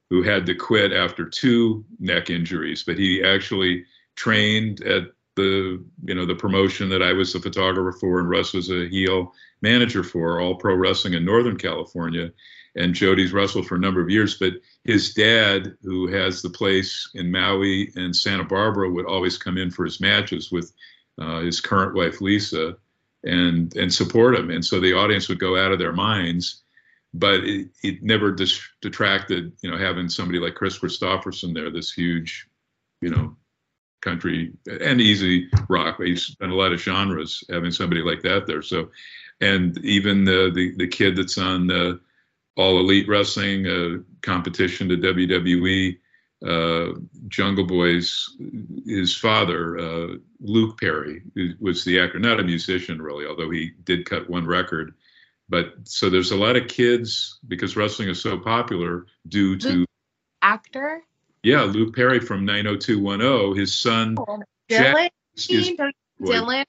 who 0.10 0.22
had 0.22 0.46
to 0.46 0.56
quit 0.56 0.94
after 0.94 1.28
two 1.28 1.84
neck 2.00 2.30
injuries, 2.30 2.84
but 2.84 2.98
he 2.98 3.24
actually 3.24 3.86
trained 4.16 4.82
at 4.84 5.04
the 5.36 5.84
you 6.06 6.16
know 6.16 6.26
the 6.26 6.36
promotion 6.36 6.90
that 6.90 7.04
I 7.04 7.14
was 7.14 7.34
the 7.34 7.40
photographer 7.40 7.98
for 8.00 8.20
and 8.20 8.30
Russ 8.30 8.54
was 8.54 8.70
a 8.70 8.88
heel 8.88 9.34
manager 9.62 10.04
for, 10.04 10.40
All 10.40 10.56
Pro 10.56 10.76
Wrestling 10.76 11.14
in 11.14 11.26
Northern 11.26 11.58
California. 11.58 12.32
And 12.78 12.94
Jody's 12.94 13.32
wrestled 13.32 13.68
for 13.68 13.76
a 13.76 13.80
number 13.80 14.02
of 14.02 14.10
years, 14.10 14.38
but 14.38 14.54
his 14.84 15.14
dad, 15.14 15.78
who 15.82 16.08
has 16.08 16.42
the 16.42 16.50
place 16.50 17.10
in 17.14 17.32
Maui 17.32 17.90
and 17.96 18.14
Santa 18.14 18.44
Barbara, 18.44 18.92
would 18.92 19.06
always 19.06 19.38
come 19.38 19.58
in 19.58 19.72
for 19.72 19.86
his 19.86 20.02
matches 20.02 20.52
with 20.52 20.74
uh, 21.18 21.40
his 21.40 21.62
current 21.62 21.96
wife 21.96 22.20
Lisa 22.20 22.76
and 23.24 23.76
and 23.76 23.94
support 23.94 24.36
him. 24.36 24.50
And 24.50 24.64
so 24.64 24.80
the 24.80 24.94
audience 24.94 25.30
would 25.30 25.40
go 25.40 25.58
out 25.58 25.72
of 25.72 25.80
their 25.80 25.94
minds, 25.94 26.64
but 27.20 27.44
it, 27.44 27.70
it 27.84 28.04
never 28.04 28.32
dis- 28.32 28.62
detracted, 28.82 29.54
you 29.62 29.72
know, 29.72 29.78
having 29.78 30.10
somebody 30.10 30.40
like 30.40 30.56
Kris 30.56 30.80
Kristofferson 30.80 31.54
there, 31.54 31.72
this 31.72 31.92
huge, 31.92 32.48
you 33.02 33.10
know, 33.10 33.36
country 34.02 34.54
and 34.68 35.02
easy 35.02 35.50
rock. 35.70 36.02
He's 36.02 36.36
done 36.36 36.52
a 36.52 36.56
lot 36.56 36.74
of 36.74 36.82
genres, 36.82 37.44
having 37.50 37.72
somebody 37.72 38.02
like 38.02 38.22
that 38.24 38.46
there. 38.48 38.62
So, 38.62 38.90
and 39.42 39.78
even 39.84 40.26
the 40.26 40.52
the, 40.54 40.76
the 40.76 40.88
kid 40.88 41.16
that's 41.16 41.38
on 41.38 41.68
the 41.68 42.00
All 42.58 42.80
Elite 42.80 43.08
Wrestling 43.08 43.68
uh, 43.68 43.98
competition 44.22 44.90
to 44.90 44.98
WWE 44.98 45.98
uh, 46.46 47.00
Jungle 47.28 47.66
Boy's 47.66 48.36
his 48.86 49.16
father, 49.16 49.80
uh, 49.80 50.16
Luke 50.42 50.80
Perry, 50.80 51.22
was 51.60 51.84
the 51.84 52.00
actor, 52.00 52.20
not 52.20 52.40
a 52.40 52.44
musician 52.44 53.02
really, 53.02 53.26
although 53.26 53.50
he 53.50 53.72
did 53.84 54.06
cut 54.06 54.30
one 54.30 54.46
record. 54.46 54.94
But 55.48 55.74
so 55.84 56.10
there's 56.10 56.32
a 56.32 56.36
lot 56.36 56.56
of 56.56 56.68
kids 56.68 57.40
because 57.48 57.76
wrestling 57.76 58.10
is 58.10 58.22
so 58.22 58.38
popular 58.38 59.06
due 59.28 59.58
to 59.58 59.70
Luke, 59.70 59.90
actor. 60.42 61.04
Yeah, 61.44 61.62
Luke 61.62 61.96
Perry 61.96 62.20
from 62.20 62.46
90210. 62.46 63.60
His 63.60 63.74
son 63.74 64.16
oh, 64.18 64.42
Dylan. 64.70 65.10
Is, 65.36 65.72
Dylan. 66.20 66.66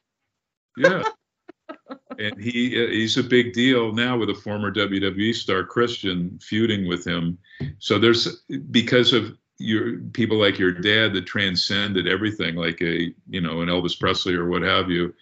Yeah. 0.76 1.02
and 2.18 2.40
he 2.40 2.84
uh, 2.84 2.88
he's 2.90 3.16
a 3.16 3.22
big 3.22 3.52
deal 3.52 3.92
now 3.92 4.16
with 4.16 4.30
a 4.30 4.34
former 4.34 4.72
WWE 4.72 5.34
star 5.34 5.64
Christian 5.64 6.38
feuding 6.42 6.86
with 6.86 7.06
him. 7.06 7.38
So 7.78 7.98
there's 7.98 8.42
because 8.70 9.12
of 9.12 9.36
your 9.58 9.98
people 10.12 10.38
like 10.38 10.58
your 10.58 10.72
dad 10.72 11.14
that 11.14 11.26
transcended 11.26 12.06
everything, 12.06 12.56
like 12.56 12.80
a 12.82 13.14
you 13.28 13.40
know 13.40 13.62
an 13.62 13.68
Elvis 13.68 13.98
Presley 13.98 14.34
or 14.34 14.48
what 14.48 14.62
have 14.62 14.90
you, 14.90 15.14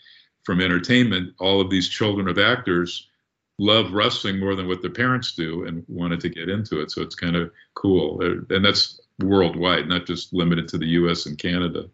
from 0.42 0.60
entertainment. 0.60 1.34
All 1.38 1.60
of 1.60 1.70
these 1.70 1.88
children 1.88 2.28
of 2.28 2.38
actors 2.38 3.08
love 3.58 3.92
wrestling 3.92 4.40
more 4.40 4.54
than 4.54 4.66
what 4.66 4.82
their 4.82 4.90
parents 4.90 5.32
do 5.32 5.64
and 5.64 5.84
wanted 5.88 6.20
to 6.20 6.28
get 6.28 6.48
into 6.48 6.80
it. 6.80 6.90
So 6.90 7.02
it's 7.02 7.14
kind 7.14 7.36
of 7.36 7.50
cool, 7.74 8.20
uh, 8.22 8.54
and 8.54 8.64
that's 8.64 9.00
worldwide, 9.20 9.88
not 9.88 10.06
just 10.06 10.32
limited 10.32 10.68
to 10.68 10.78
the 10.78 10.86
U.S. 10.86 11.26
and 11.26 11.38
Canada. 11.38 11.88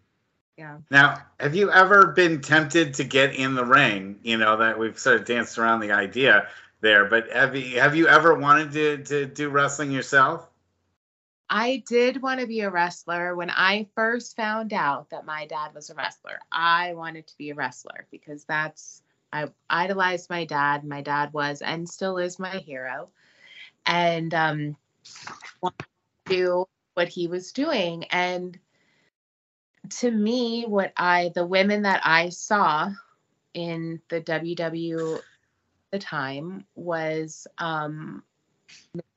Yeah. 0.57 0.79
Now, 0.91 1.23
have 1.39 1.55
you 1.55 1.71
ever 1.71 2.09
been 2.09 2.41
tempted 2.41 2.95
to 2.95 3.05
get 3.05 3.35
in 3.35 3.55
the 3.55 3.65
ring? 3.65 4.19
You 4.23 4.37
know 4.37 4.59
that 4.59 4.79
we've 4.79 4.99
sort 4.99 5.17
of 5.17 5.27
danced 5.27 5.59
around 5.59 5.81
the 5.81 5.93
idea 5.93 6.49
there, 6.81 7.07
but 7.07 7.31
have 7.33 7.57
you 7.57 7.81
have 7.81 7.97
you 7.97 8.09
ever 8.09 8.35
wanted 8.35 8.73
to 8.73 9.05
to 9.05 9.27
do 9.27 9.49
wrestling 9.49 9.91
yourself? 9.91 10.47
I 11.49 11.83
did 11.89 12.23
want 12.23 12.41
to 12.41 12.47
be 12.47 12.61
a 12.61 12.71
wrestler 12.71 13.35
when 13.35 13.51
I 13.51 13.89
first 13.97 14.37
found 14.37 14.73
out 14.73 15.11
that 15.11 15.25
my 15.27 15.47
dad 15.47 15.75
was 15.75 15.91
a 15.91 15.95
wrestler. 15.95 16.39
I 16.53 16.93
wanted 16.95 17.27
to 17.27 17.37
be 17.39 17.51
a 17.51 17.55
wrestler 17.55 18.07
because 18.13 18.45
that's 18.45 19.03
I 19.33 19.49
idolized 19.69 20.31
my 20.31 20.45
dad. 20.45 20.85
My 20.85 21.03
dad 21.03 21.33
was 21.33 21.63
and 21.63 21.89
still 21.89 22.19
is 22.19 22.39
my 22.39 22.59
hero, 22.59 23.11
and 23.87 24.33
um, 24.35 24.77
do 26.27 26.67
what 26.95 27.09
he 27.09 27.29
was 27.29 27.53
doing. 27.53 28.05
And 28.05 28.59
to 30.01 30.11
me, 30.11 30.65
what 30.67 30.93
I 30.97 31.31
the 31.35 31.47
women 31.47 31.83
that 31.83 32.01
I 32.05 32.31
saw 32.31 32.91
in 33.55 34.01
the 34.09 34.21
WW 34.21 35.21
the 35.91 35.99
time 35.99 36.65
was 36.75 37.47
um, 37.59 38.23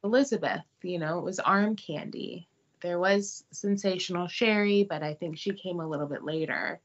Elizabeth. 0.03 0.61
You 0.81 0.99
know, 0.99 1.19
it 1.19 1.23
was 1.23 1.39
arm 1.39 1.75
candy. 1.75 2.47
There 2.81 2.99
was 2.99 3.45
sensational 3.51 4.27
Sherri, 4.27 4.85
but 4.89 5.03
I 5.03 5.13
think 5.13 5.37
she 5.37 5.53
came 5.53 5.79
a 5.79 5.87
little 5.87 6.07
bit 6.07 6.23
later. 6.23 6.81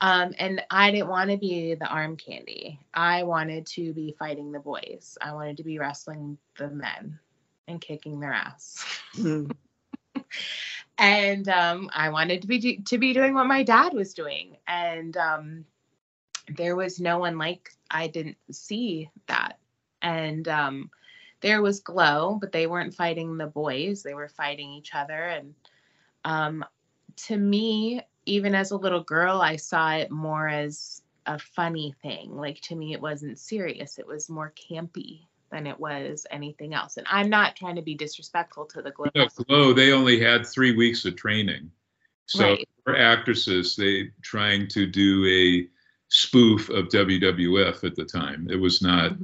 Um, 0.00 0.34
and 0.38 0.62
I 0.70 0.90
didn't 0.90 1.08
want 1.08 1.30
to 1.30 1.36
be 1.36 1.74
the 1.74 1.86
arm 1.86 2.16
candy. 2.16 2.80
I 2.94 3.22
wanted 3.24 3.66
to 3.66 3.92
be 3.92 4.14
fighting 4.18 4.50
the 4.50 4.58
boys. 4.58 5.18
I 5.20 5.34
wanted 5.34 5.58
to 5.58 5.64
be 5.64 5.78
wrestling 5.78 6.38
the 6.56 6.68
men 6.68 7.18
and 7.68 7.80
kicking 7.80 8.18
their 8.18 8.32
ass. 8.32 8.84
and 10.98 11.48
um, 11.48 11.90
I 11.94 12.08
wanted 12.08 12.42
to 12.42 12.48
be 12.48 12.78
to 12.78 12.98
be 12.98 13.12
doing 13.12 13.34
what 13.34 13.46
my 13.46 13.62
dad 13.62 13.92
was 13.92 14.14
doing. 14.14 14.56
And 14.66 15.16
um, 15.18 15.64
there 16.56 16.76
was 16.76 16.98
no 16.98 17.18
one 17.18 17.36
like 17.36 17.70
I 17.90 18.06
didn't 18.06 18.38
see 18.50 19.10
that. 19.26 19.58
And 20.00 20.48
um, 20.48 20.90
there 21.40 21.60
was 21.60 21.80
Glow, 21.80 22.38
but 22.40 22.52
they 22.52 22.66
weren't 22.66 22.94
fighting 22.94 23.36
the 23.36 23.46
boys. 23.46 24.02
They 24.02 24.14
were 24.14 24.28
fighting 24.28 24.72
each 24.72 24.94
other. 24.94 25.22
And 25.22 25.54
um, 26.24 26.64
to 27.26 27.36
me, 27.36 28.02
even 28.30 28.54
as 28.54 28.70
a 28.70 28.76
little 28.76 29.02
girl, 29.02 29.40
I 29.40 29.56
saw 29.56 29.92
it 29.92 30.10
more 30.10 30.48
as 30.48 31.02
a 31.26 31.38
funny 31.38 31.94
thing. 32.00 32.36
Like 32.36 32.60
to 32.62 32.76
me, 32.76 32.92
it 32.92 33.00
wasn't 33.00 33.38
serious. 33.38 33.98
It 33.98 34.06
was 34.06 34.30
more 34.30 34.52
campy 34.70 35.22
than 35.50 35.66
it 35.66 35.78
was 35.78 36.26
anything 36.30 36.72
else. 36.72 36.96
And 36.96 37.06
I'm 37.10 37.28
not 37.28 37.56
trying 37.56 37.74
to 37.74 37.82
be 37.82 37.94
disrespectful 37.96 38.66
to 38.66 38.82
the 38.82 38.92
Glow. 38.92 39.08
No, 39.16 39.26
Glow, 39.26 39.72
they 39.72 39.92
only 39.92 40.20
had 40.20 40.46
three 40.46 40.76
weeks 40.76 41.04
of 41.04 41.16
training. 41.16 41.70
So 42.26 42.44
Right. 42.44 42.68
for 42.84 42.96
actresses, 42.96 43.74
they 43.74 44.12
trying 44.22 44.68
to 44.68 44.86
do 44.86 45.26
a 45.26 45.68
spoof 46.08 46.70
of 46.70 46.88
WWF 46.88 47.82
at 47.82 47.96
the 47.96 48.04
time. 48.04 48.46
It 48.48 48.56
was 48.56 48.80
not 48.80 49.12
mm-hmm. 49.12 49.22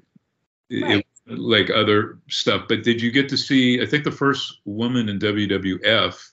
it- 0.71 0.83
Right. 0.83 0.97
it- 0.99 1.07
like 1.29 1.71
other 1.71 2.19
stuff. 2.29 2.67
But 2.69 2.85
did 2.85 3.03
you 3.03 3.11
get 3.11 3.29
to 3.31 3.37
see? 3.37 3.83
I 3.83 3.87
think 3.87 4.05
the 4.05 4.13
first 4.13 4.61
woman 4.65 5.09
in 5.09 5.19
WWF 5.19 6.33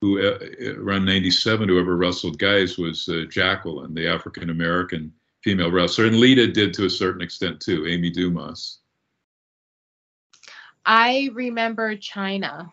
who 0.00 0.20
uh, 0.20 0.38
around 0.78 1.04
'97 1.04 1.68
who 1.68 1.78
ever 1.78 1.96
wrestled 1.96 2.38
guys 2.38 2.78
was 2.78 3.08
uh, 3.08 3.24
Jacqueline, 3.30 3.94
the 3.94 4.06
African 4.06 4.50
American 4.50 5.12
female 5.42 5.70
wrestler, 5.70 6.06
and 6.06 6.16
Lita 6.16 6.46
did 6.46 6.74
to 6.74 6.86
a 6.86 6.90
certain 6.90 7.22
extent 7.22 7.60
too. 7.60 7.86
Amy 7.86 8.10
Dumas. 8.10 8.78
I 10.84 11.30
remember 11.34 11.94
Chyna. 11.96 12.72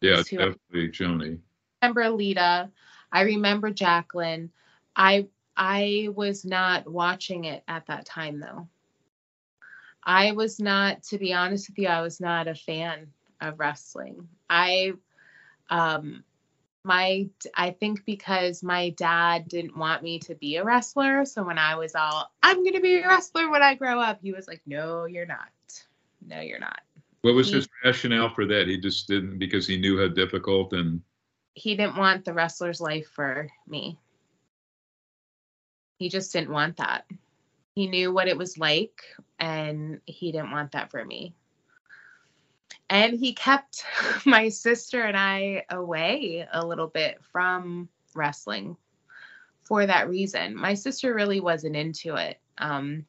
Yeah, 0.00 0.22
definitely 0.22 0.88
Joanie. 0.88 1.38
remember 1.82 2.08
Lita. 2.10 2.70
I 3.10 3.22
remember 3.22 3.70
Jacqueline. 3.70 4.50
I 4.94 5.26
I 5.56 6.08
was 6.14 6.44
not 6.44 6.88
watching 6.88 7.44
it 7.44 7.64
at 7.66 7.86
that 7.86 8.06
time 8.06 8.38
though. 8.38 8.68
I 10.04 10.32
was 10.32 10.60
not, 10.60 11.02
to 11.04 11.18
be 11.18 11.34
honest 11.34 11.68
with 11.68 11.78
you, 11.78 11.88
I 11.88 12.00
was 12.00 12.20
not 12.20 12.46
a 12.48 12.54
fan 12.54 13.08
of 13.40 13.58
wrestling. 13.58 14.28
I 14.48 14.92
um 15.70 16.24
my 16.84 17.28
I 17.54 17.70
think 17.70 18.04
because 18.04 18.62
my 18.62 18.90
dad 18.90 19.48
didn't 19.48 19.76
want 19.76 20.02
me 20.02 20.18
to 20.20 20.34
be 20.34 20.56
a 20.56 20.64
wrestler, 20.64 21.24
so 21.24 21.42
when 21.42 21.58
I 21.58 21.76
was 21.76 21.94
all 21.94 22.30
I'm 22.42 22.62
going 22.62 22.74
to 22.74 22.80
be 22.80 22.98
a 22.98 23.06
wrestler 23.08 23.50
when 23.50 23.62
I 23.62 23.74
grow 23.74 24.00
up, 24.00 24.20
he 24.22 24.32
was 24.32 24.48
like, 24.48 24.62
"No, 24.66 25.04
you're 25.04 25.26
not. 25.26 25.48
No, 26.26 26.40
you're 26.40 26.60
not." 26.60 26.80
What 27.22 27.34
was 27.34 27.48
He- 27.48 27.56
his 27.56 27.68
rationale 27.84 28.30
for 28.30 28.46
that? 28.46 28.68
He 28.68 28.78
just 28.78 29.08
didn't 29.08 29.38
because 29.38 29.66
he 29.66 29.76
knew 29.76 30.00
how 30.00 30.08
difficult 30.08 30.72
and 30.72 31.02
he 31.54 31.74
didn't 31.74 31.96
want 31.96 32.24
the 32.24 32.32
wrestler's 32.32 32.80
life 32.80 33.08
for 33.08 33.48
me. 33.66 33.98
He 35.98 36.08
just 36.08 36.32
didn't 36.32 36.50
want 36.50 36.76
that. 36.76 37.04
He 37.74 37.88
knew 37.88 38.12
what 38.12 38.28
it 38.28 38.38
was 38.38 38.58
like 38.58 39.02
and 39.40 40.00
he 40.06 40.30
didn't 40.30 40.52
want 40.52 40.72
that 40.72 40.90
for 40.90 41.04
me. 41.04 41.34
And 42.90 43.18
he 43.18 43.34
kept 43.34 43.84
my 44.26 44.48
sister 44.48 45.02
and 45.02 45.16
I 45.16 45.64
away 45.70 46.46
a 46.52 46.64
little 46.64 46.88
bit 46.88 47.18
from 47.32 47.88
wrestling 48.14 48.76
for 49.62 49.86
that 49.86 50.08
reason. 50.08 50.56
My 50.56 50.74
sister 50.74 51.14
really 51.14 51.40
wasn't 51.40 51.76
into 51.76 52.16
it. 52.16 52.40
Um, 52.56 53.04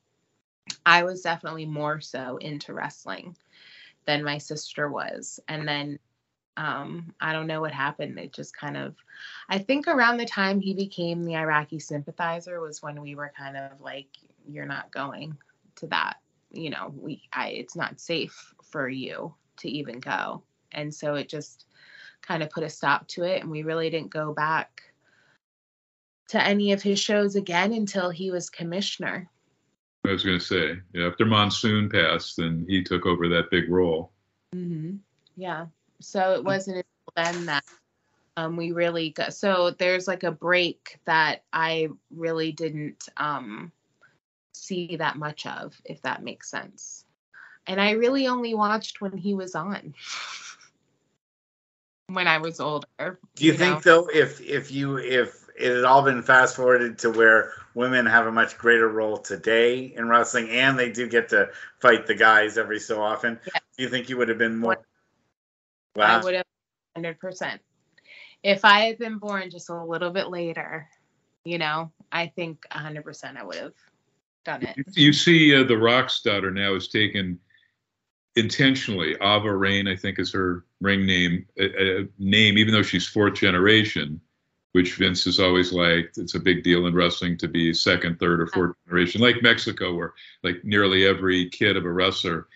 I 0.86 1.04
was 1.04 1.22
definitely 1.22 1.66
more 1.66 2.02
so 2.02 2.38
into 2.38 2.74
wrestling 2.74 3.36
than 4.06 4.24
my 4.24 4.38
sister 4.38 4.90
was. 4.90 5.40
And 5.48 5.68
then 5.68 6.00
um, 6.58 7.14
I 7.22 7.32
don't 7.32 7.48
know 7.48 7.62
what 7.62 7.72
happened. 7.72 8.20
It 8.20 8.34
just 8.34 8.56
kind 8.56 8.76
of, 8.76 8.96
I 9.48 9.60
think 9.60 9.88
around 9.88 10.18
the 10.18 10.26
time 10.26 10.60
he 10.60 10.74
became 10.74 11.24
the 11.24 11.38
Iraqi 11.38 11.80
sympathizer 11.80 12.60
was 12.60 12.84
when 12.84 13.02
we 13.02 13.16
were 13.16 13.32
kind 13.38 13.56
of 13.56 13.80
like, 13.80 14.10
you're 14.46 14.66
not 14.66 14.92
going 14.92 15.38
to 15.76 15.88
that. 15.88 16.18
You 16.52 16.72
know, 16.72 16.94
we, 16.98 17.22
I, 17.32 17.50
it's 17.50 17.76
not 17.76 18.02
safe 18.02 18.54
for 18.64 18.90
you 18.90 19.34
to 19.60 19.70
even 19.70 20.00
go. 20.00 20.44
And 20.72 20.94
so 20.94 21.16
it 21.16 21.30
just 21.30 21.66
kind 22.22 22.44
of 22.44 22.50
put 22.50 22.64
a 22.64 22.70
stop 22.70 23.08
to 23.10 23.24
it. 23.24 23.42
And 23.42 23.50
we 23.50 23.64
really 23.64 23.90
didn't 23.90 24.12
go 24.12 24.34
back 24.34 24.82
to 26.30 26.44
any 26.44 26.72
of 26.74 26.82
his 26.82 27.00
shows 27.00 27.36
again 27.36 27.74
until 27.74 28.10
he 28.10 28.32
was 28.32 28.50
commissioner. 28.50 29.30
I 30.06 30.12
was 30.12 30.24
going 30.24 30.40
to 30.40 30.46
say, 30.46 30.78
yeah, 30.94 31.08
after 31.08 31.26
Monsoon 31.26 31.90
passed, 31.90 32.38
then 32.38 32.66
he 32.68 32.84
took 32.84 33.06
over 33.06 33.28
that 33.30 33.52
big 33.52 33.70
role. 33.70 34.12
Mm-hmm. 34.56 34.98
Yeah. 35.36 35.68
So 36.02 36.34
it 36.34 36.44
wasn't 36.44 36.78
until 36.78 37.14
then 37.16 37.46
that 37.48 37.64
um, 38.38 38.56
we 38.56 38.72
really 38.72 39.10
got. 39.10 39.34
So 39.34 39.72
there's 39.72 40.08
like 40.08 40.24
a 40.24 40.32
break 40.32 41.00
that 41.06 41.44
I 41.52 41.90
really 42.12 42.52
didn't 42.52 43.10
um, 43.18 43.72
see 44.54 44.96
that 44.98 45.18
much 45.18 45.46
of, 45.46 45.76
if 45.84 46.02
that 46.04 46.24
makes 46.24 46.50
sense. 46.50 47.06
And 47.70 47.80
I 47.80 47.92
really 47.92 48.28
only 48.28 48.56
watched 48.56 49.00
when 49.00 49.16
he 49.16 49.36
was 49.36 49.54
on. 49.54 49.94
when 52.08 52.28
I 52.28 52.40
was 52.40 52.60
older. 52.60 53.20
Do 53.36 53.46
you 53.46 53.52
know? 53.52 53.58
think 53.58 53.84
though, 53.84 54.10
if 54.12 54.42
if 54.42 54.72
you 54.72 54.98
if 54.98 55.48
it 55.56 55.76
had 55.76 55.84
all 55.84 56.02
been 56.02 56.24
fast 56.24 56.56
forwarded 56.56 56.98
to 57.00 57.12
where 57.12 57.54
women 57.76 58.08
have 58.08 58.26
a 58.26 58.32
much 58.32 58.58
greater 58.58 58.90
role 58.90 59.20
today 59.20 59.94
in 59.96 60.10
wrestling, 60.10 60.50
and 60.50 60.80
they 60.80 60.92
do 60.92 61.08
get 61.08 61.30
to 61.30 61.50
fight 61.80 62.08
the 62.08 62.16
guys 62.16 62.58
every 62.58 62.80
so 62.80 63.04
often, 63.04 63.40
Yes. 63.46 63.62
do 63.78 63.84
you 63.84 63.90
think 63.90 64.10
you 64.10 64.18
would 64.18 64.30
have 64.30 64.40
been 64.40 64.58
more? 64.58 64.84
Wow. 65.96 66.06
I 66.06 66.18
Wow. 66.18 66.24
would 66.24 66.34
have 66.34 66.46
100%. 66.98 67.60
If 68.42 68.66
I 68.66 68.80
had 68.82 68.98
been 68.98 69.20
born 69.20 69.52
just 69.52 69.70
a 69.70 69.84
little 69.84 70.12
bit 70.12 70.30
later, 70.30 70.88
you 71.46 71.60
know, 71.60 71.92
I 72.12 72.28
think 72.28 72.66
100% 72.72 73.38
I 73.38 73.44
would 73.44 73.58
have 73.58 73.74
done 74.46 74.64
it. 74.64 74.76
You 74.96 75.14
see, 75.14 75.54
uh, 75.54 75.64
the 75.64 75.78
Rock's 75.78 76.22
daughter 76.22 76.50
now 76.50 76.74
is 76.74 76.88
taken 76.88 77.40
intentionally. 78.36 79.16
Ava 79.22 79.54
Raine, 79.56 79.88
I 79.88 79.96
think, 79.96 80.20
is 80.20 80.32
her 80.34 80.66
ring 80.82 81.06
name. 81.06 81.46
A, 81.60 82.08
name, 82.18 82.58
even 82.58 82.74
though 82.74 82.82
she's 82.84 83.08
fourth 83.08 83.36
generation, 83.36 84.20
which 84.74 84.96
Vince 84.96 85.24
has 85.26 85.40
always 85.40 85.74
liked. 85.74 86.18
It's 86.18 86.36
a 86.36 86.40
big 86.40 86.64
deal 86.64 86.86
in 86.88 86.94
wrestling 86.94 87.38
to 87.38 87.48
be 87.48 87.74
second, 87.74 88.20
third, 88.20 88.40
or 88.42 88.48
fourth 88.48 88.76
generation, 88.86 89.22
like 89.22 89.42
Mexico, 89.42 89.96
where 89.96 90.14
like 90.44 90.64
nearly 90.64 91.06
every 91.06 91.50
kid 91.50 91.76
of 91.76 91.86
a 91.86 91.92
wrestler, 91.92 92.48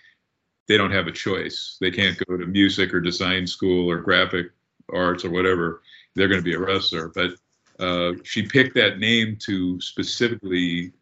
they 0.67 0.77
don't 0.77 0.91
have 0.91 1.07
a 1.07 1.11
choice. 1.11 1.77
They 1.81 1.91
can't 1.91 2.17
go 2.27 2.37
to 2.37 2.45
music 2.45 2.93
or 2.93 3.01
design 3.01 3.47
school 3.47 3.89
or 3.89 3.97
graphic 3.97 4.47
arts 4.93 5.25
or 5.25 5.31
whatever. 5.31 5.81
They're 6.15 6.27
going 6.27 6.39
to 6.39 6.45
be 6.45 6.53
a 6.53 6.59
wrestler. 6.59 7.09
But 7.09 7.31
uh, 7.79 8.13
she 8.23 8.43
picked 8.43 8.75
that 8.75 8.99
name 8.99 9.35
to 9.41 9.81
specifically 9.81 10.93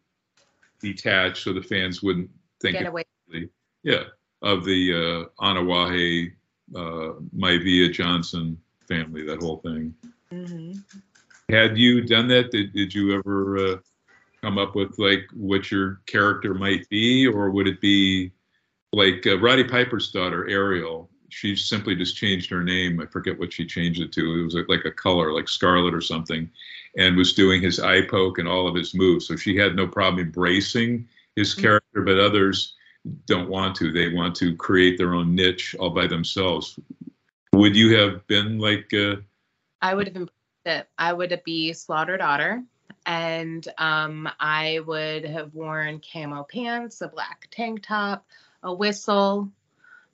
detach 0.80 1.44
so 1.44 1.52
the 1.52 1.62
fans 1.62 2.02
wouldn't 2.02 2.30
think 2.60 2.72
Get 2.74 2.82
it- 2.84 2.88
away. 2.88 3.04
yeah 3.84 4.04
of 4.42 4.64
the 4.64 4.92
uh, 5.40 5.44
Anoa'i, 5.44 6.32
uh, 6.74 7.14
Maivia 7.36 7.92
Johnson 7.92 8.58
family, 8.88 9.24
that 9.24 9.40
whole 9.40 9.58
thing. 9.58 9.94
hmm 10.30 10.72
Had 11.48 11.78
you 11.78 12.02
done 12.02 12.28
that? 12.28 12.50
Did, 12.50 12.72
did 12.72 12.94
you 12.94 13.14
ever 13.16 13.58
uh, 13.58 13.76
come 14.42 14.58
up 14.58 14.74
with 14.74 14.98
like 14.98 15.24
what 15.34 15.70
your 15.70 16.00
character 16.06 16.54
might 16.54 16.88
be, 16.88 17.26
or 17.26 17.50
would 17.50 17.68
it 17.68 17.80
be 17.80 18.32
like 18.92 19.26
uh, 19.26 19.38
Roddy 19.38 19.64
Piper's 19.64 20.10
daughter, 20.10 20.48
Ariel? 20.48 21.08
She 21.28 21.56
simply 21.56 21.94
just 21.94 22.16
changed 22.16 22.50
her 22.50 22.62
name. 22.62 23.00
I 23.00 23.06
forget 23.06 23.38
what 23.38 23.52
she 23.52 23.64
changed 23.64 24.02
it 24.02 24.12
to. 24.12 24.40
It 24.40 24.44
was 24.44 24.54
like 24.68 24.84
a 24.84 24.90
color, 24.90 25.32
like 25.32 25.48
scarlet 25.48 25.94
or 25.94 26.02
something, 26.02 26.50
and 26.98 27.16
was 27.16 27.32
doing 27.32 27.62
his 27.62 27.80
eye 27.80 28.02
poke 28.02 28.36
and 28.38 28.46
all 28.46 28.68
of 28.68 28.74
his 28.74 28.92
moves. 28.94 29.28
So 29.28 29.36
she 29.36 29.56
had 29.56 29.74
no 29.74 29.86
problem 29.86 30.22
embracing 30.22 31.08
his 31.36 31.54
Mhm. 31.54 31.62
character, 31.62 32.02
but 32.02 32.18
others 32.18 32.74
don't 33.26 33.48
want 33.48 33.76
to. 33.76 33.92
They 33.92 34.08
want 34.08 34.34
to 34.36 34.54
create 34.56 34.98
their 34.98 35.14
own 35.14 35.34
niche 35.34 35.74
all 35.78 35.90
by 35.90 36.06
themselves. 36.06 36.78
Would 37.52 37.76
you 37.76 37.96
have 37.96 38.26
been 38.26 38.58
like? 38.58 38.92
Uh, 38.94 39.16
I 39.80 39.94
would 39.94 40.06
have 40.06 40.16
embraced 40.16 40.32
it. 40.64 40.88
I 40.98 41.12
would 41.12 41.42
be 41.44 41.72
Slaughter 41.72 42.16
Daughter, 42.16 42.62
and 43.06 43.66
um, 43.78 44.28
I 44.38 44.80
would 44.86 45.24
have 45.24 45.54
worn 45.54 46.00
camo 46.00 46.44
pants, 46.44 47.00
a 47.00 47.08
black 47.08 47.48
tank 47.50 47.82
top, 47.82 48.24
a 48.62 48.72
whistle, 48.72 49.50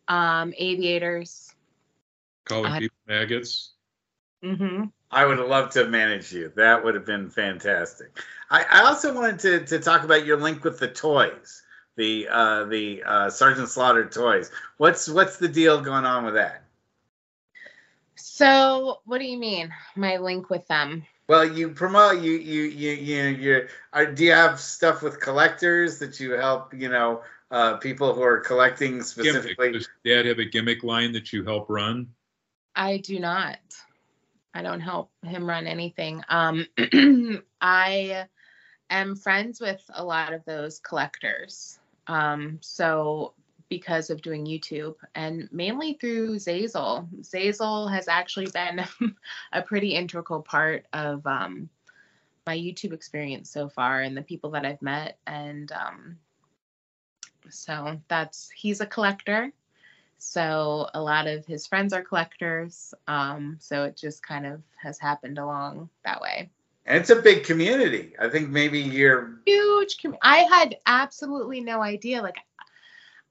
um, 0.08 0.52
aviators. 0.56 1.54
calling 2.46 2.72
I- 2.72 2.78
people 2.78 2.96
maggots? 3.06 3.72
hmm 4.42 4.84
I 5.10 5.24
would 5.24 5.38
have 5.38 5.48
loved 5.48 5.72
to 5.72 5.86
manage 5.86 6.32
you. 6.32 6.52
That 6.56 6.84
would 6.84 6.94
have 6.94 7.06
been 7.06 7.30
fantastic. 7.30 8.18
I, 8.50 8.64
I 8.70 8.80
also 8.82 9.14
wanted 9.14 9.38
to, 9.40 9.64
to 9.64 9.78
talk 9.78 10.04
about 10.04 10.26
your 10.26 10.36
link 10.36 10.64
with 10.64 10.78
the 10.78 10.88
toys, 10.88 11.62
the 11.98 12.28
uh, 12.30 12.64
the 12.64 13.02
uh, 13.04 13.28
Sergeant 13.28 13.68
Slaughter 13.68 14.08
toys. 14.08 14.50
What's 14.78 15.08
what's 15.08 15.36
the 15.36 15.48
deal 15.48 15.82
going 15.82 16.06
on 16.06 16.24
with 16.24 16.34
that? 16.34 16.62
So, 18.14 19.00
what 19.04 19.18
do 19.18 19.24
you 19.26 19.36
mean? 19.36 19.72
My 19.96 20.16
link 20.16 20.48
with 20.48 20.66
them? 20.68 21.04
Well, 21.28 21.44
you 21.44 21.68
promote 21.68 22.22
you 22.22 22.32
you 22.32 22.62
you 22.62 22.92
you 22.92 23.22
you. 23.24 23.68
Are, 23.92 24.06
do 24.06 24.24
you 24.24 24.32
have 24.32 24.58
stuff 24.58 25.02
with 25.02 25.20
collectors 25.20 25.98
that 25.98 26.18
you 26.18 26.32
help? 26.32 26.72
You 26.72 26.88
know, 26.88 27.22
uh, 27.50 27.76
people 27.76 28.14
who 28.14 28.22
are 28.22 28.38
collecting 28.38 29.02
specifically. 29.02 29.72
Does 29.72 29.88
Dad 30.04 30.24
have 30.24 30.38
a 30.38 30.44
gimmick 30.44 30.82
line 30.84 31.12
that 31.12 31.32
you 31.32 31.44
help 31.44 31.66
run? 31.68 32.08
I 32.74 32.98
do 32.98 33.18
not. 33.18 33.58
I 34.54 34.62
don't 34.62 34.80
help 34.80 35.10
him 35.24 35.48
run 35.48 35.66
anything. 35.66 36.22
Um, 36.28 36.66
I 37.60 38.26
am 38.90 39.16
friends 39.16 39.60
with 39.60 39.82
a 39.92 40.04
lot 40.04 40.32
of 40.32 40.44
those 40.44 40.78
collectors. 40.78 41.78
Um, 42.08 42.58
so 42.60 43.34
because 43.68 44.10
of 44.10 44.22
doing 44.22 44.46
YouTube 44.46 44.94
and 45.14 45.48
mainly 45.52 45.94
through 45.94 46.36
Zazel. 46.36 47.06
Zazel 47.20 47.90
has 47.92 48.08
actually 48.08 48.46
been 48.46 48.84
a 49.52 49.62
pretty 49.62 49.94
integral 49.94 50.42
part 50.42 50.86
of 50.92 51.26
um, 51.26 51.68
my 52.46 52.56
YouTube 52.56 52.92
experience 52.92 53.50
so 53.50 53.68
far 53.68 54.00
and 54.00 54.16
the 54.16 54.22
people 54.22 54.50
that 54.50 54.64
I've 54.64 54.80
met. 54.82 55.18
And 55.26 55.70
um, 55.72 56.18
so 57.50 58.00
that's, 58.08 58.50
he's 58.50 58.80
a 58.80 58.86
collector. 58.86 59.52
So 60.16 60.88
a 60.94 61.00
lot 61.00 61.26
of 61.26 61.46
his 61.46 61.66
friends 61.66 61.92
are 61.92 62.02
collectors. 62.02 62.94
Um, 63.06 63.58
so 63.60 63.84
it 63.84 63.96
just 63.96 64.22
kind 64.22 64.46
of 64.46 64.62
has 64.82 64.98
happened 64.98 65.38
along 65.38 65.90
that 66.04 66.20
way. 66.20 66.50
And 66.88 66.96
it's 66.96 67.10
a 67.10 67.16
big 67.16 67.44
community. 67.44 68.14
I 68.18 68.30
think 68.30 68.48
maybe 68.48 68.80
you're 68.80 69.40
huge. 69.44 70.00
Com- 70.00 70.16
I 70.22 70.38
had 70.38 70.78
absolutely 70.86 71.60
no 71.60 71.82
idea. 71.82 72.22
Like 72.22 72.38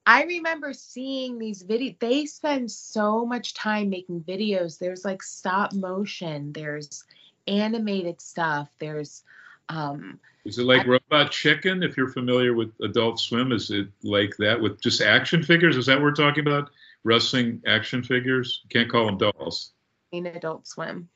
I 0.05 0.23
remember 0.25 0.73
seeing 0.73 1.39
these 1.39 1.63
videos. 1.63 1.97
They 1.97 2.25
spend 2.27 2.69
so 2.69 3.25
much 3.25 3.55
time 3.55 3.89
making 3.89 4.21
videos. 4.21 4.77
There's 4.77 5.03
like 5.03 5.23
stop 5.23 5.73
motion. 5.73 6.53
There's 6.53 7.03
animated 7.47 8.21
stuff. 8.21 8.69
There's 8.77 9.23
um 9.69 10.19
is 10.45 10.59
it 10.59 10.63
like 10.63 10.85
I, 10.85 10.91
Robot 10.91 11.31
Chicken? 11.31 11.81
If 11.81 11.97
you're 11.97 12.09
familiar 12.09 12.53
with 12.53 12.69
Adult 12.83 13.19
Swim, 13.19 13.51
is 13.51 13.71
it 13.71 13.87
like 14.03 14.37
that 14.37 14.61
with 14.61 14.79
just 14.81 15.01
action 15.01 15.41
figures? 15.41 15.77
Is 15.77 15.87
that 15.87 15.95
what 15.95 16.03
we're 16.03 16.11
talking 16.11 16.45
about? 16.45 16.69
Wrestling 17.03 17.63
action 17.65 18.03
figures? 18.03 18.61
You 18.65 18.69
can't 18.69 18.89
call 18.89 19.07
them 19.07 19.17
dolls. 19.17 19.71
In 20.11 20.27
Adult 20.27 20.67
Swim. 20.67 21.09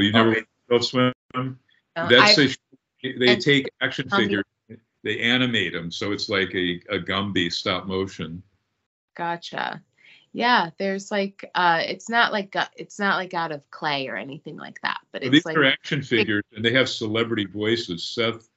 Oh, 0.00 0.02
you 0.02 0.10
never 0.10 0.30
okay. 0.32 0.42
Adult 0.68 0.84
Swim? 0.84 1.12
No, 1.34 1.56
That's 1.96 2.38
I, 2.38 2.48
a, 3.02 3.18
they 3.18 3.36
take 3.36 3.70
action 3.80 4.08
figures. 4.08 4.44
They 5.02 5.18
animate 5.20 5.74
them 5.74 5.90
so 5.90 6.12
it's 6.12 6.30
like 6.30 6.54
a, 6.54 6.80
a 6.88 6.98
gumby 6.98 7.52
stop 7.52 7.86
motion. 7.86 8.42
Gotcha. 9.14 9.82
Yeah 10.32 10.70
there's 10.78 11.10
like 11.10 11.48
uh 11.54 11.82
it's 11.84 12.08
not 12.08 12.32
like 12.32 12.56
uh, 12.56 12.66
it's 12.76 12.98
not 12.98 13.16
like 13.16 13.34
out 13.34 13.52
of 13.52 13.70
clay 13.70 14.08
or 14.08 14.16
anything 14.16 14.56
like 14.56 14.80
that 14.80 14.98
but 15.12 15.22
it's 15.22 15.30
these 15.30 15.44
like 15.44 15.56
are 15.56 15.64
action 15.64 16.02
figures 16.02 16.42
and 16.56 16.64
they 16.64 16.72
have 16.72 16.88
celebrity 16.88 17.44
voices. 17.44 18.02
Seth 18.02 18.48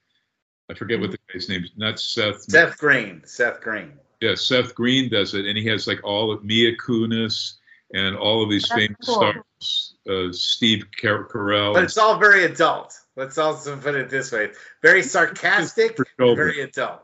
i 0.70 0.74
forget 0.74 0.98
what 0.98 1.10
the 1.10 1.18
guy's 1.32 1.48
name 1.48 1.62
is 1.62 1.70
not 1.76 2.00
seth. 2.00 2.42
Seth 2.42 2.78
green 2.78 3.22
seth 3.24 3.60
green. 3.60 3.92
Yeah 4.20 4.34
seth 4.34 4.74
green 4.74 5.10
does 5.10 5.34
it 5.34 5.44
and 5.44 5.56
he 5.56 5.66
has 5.66 5.86
like 5.86 6.00
all 6.02 6.32
of 6.32 6.42
mia 6.42 6.74
kunis 6.76 7.58
and 7.94 8.16
all 8.16 8.42
of 8.42 8.50
these 8.50 8.68
That's 8.68 8.80
famous 8.80 9.06
cool. 9.06 9.14
stars 9.14 9.94
uh, 10.08 10.32
steve 10.32 10.86
carell 11.00 11.74
but 11.74 11.84
it's 11.84 11.98
all 11.98 12.18
very 12.18 12.44
adult 12.44 12.94
Let's 13.18 13.36
also 13.36 13.76
put 13.76 13.96
it 13.96 14.08
this 14.08 14.30
way: 14.30 14.52
very 14.80 15.02
sarcastic, 15.02 15.98
very 16.18 16.60
adult. 16.60 17.02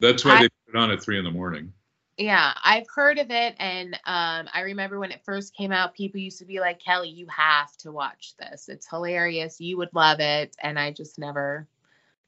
That's 0.00 0.24
why 0.24 0.32
I, 0.32 0.40
they 0.42 0.48
put 0.48 0.74
it 0.74 0.76
on 0.76 0.90
at 0.90 1.00
three 1.00 1.16
in 1.16 1.22
the 1.22 1.30
morning. 1.30 1.72
Yeah, 2.18 2.52
I've 2.64 2.88
heard 2.92 3.20
of 3.20 3.30
it, 3.30 3.54
and 3.60 3.94
um, 4.04 4.48
I 4.52 4.62
remember 4.64 4.98
when 4.98 5.12
it 5.12 5.24
first 5.24 5.54
came 5.54 5.70
out, 5.70 5.94
people 5.94 6.18
used 6.18 6.40
to 6.40 6.44
be 6.44 6.58
like, 6.58 6.80
"Kelly, 6.82 7.08
you 7.08 7.28
have 7.28 7.76
to 7.78 7.92
watch 7.92 8.34
this. 8.36 8.68
It's 8.68 8.88
hilarious. 8.88 9.60
You 9.60 9.76
would 9.76 9.94
love 9.94 10.18
it." 10.18 10.56
And 10.60 10.76
I 10.76 10.90
just 10.90 11.20
never 11.20 11.68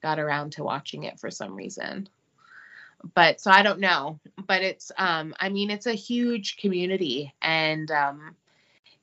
got 0.03 0.21
around 0.21 0.53
to 0.53 0.63
watching 0.63 1.03
it 1.03 1.19
for 1.19 1.33
some 1.33 1.57
reason. 1.57 2.09
But 3.15 3.41
so 3.41 3.51
I 3.51 3.63
don't 3.63 3.81
know, 3.81 4.19
but 4.47 4.63
it's 4.63 4.91
um, 4.99 5.35
I 5.39 5.49
mean, 5.49 5.71
it's 5.71 5.87
a 5.87 5.93
huge 5.93 6.57
community, 6.57 7.33
and 7.41 7.91
um, 7.91 8.35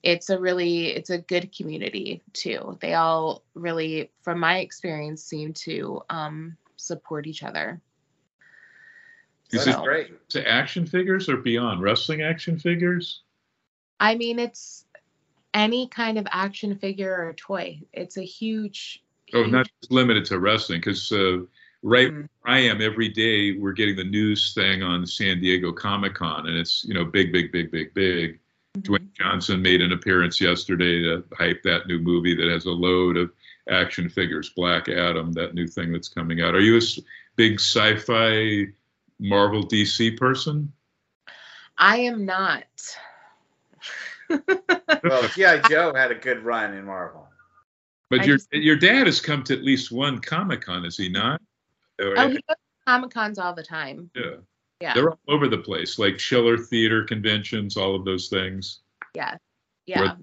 it's 0.03 0.29
a 0.29 0.37
really 0.37 0.87
it's 0.87 1.09
a 1.09 1.17
good 1.17 1.55
community 1.55 2.21
too. 2.33 2.77
They 2.81 2.93
all 2.93 3.43
really 3.55 4.11
from 4.21 4.39
my 4.39 4.59
experience 4.59 5.23
seem 5.23 5.53
to 5.53 6.01
um, 6.09 6.57
support 6.75 7.25
each 7.25 7.41
other. 7.41 7.81
Is 9.51 9.63
so, 9.63 9.71
it 9.71 9.83
great 9.83 10.29
to 10.29 10.47
action 10.47 10.85
figures 10.85 11.29
or 11.29 11.37
beyond? 11.37 11.81
Wrestling 11.81 12.21
action 12.21 12.59
figures? 12.59 13.21
I 13.99 14.15
mean 14.15 14.39
it's 14.39 14.85
any 15.53 15.87
kind 15.87 16.17
of 16.17 16.27
action 16.31 16.75
figure 16.75 17.13
or 17.13 17.33
toy. 17.33 17.79
It's 17.93 18.17
a 18.17 18.23
huge, 18.23 19.03
huge... 19.27 19.45
oh 19.45 19.49
not 19.49 19.69
just 19.79 19.91
limited 19.91 20.25
to 20.25 20.39
wrestling 20.39 20.79
because 20.79 21.11
uh, 21.11 21.37
right 21.83 22.09
mm-hmm. 22.09 22.25
I 22.45 22.59
am 22.59 22.81
every 22.81 23.09
day 23.09 23.57
we're 23.57 23.73
getting 23.73 23.95
the 23.95 24.03
news 24.03 24.53
thing 24.53 24.81
on 24.81 25.05
San 25.05 25.39
Diego 25.39 25.71
Comic 25.71 26.15
Con 26.15 26.47
and 26.47 26.57
it's 26.57 26.83
you 26.83 26.93
know 26.93 27.05
big 27.05 27.31
big 27.31 27.51
big 27.51 27.71
big 27.71 27.93
big 27.93 28.39
Dwayne 28.79 29.13
Johnson 29.13 29.61
made 29.61 29.81
an 29.81 29.91
appearance 29.91 30.41
yesterday 30.41 31.03
to 31.03 31.23
hype 31.37 31.61
that 31.63 31.87
new 31.87 31.99
movie 31.99 32.35
that 32.35 32.49
has 32.49 32.65
a 32.65 32.71
load 32.71 33.17
of 33.17 33.31
action 33.69 34.09
figures. 34.09 34.49
Black 34.49 34.89
Adam, 34.89 35.31
that 35.33 35.53
new 35.53 35.67
thing 35.67 35.91
that's 35.91 36.07
coming 36.07 36.41
out. 36.41 36.55
Are 36.55 36.59
you 36.59 36.77
a 36.77 36.81
big 37.35 37.59
sci-fi 37.59 38.67
Marvel 39.19 39.63
DC 39.63 40.17
person? 40.17 40.73
I 41.77 41.97
am 41.97 42.25
not. 42.25 42.65
well, 44.29 45.29
yeah, 45.37 45.61
Joe 45.69 45.93
had 45.93 46.11
a 46.11 46.15
good 46.15 46.43
run 46.43 46.73
in 46.73 46.85
Marvel. 46.85 47.27
But 48.09 48.21
I 48.21 48.23
your 48.25 48.37
just, 48.37 48.53
your 48.53 48.75
dad 48.75 49.05
has 49.05 49.21
come 49.21 49.43
to 49.43 49.53
at 49.53 49.63
least 49.63 49.91
one 49.91 50.19
Comic 50.19 50.61
Con, 50.61 50.85
is 50.85 50.97
he 50.97 51.09
not? 51.09 51.41
Oh, 51.99 52.27
he 52.27 52.33
goes 52.33 52.41
to 52.49 52.55
Comic 52.85 53.11
Cons 53.11 53.39
all 53.39 53.53
the 53.53 53.63
time. 53.63 54.09
Yeah. 54.15 54.35
Yeah. 54.79 54.93
They're 54.93 55.11
all 55.11 55.19
over 55.29 55.47
the 55.47 55.59
place, 55.59 55.97
like 55.97 56.17
Chiller 56.17 56.57
Theater 56.57 57.03
conventions, 57.05 57.77
all 57.77 57.95
of 57.95 58.05
those 58.05 58.27
things. 58.27 58.79
Yeah. 59.15 59.37
Yeah. 59.85 60.15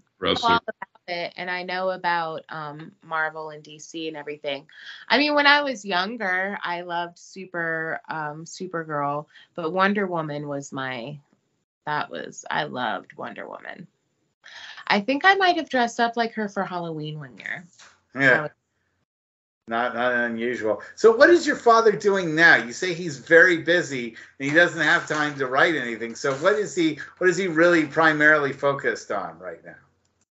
all 0.42 0.56
about 0.56 0.62
it, 1.08 1.32
and 1.36 1.50
I 1.50 1.62
know 1.62 1.90
about 1.90 2.44
um, 2.48 2.92
Marvel 3.02 3.50
and 3.50 3.62
DC 3.62 4.08
and 4.08 4.16
everything. 4.16 4.66
I 5.08 5.18
mean, 5.18 5.34
when 5.34 5.46
I 5.46 5.62
was 5.62 5.84
younger, 5.84 6.58
I 6.62 6.82
loved 6.82 7.18
Super 7.18 8.00
um, 8.08 8.44
Supergirl, 8.44 9.26
but 9.54 9.72
Wonder 9.72 10.06
Woman 10.06 10.48
was 10.48 10.72
my 10.72 11.18
that 11.86 12.10
was 12.10 12.44
I 12.50 12.64
loved 12.64 13.14
Wonder 13.16 13.48
Woman. 13.48 13.86
I 14.86 15.00
think 15.00 15.24
I 15.24 15.34
might 15.34 15.56
have 15.56 15.68
dressed 15.68 16.00
up 16.00 16.16
like 16.16 16.32
her 16.34 16.48
for 16.48 16.64
Halloween 16.64 17.18
one 17.18 17.36
year. 17.38 17.64
Yeah. 18.14 18.48
Not 19.70 19.94
not 19.94 20.12
unusual. 20.12 20.82
So 20.96 21.14
what 21.14 21.30
is 21.30 21.46
your 21.46 21.54
father 21.54 21.92
doing 21.92 22.34
now? 22.34 22.56
You 22.56 22.72
say 22.72 22.92
he's 22.92 23.18
very 23.18 23.58
busy 23.58 24.16
and 24.40 24.50
he 24.50 24.52
doesn't 24.52 24.82
have 24.82 25.06
time 25.06 25.38
to 25.38 25.46
write 25.46 25.76
anything. 25.76 26.16
So 26.16 26.34
what 26.34 26.54
is 26.54 26.74
he 26.74 26.98
what 27.18 27.30
is 27.30 27.36
he 27.36 27.46
really 27.46 27.86
primarily 27.86 28.52
focused 28.52 29.12
on 29.12 29.38
right 29.38 29.64
now? 29.64 29.76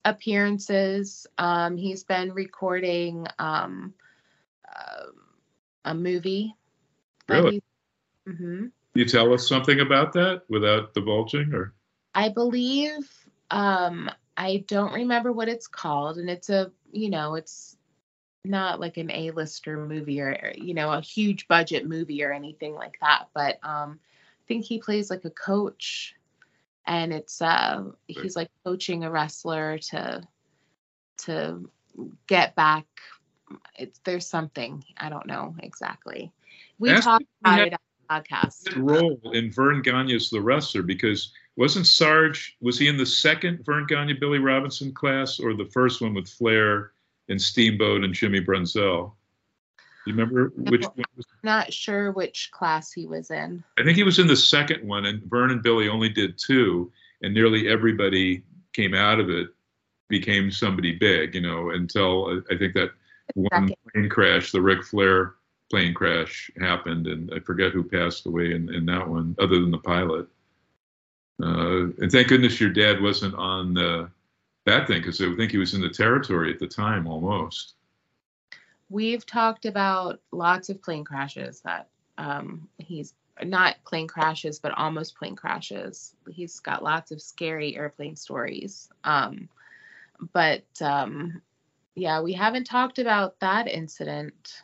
Appearances. 0.06 1.28
Um, 1.38 1.76
he's 1.76 2.06
been 2.06 2.32
recording 2.32 3.28
um, 3.38 3.94
uh, 4.74 5.08
a 5.84 5.94
movie. 5.94 6.56
Really? 7.28 7.62
Mm-hmm. 8.26 8.68
You 8.94 9.06
tell 9.06 9.34
us 9.34 9.50
something 9.50 9.82
about 9.82 10.14
that 10.14 10.44
without 10.48 10.94
divulging, 10.94 11.54
or? 11.54 11.74
I 12.14 12.30
believe 12.30 13.06
um, 13.52 14.10
I 14.38 14.64
don't 14.68 14.94
remember 14.94 15.34
what 15.34 15.50
it's 15.50 15.68
called, 15.68 16.20
and 16.20 16.30
it's 16.30 16.50
a 16.50 16.72
you 16.94 17.10
know 17.10 17.36
it's 17.36 17.75
not 18.48 18.80
like 18.80 18.98
an 18.98 19.12
A-lister 19.12 19.78
movie 19.86 20.22
or 20.22 20.54
you 20.56 20.74
know 20.74 20.92
a 20.92 21.02
huge 21.02 21.48
budget 21.48 21.88
movie 21.88 22.24
or 22.24 22.32
anything 22.32 22.74
like 22.74 22.98
that, 23.02 23.28
but 23.34 23.60
um, 23.64 24.00
I 24.02 24.46
think 24.48 24.66
he 24.66 24.80
plays 24.80 25.10
like 25.10 25.26
a 25.26 25.30
coach, 25.30 26.16
and 26.86 27.14
it's 27.14 27.42
uh 27.42 27.84
he's 28.08 28.36
like 28.36 28.50
coaching 28.64 29.04
a 29.04 29.12
wrestler 29.12 29.78
to 29.90 30.28
to 31.18 31.70
get 32.28 32.56
back. 32.56 32.86
It's 33.78 34.00
there's 34.04 34.28
something 34.28 34.84
I 34.98 35.10
don't 35.10 35.28
know 35.28 35.56
exactly. 35.60 36.32
We 36.80 36.92
Ask 36.92 37.04
talked 37.04 37.26
about 37.42 37.60
it 37.68 37.74
on 37.74 37.80
the 37.80 38.24
podcast. 38.24 38.76
Role 38.92 39.20
in 39.34 39.52
Verne 39.52 39.82
Gagne's 39.82 40.30
The 40.30 40.42
Wrestler 40.42 40.84
because 40.84 41.32
wasn't 41.56 41.88
Sarge 41.88 42.58
was 42.62 42.78
he 42.78 42.88
in 42.88 42.98
the 42.98 43.06
second 43.06 43.66
Verne 43.66 43.86
Gagne 43.88 44.14
Billy 44.14 44.40
Robinson 44.40 44.92
class 44.94 45.40
or 45.40 45.54
the 45.54 45.70
first 45.74 46.02
one 46.02 46.14
with 46.14 46.28
Flair? 46.28 46.92
And 47.28 47.42
Steamboat 47.42 48.04
and 48.04 48.14
Jimmy 48.14 48.42
Brunzell. 48.42 49.14
You 50.06 50.14
remember 50.14 50.52
which 50.56 50.84
no, 50.84 50.90
one? 50.90 51.06
Was? 51.18 51.26
Not 51.44 51.74
sure 51.74 52.12
which 52.12 52.52
class 52.52 52.92
he 52.92 53.08
was 53.08 53.32
in. 53.32 53.64
I 53.78 53.84
think 53.84 53.98
he 53.98 54.04
was 54.04 54.20
in 54.20 54.28
the 54.28 54.36
second 54.36 54.88
one, 54.88 55.06
and 55.06 55.24
Verne 55.24 55.52
and 55.52 55.64
Billy 55.64 55.90
only 55.90 56.10
did 56.10 56.38
two, 56.38 56.92
and 57.24 57.34
nearly 57.34 57.68
everybody 57.68 58.44
came 58.74 58.94
out 58.94 59.20
of 59.20 59.32
it, 59.32 59.48
became 60.08 60.52
somebody 60.52 60.94
big, 60.94 61.34
you 61.34 61.42
know, 61.42 61.72
until 61.72 62.28
uh, 62.28 62.54
I 62.54 62.58
think 62.58 62.74
that 62.74 62.92
one 63.34 63.74
plane 63.92 64.10
crash, 64.10 64.52
the 64.52 64.62
Ric 64.62 64.84
Flair 64.84 65.34
plane 65.72 65.96
crash 65.96 66.52
happened, 66.60 67.08
and 67.08 67.32
I 67.34 67.40
forget 67.40 67.72
who 67.72 67.84
passed 67.84 68.28
away 68.28 68.54
in, 68.54 68.72
in 68.74 68.86
that 68.86 69.08
one, 69.08 69.36
other 69.40 69.60
than 69.60 69.72
the 69.72 69.80
pilot. 69.80 70.28
Uh, 71.42 71.90
and 72.00 72.12
thank 72.12 72.28
goodness 72.28 72.62
your 72.62 72.70
dad 72.70 73.02
wasn't 73.02 73.34
on 73.36 73.74
the 73.74 74.10
that 74.66 74.88
thing 74.88 75.02
because 75.02 75.22
I 75.22 75.34
think 75.36 75.52
he 75.52 75.58
was 75.58 75.74
in 75.74 75.82
the 75.82 75.90
territory 75.90 76.52
at 76.52 76.60
the 76.60 76.68
time 76.68 77.08
almost. 77.08 77.76
we've 78.90 79.26
talked 79.26 79.66
about 79.66 80.22
lots 80.32 80.70
of 80.70 80.82
plane 80.82 81.04
crashes 81.04 81.62
that 81.62 81.90
um, 82.18 82.68
he's 82.78 83.14
not 83.44 83.76
plane 83.86 84.08
crashes, 84.08 84.60
but 84.60 84.78
almost 84.78 85.18
plane 85.18 85.36
crashes. 85.36 86.16
He's 86.30 86.60
got 86.60 86.84
lots 86.84 87.12
of 87.12 87.22
scary 87.22 87.76
airplane 87.76 88.16
stories. 88.16 88.90
Um, 89.04 89.50
but 90.34 90.64
um, 90.82 91.42
yeah, 91.96 92.22
we 92.22 92.34
haven't 92.34 92.66
talked 92.66 93.00
about 93.00 93.40
that 93.40 93.68
incident 93.68 94.62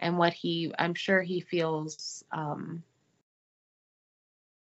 and 0.00 0.16
what 0.18 0.32
he, 0.32 0.72
I'm 0.78 0.94
sure 0.94 1.22
he 1.22 1.40
feels 1.40 2.24
um, 2.32 2.82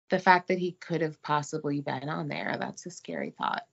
the 0.10 0.20
fact 0.20 0.50
that 0.50 0.60
he 0.60 0.74
could 0.74 1.02
have 1.02 1.22
possibly 1.22 1.82
been 1.82 2.10
on 2.10 2.28
there. 2.28 2.58
That's 2.60 2.86
a 2.86 2.92
scary 2.92 3.34
thought. 3.38 3.66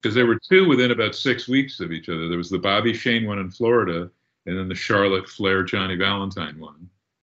Because 0.00 0.14
there 0.14 0.26
were 0.26 0.38
two 0.38 0.66
within 0.68 0.92
about 0.92 1.14
six 1.14 1.46
weeks 1.46 1.80
of 1.80 1.92
each 1.92 2.08
other. 2.08 2.28
There 2.28 2.38
was 2.38 2.50
the 2.50 2.58
Bobby 2.58 2.94
Shane 2.94 3.26
one 3.26 3.38
in 3.38 3.50
Florida, 3.50 4.10
and 4.46 4.58
then 4.58 4.68
the 4.68 4.74
Charlotte 4.74 5.28
Flair 5.28 5.62
Johnny 5.62 5.96
Valentine 5.96 6.58
one. 6.58 6.88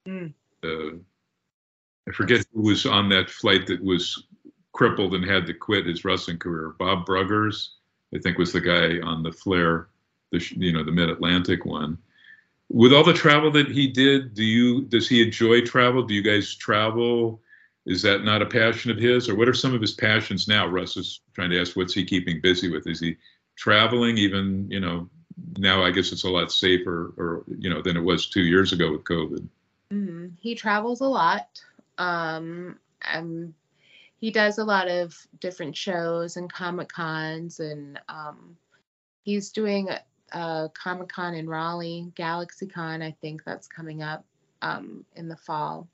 Mm. 0.08 0.34
Uh, 0.64 0.98
I 2.08 2.12
forget 2.12 2.46
who 2.54 2.62
was 2.64 2.86
on 2.86 3.10
that 3.10 3.30
flight 3.30 3.68
that 3.68 3.84
was 3.84 4.24
crippled 4.72 5.16
and 5.16 5.26
had 5.26 5.46
to 5.48 5.54
quit 5.54 5.86
his 5.86 6.06
wrestling 6.06 6.38
career. 6.38 6.76
Bob 6.78 7.06
Bruggers, 7.06 7.70
I 8.14 8.20
think, 8.20 8.38
was 8.38 8.54
the 8.54 8.62
guy 8.62 9.00
on 9.06 9.24
the 9.24 9.32
Flair, 9.32 9.88
the 10.32 10.44
you 10.56 10.72
know 10.72 10.84
the 10.84 10.92
Mid 10.92 11.10
Atlantic 11.10 11.66
one. 11.66 11.98
With 12.70 12.94
all 12.94 13.04
the 13.04 13.14
travel 13.14 13.50
that 13.52 13.70
he 13.70 13.88
did, 13.88 14.34
do 14.34 14.44
you 14.44 14.82
does 14.82 15.08
he 15.08 15.22
enjoy 15.22 15.62
travel? 15.62 16.04
Do 16.04 16.14
you 16.14 16.22
guys 16.22 16.54
travel? 16.56 17.42
Is 17.88 18.02
that 18.02 18.26
not 18.26 18.42
a 18.42 18.46
passion 18.46 18.92
of 18.92 18.98
his, 18.98 19.30
or 19.30 19.36
what 19.36 19.48
are 19.48 19.54
some 19.54 19.74
of 19.74 19.80
his 19.80 19.94
passions 19.94 20.46
now? 20.46 20.68
Russ 20.68 20.98
is 20.98 21.22
trying 21.34 21.52
to 21.52 21.62
ask, 21.62 21.78
what's 21.78 21.94
he 21.94 22.04
keeping 22.04 22.42
busy 22.42 22.70
with? 22.70 22.86
Is 22.86 23.00
he 23.00 23.16
traveling? 23.56 24.18
Even 24.18 24.70
you 24.70 24.82
know, 24.82 25.10
now 25.58 25.82
I 25.84 25.92
guess 25.92 26.12
it's 26.12 26.26
a 26.26 26.30
lot 26.30 26.52
safer, 26.52 27.14
or 27.16 27.46
you 27.48 27.70
know, 27.70 27.82
than 27.82 27.96
it 27.96 28.02
was 28.02 28.28
two 28.28 28.42
years 28.42 28.74
ago 28.74 28.92
with 28.92 29.06
COVID. 29.06 29.48
Mm-hmm. 29.94 30.28
He 30.38 30.54
travels 30.54 31.00
a 31.00 31.06
lot. 31.06 31.62
Um, 31.98 32.78
um, 33.10 33.54
he 34.18 34.32
does 34.32 34.58
a 34.58 34.66
lot 34.66 34.90
of 34.90 35.16
different 35.40 35.78
shows 35.78 36.36
and 36.36 36.52
comic 36.52 36.90
cons, 36.90 37.62
and 37.62 38.02
um, 38.10 38.58
he's 39.24 39.54
doing 39.54 39.88
a, 39.88 40.02
a 40.38 40.70
comic 40.74 41.08
con 41.08 41.36
in 41.36 41.48
Raleigh, 41.48 42.12
Galaxy 42.16 42.68
Con. 42.68 43.02
I 43.02 43.12
think 43.22 43.46
that's 43.46 43.68
coming 43.68 44.04
up 44.04 44.26
um, 44.62 45.06
in 45.16 45.30
the 45.30 45.38
fall 45.38 45.88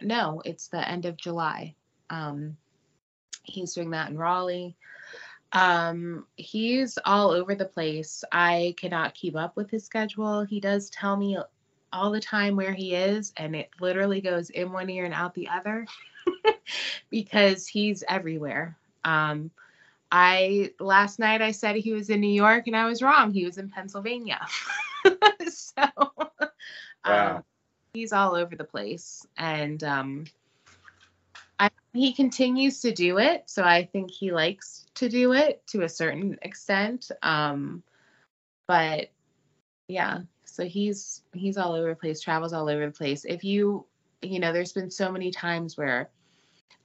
no, 0.00 0.42
it's 0.44 0.68
the 0.68 0.88
end 0.88 1.04
of 1.04 1.16
July. 1.16 1.74
Um, 2.10 2.56
he's 3.42 3.74
doing 3.74 3.90
that 3.90 4.10
in 4.10 4.18
Raleigh. 4.18 4.76
Um, 5.52 6.26
he's 6.36 6.98
all 7.04 7.30
over 7.30 7.54
the 7.54 7.64
place. 7.64 8.22
I 8.30 8.74
cannot 8.78 9.14
keep 9.14 9.36
up 9.36 9.56
with 9.56 9.70
his 9.70 9.84
schedule. 9.84 10.42
He 10.44 10.60
does 10.60 10.90
tell 10.90 11.16
me 11.16 11.38
all 11.92 12.10
the 12.10 12.20
time 12.20 12.56
where 12.56 12.74
he 12.74 12.94
is, 12.94 13.32
and 13.36 13.56
it 13.56 13.70
literally 13.80 14.20
goes 14.20 14.50
in 14.50 14.72
one 14.72 14.90
ear 14.90 15.04
and 15.04 15.14
out 15.14 15.34
the 15.34 15.48
other 15.48 15.86
because 17.10 17.66
he's 17.66 18.04
everywhere. 18.08 18.76
Um, 19.04 19.50
I 20.10 20.72
last 20.80 21.18
night 21.18 21.42
I 21.42 21.50
said 21.50 21.76
he 21.76 21.92
was 21.92 22.10
in 22.10 22.20
New 22.20 22.32
York 22.32 22.66
and 22.66 22.76
I 22.76 22.86
was 22.86 23.02
wrong. 23.02 23.32
He 23.32 23.44
was 23.44 23.58
in 23.58 23.68
Pennsylvania. 23.68 24.40
so 25.48 25.82
wow. 27.06 27.36
um, 27.36 27.44
he's 27.92 28.12
all 28.12 28.34
over 28.34 28.56
the 28.56 28.64
place 28.64 29.26
and 29.36 29.82
um 29.84 30.24
I, 31.58 31.70
he 31.92 32.12
continues 32.12 32.80
to 32.82 32.92
do 32.92 33.18
it 33.18 33.44
so 33.46 33.64
i 33.64 33.84
think 33.84 34.10
he 34.10 34.32
likes 34.32 34.86
to 34.94 35.08
do 35.08 35.32
it 35.32 35.66
to 35.68 35.82
a 35.82 35.88
certain 35.88 36.38
extent 36.42 37.10
um 37.22 37.82
but 38.66 39.10
yeah 39.88 40.20
so 40.44 40.64
he's 40.64 41.22
he's 41.32 41.56
all 41.56 41.74
over 41.74 41.90
the 41.90 41.96
place 41.96 42.20
travels 42.20 42.52
all 42.52 42.68
over 42.68 42.86
the 42.86 42.92
place 42.92 43.24
if 43.24 43.44
you 43.44 43.84
you 44.22 44.40
know 44.40 44.52
there's 44.52 44.72
been 44.72 44.90
so 44.90 45.10
many 45.10 45.30
times 45.30 45.76
where 45.76 46.10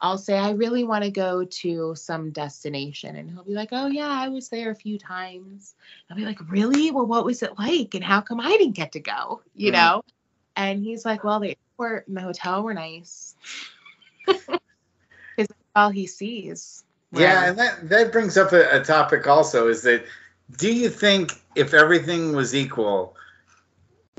I'll 0.03 0.17
say, 0.17 0.37
I 0.37 0.51
really 0.51 0.83
want 0.83 1.05
to 1.05 1.11
go 1.11 1.45
to 1.45 1.95
some 1.95 2.31
destination. 2.31 3.15
And 3.15 3.31
he'll 3.31 3.45
be 3.45 3.53
like, 3.53 3.69
Oh, 3.71 3.87
yeah, 3.87 4.09
I 4.09 4.27
was 4.27 4.49
there 4.49 4.69
a 4.69 4.75
few 4.75 4.99
times. 4.99 5.75
I'll 6.09 6.17
be 6.17 6.25
like, 6.25 6.39
Really? 6.51 6.91
Well, 6.91 7.05
what 7.05 7.23
was 7.23 7.41
it 7.41 7.57
like? 7.57 7.95
And 7.95 8.03
how 8.03 8.19
come 8.19 8.41
I 8.41 8.49
didn't 8.49 8.75
get 8.75 8.91
to 8.91 8.99
go? 8.99 9.41
You 9.55 9.71
mm-hmm. 9.71 9.81
know? 9.81 10.03
And 10.55 10.83
he's 10.83 11.05
like, 11.05 11.23
Well, 11.23 11.39
the 11.39 11.57
airport 11.79 12.07
and 12.07 12.17
the 12.17 12.21
hotel 12.21 12.63
were 12.63 12.73
nice. 12.73 13.35
Is 15.37 15.47
all 15.75 15.89
he 15.89 16.05
sees. 16.07 16.83
Yeah, 17.11 17.49
and 17.49 17.59
that, 17.59 17.89
that 17.89 18.11
brings 18.11 18.37
up 18.37 18.53
a, 18.53 18.81
a 18.81 18.83
topic 18.83 19.27
also 19.27 19.67
is 19.67 19.83
that 19.83 20.03
do 20.57 20.73
you 20.73 20.89
think 20.89 21.31
if 21.55 21.73
everything 21.73 22.35
was 22.35 22.55
equal, 22.55 23.15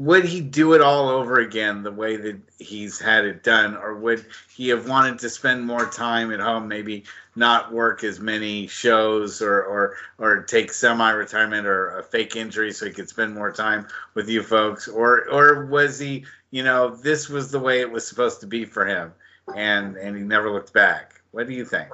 would 0.01 0.25
he 0.25 0.41
do 0.41 0.73
it 0.75 0.81
all 0.81 1.09
over 1.09 1.39
again 1.39 1.83
the 1.83 1.93
way 1.93 2.17
that 2.17 2.41
he's 2.59 2.99
had 2.99 3.25
it 3.25 3.45
done? 3.45 3.77
Or 3.77 3.95
would 3.95 4.27
he 4.55 4.69
have 4.69 4.89
wanted 4.89 5.21
to 5.21 5.31
spend 5.31 5.65
more 5.65 5.87
time 5.87 6.33
at 6.33 6.41
home 6.41 6.67
maybe 6.67 7.05
not 7.37 7.73
work 7.73 8.03
as 8.03 8.19
many 8.19 8.67
shows 8.67 9.41
or 9.41 9.63
or 9.63 9.97
or 10.19 10.43
take 10.43 10.73
semi-retirement 10.73 11.67
or 11.67 11.99
a 11.99 12.03
fake 12.03 12.35
injury 12.35 12.73
so 12.73 12.87
he 12.87 12.93
could 12.93 13.09
spend 13.09 13.35
more 13.35 13.53
time 13.53 13.87
with 14.15 14.29
you 14.29 14.43
folks? 14.43 14.89
Or 14.89 15.29
or 15.31 15.67
was 15.67 15.99
he 15.99 16.25
you 16.51 16.65
know 16.65 16.97
this 16.97 17.29
was 17.29 17.51
the 17.51 17.61
way 17.61 17.81
it 17.81 17.91
was 17.91 18.07
supposed 18.07 18.41
to 18.41 18.47
be 18.47 18.65
for 18.65 18.85
him 18.85 19.13
and 19.55 19.97
and 19.97 20.17
he 20.17 20.23
never 20.23 20.51
looked 20.51 20.73
back? 20.73 21.21
What 21.31 21.47
do 21.47 21.55
you 21.55 21.65
think? 21.65 21.89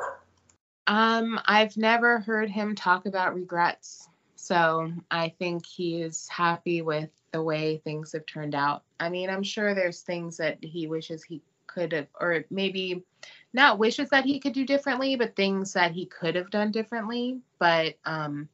Um 0.87 1.39
i've 1.45 1.77
never 1.77 2.21
heard 2.21 2.49
him 2.49 2.75
talk 2.75 3.05
about 3.05 3.35
regrets. 3.35 4.09
So 4.37 4.91
i 5.11 5.29
think 5.39 5.67
he 5.67 6.01
is 6.01 6.27
happy 6.29 6.81
with 6.81 7.11
the 7.33 7.43
way 7.43 7.79
things 7.79 8.13
have 8.13 8.27
turned 8.27 8.55
out. 8.55 8.83
I 8.99 9.09
mean, 9.09 9.31
I'm 9.31 9.43
sure 9.43 9.75
there's 9.75 10.03
things 10.03 10.37
that 10.39 10.59
he 10.63 10.87
wishes 10.87 11.23
he 11.23 11.43
could 11.67 11.93
have, 11.93 12.07
or 12.21 12.45
maybe 12.51 13.05
not 13.53 13.79
wishes 13.79 14.11
that 14.11 14.25
he 14.25 14.41
could 14.41 14.53
do 14.53 14.65
differently, 14.65 15.17
but 15.17 15.37
things 15.37 15.73
that 15.75 15.93
he 15.93 16.07
could 16.07 16.35
have 16.35 16.51
done 16.51 16.71
differently. 16.71 17.41
But 17.59 17.97
um, 18.05 18.49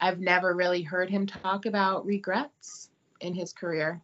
I've 0.00 0.20
never 0.20 0.54
really 0.54 0.82
heard 0.82 1.10
him 1.10 1.26
talk 1.26 1.66
about 1.66 2.06
regrets 2.06 2.90
in 3.20 3.34
his 3.34 3.52
career. 3.52 4.00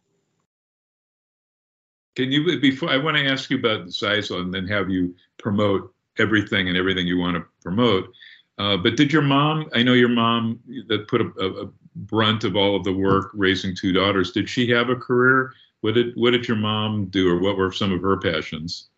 Can 2.15 2.31
you 2.31 2.59
before 2.59 2.89
I 2.89 2.97
want 2.97 3.17
to 3.17 3.25
ask 3.25 3.49
you 3.49 3.57
about 3.57 3.85
the 3.85 3.91
Zeisel 3.91 4.41
and 4.41 4.53
then 4.53 4.67
have 4.67 4.89
you 4.89 5.15
promote 5.39 5.93
everything 6.19 6.67
and 6.67 6.77
everything 6.77 7.07
you 7.07 7.17
want 7.17 7.37
to 7.37 7.43
promote. 7.61 8.11
Uh, 8.57 8.77
but 8.77 8.95
did 8.95 9.11
your 9.11 9.21
mom? 9.21 9.69
I 9.73 9.83
know 9.83 9.93
your 9.93 10.09
mom 10.09 10.59
that 10.87 11.07
put 11.07 11.21
a, 11.21 11.25
a, 11.39 11.69
brunt 11.95 12.43
of 12.43 12.55
all 12.55 12.75
of 12.75 12.83
the 12.83 12.93
work 12.93 13.31
raising 13.33 13.75
two 13.75 13.91
daughters. 13.91 14.31
Did 14.31 14.49
she 14.49 14.69
have 14.69 14.89
a 14.89 14.95
career? 14.95 15.53
What 15.81 15.95
did 15.95 16.15
what 16.15 16.31
did 16.31 16.47
your 16.47 16.57
mom 16.57 17.07
do, 17.07 17.29
or 17.29 17.39
what 17.39 17.57
were 17.57 17.71
some 17.71 17.91
of 17.91 18.01
her 18.01 18.17
passions? 18.17 18.89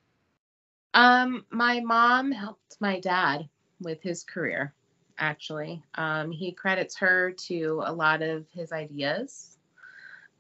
Um, 0.94 1.46
my 1.50 1.80
mom 1.80 2.32
helped 2.32 2.78
my 2.80 3.00
dad 3.00 3.50
with 3.82 4.02
his 4.02 4.24
career. 4.24 4.74
Actually, 5.18 5.82
um, 5.96 6.32
he 6.32 6.52
credits 6.52 6.96
her 6.98 7.32
to 7.32 7.82
a 7.86 7.92
lot 7.92 8.22
of 8.22 8.46
his 8.52 8.72
ideas. 8.72 9.58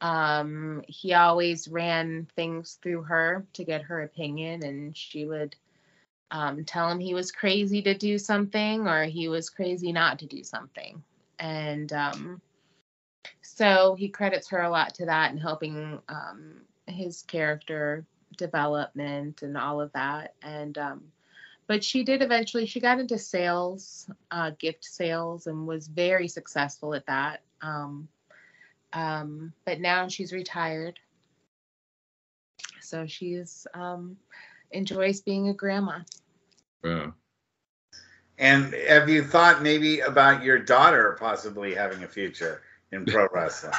Um, 0.01 0.84
he 0.88 1.14
always 1.14 1.68
ran 1.68 2.28
things 2.36 2.78
through 2.82 3.03
her 3.03 3.45
to 3.53 3.64
get 3.64 3.82
her 3.84 4.03
opinion, 4.03 4.64
and 4.64 4.95
she 4.95 5.26
would 5.26 5.56
um, 6.32 6.66
tell 6.66 6.89
him 6.89 6.99
he 6.99 7.14
was 7.14 7.32
crazy 7.32 7.82
to 7.82 7.93
do 7.93 8.18
something 8.18 8.88
or 8.88 9.06
he 9.06 9.28
was 9.28 9.49
crazy 9.49 9.91
not 9.91 10.20
to 10.20 10.26
do 10.26 10.43
something. 10.43 11.01
And 11.39 11.91
um, 11.93 12.41
so 13.41 13.95
he 13.97 14.09
credits 14.09 14.49
her 14.49 14.61
a 14.61 14.69
lot 14.69 14.93
to 14.95 15.05
that 15.05 15.31
and 15.31 15.39
helping 15.39 15.99
um, 16.09 16.61
his 16.88 17.21
character 17.23 18.05
development 18.38 19.41
and 19.41 19.57
all 19.57 19.81
of 19.81 19.91
that. 19.93 20.33
And 20.41 20.77
um, 20.77 21.03
but 21.67 21.83
she 21.83 22.03
did 22.03 22.21
eventually. 22.21 22.65
She 22.65 22.79
got 22.79 22.99
into 22.99 23.17
sales, 23.17 24.09
uh, 24.31 24.51
gift 24.59 24.86
sales, 24.86 25.47
and 25.47 25.65
was 25.65 25.88
very 25.88 26.27
successful 26.27 26.93
at 26.93 27.05
that. 27.07 27.41
Um, 27.61 28.07
um, 28.93 29.53
but 29.65 29.79
now 29.79 30.07
she's 30.07 30.31
retired, 30.31 30.99
so 32.81 33.05
she's 33.07 33.67
um, 33.73 34.17
enjoys 34.71 35.21
being 35.21 35.49
a 35.49 35.53
grandma. 35.53 35.99
Wow. 36.83 37.13
And 38.38 38.73
have 38.73 39.07
you 39.07 39.23
thought 39.23 39.61
maybe 39.61 40.01
about 40.01 40.43
your 40.43 40.59
daughter 40.59 41.15
possibly 41.19 41.73
having 41.73 42.03
a 42.03 42.07
future 42.07 42.61
in 42.91 43.05
pro 43.05 43.27
wrestling? 43.33 43.73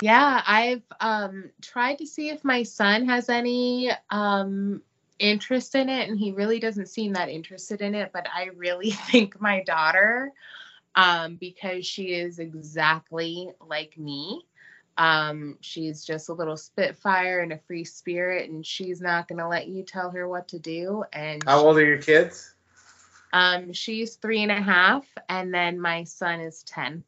Yeah, 0.00 0.42
I've 0.46 0.82
um, 1.00 1.50
tried 1.60 1.98
to 1.98 2.06
see 2.06 2.30
if 2.30 2.44
my 2.44 2.62
son 2.62 3.06
has 3.06 3.28
any 3.28 3.90
um, 4.10 4.82
interest 5.18 5.74
in 5.74 5.88
it, 5.88 6.08
and 6.08 6.18
he 6.18 6.32
really 6.32 6.60
doesn't 6.60 6.88
seem 6.88 7.12
that 7.14 7.28
interested 7.28 7.80
in 7.80 7.94
it. 7.94 8.10
But 8.12 8.26
I 8.32 8.50
really 8.56 8.90
think 9.10 9.40
my 9.40 9.62
daughter, 9.64 10.32
um, 10.94 11.36
because 11.36 11.86
she 11.86 12.14
is 12.14 12.38
exactly 12.38 13.50
like 13.66 13.98
me, 13.98 14.42
um, 14.96 15.56
she's 15.60 16.04
just 16.04 16.28
a 16.28 16.34
little 16.34 16.56
spitfire 16.56 17.40
and 17.40 17.52
a 17.52 17.58
free 17.58 17.84
spirit, 17.84 18.50
and 18.50 18.66
she's 18.66 19.00
not 19.00 19.28
going 19.28 19.38
to 19.38 19.48
let 19.48 19.68
you 19.68 19.84
tell 19.84 20.10
her 20.10 20.28
what 20.28 20.48
to 20.48 20.58
do. 20.58 21.04
And 21.12 21.42
how 21.44 21.64
old 21.66 21.76
are 21.76 21.84
your 21.84 22.02
kids? 22.02 22.54
Um, 23.32 23.72
she's 23.72 24.16
three 24.16 24.42
and 24.42 24.52
a 24.52 24.60
half, 24.60 25.06
and 25.28 25.52
then 25.52 25.80
my 25.80 26.04
son 26.04 26.40
is 26.40 26.62
ten. 26.62 27.04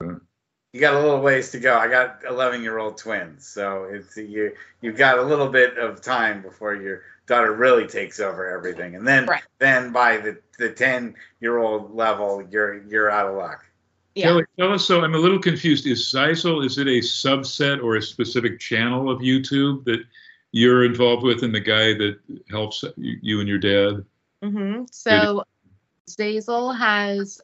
you 0.00 0.80
got 0.80 0.94
a 0.94 1.00
little 1.00 1.20
ways 1.20 1.50
to 1.50 1.58
go. 1.58 1.76
I 1.76 1.88
got 1.88 2.22
11 2.28 2.62
year 2.62 2.78
old 2.78 2.96
twins, 2.96 3.46
so 3.46 3.84
it's 3.84 4.16
you 4.16 4.52
you've 4.80 4.96
got 4.96 5.18
a 5.18 5.22
little 5.22 5.48
bit 5.48 5.76
of 5.78 6.00
time 6.00 6.42
before 6.42 6.74
your 6.74 7.02
daughter 7.26 7.52
really 7.52 7.86
takes 7.86 8.20
over 8.20 8.48
everything, 8.48 8.94
and 8.96 9.06
then 9.06 9.26
Right. 9.26 9.42
then 9.58 9.92
by 9.92 10.16
the 10.18 10.38
the 10.58 10.70
10 10.70 11.14
year 11.40 11.58
old 11.58 11.94
level, 11.94 12.46
you're 12.50 12.82
you're 12.88 13.10
out 13.10 13.28
of 13.28 13.36
luck. 13.36 13.64
Yeah. 14.14 14.26
Kelly, 14.26 14.44
tell 14.58 14.72
us. 14.72 14.86
So 14.86 15.02
I'm 15.02 15.14
a 15.14 15.18
little 15.18 15.38
confused. 15.38 15.86
Is 15.86 16.04
Seisel 16.04 16.64
is 16.64 16.78
it 16.78 16.86
a 16.86 16.98
subset 17.00 17.82
or 17.82 17.96
a 17.96 18.02
specific 18.02 18.58
channel 18.58 19.10
of 19.10 19.20
YouTube 19.20 19.84
that 19.84 20.04
you're 20.52 20.84
involved 20.84 21.22
with, 21.22 21.42
and 21.42 21.54
the 21.54 21.60
guy 21.60 21.94
that 21.94 22.18
helps 22.50 22.82
you, 22.96 23.18
you 23.22 23.40
and 23.40 23.48
your 23.48 23.58
dad? 23.58 24.04
Hmm 24.42 24.84
So 24.90 25.44
Zazel 26.08 26.76
has 26.76 27.40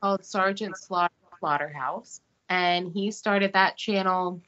called 0.00 0.24
Sergeant 0.24 0.76
Slaughter 0.76 1.12
Slaughterhouse, 1.40 2.20
and 2.48 2.92
he 2.92 3.10
started 3.10 3.52
that 3.54 3.76
channel 3.76 4.40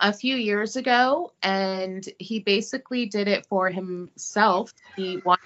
a 0.00 0.12
few 0.12 0.36
years 0.36 0.76
ago, 0.76 1.32
and 1.42 2.06
he 2.18 2.40
basically 2.40 3.06
did 3.06 3.28
it 3.28 3.46
for 3.46 3.70
himself. 3.70 4.72
He 4.96 5.18
wanted 5.24 5.40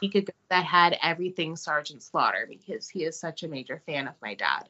he 0.00 0.08
could 0.08 0.26
go 0.26 0.32
that 0.50 0.64
had 0.64 0.98
everything 1.02 1.56
Sergeant 1.56 2.02
Slaughter 2.02 2.46
because 2.48 2.88
he 2.88 3.04
is 3.04 3.18
such 3.18 3.42
a 3.42 3.48
major 3.48 3.82
fan 3.86 4.08
of 4.08 4.14
my 4.22 4.34
dad, 4.34 4.68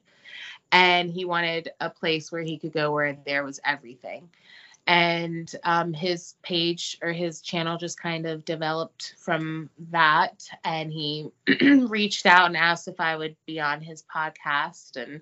and 0.72 1.11
he 1.11 1.24
wanted 1.24 1.70
a 1.80 1.90
place 1.90 2.30
where 2.32 2.42
he 2.42 2.59
could 2.59 2.72
go 2.72 2.92
where 2.92 3.16
there 3.24 3.44
was 3.44 3.61
everything. 3.64 4.28
And 4.86 5.52
um, 5.62 5.92
his 5.92 6.34
page 6.42 6.98
or 7.02 7.12
his 7.12 7.40
channel 7.40 7.78
just 7.78 8.00
kind 8.00 8.26
of 8.26 8.44
developed 8.44 9.14
from 9.18 9.70
that. 9.90 10.48
And 10.64 10.92
he 10.92 11.30
reached 11.60 12.26
out 12.26 12.46
and 12.46 12.56
asked 12.56 12.88
if 12.88 12.98
I 12.98 13.16
would 13.16 13.36
be 13.46 13.60
on 13.60 13.80
his 13.80 14.02
podcast. 14.02 14.96
And 14.96 15.20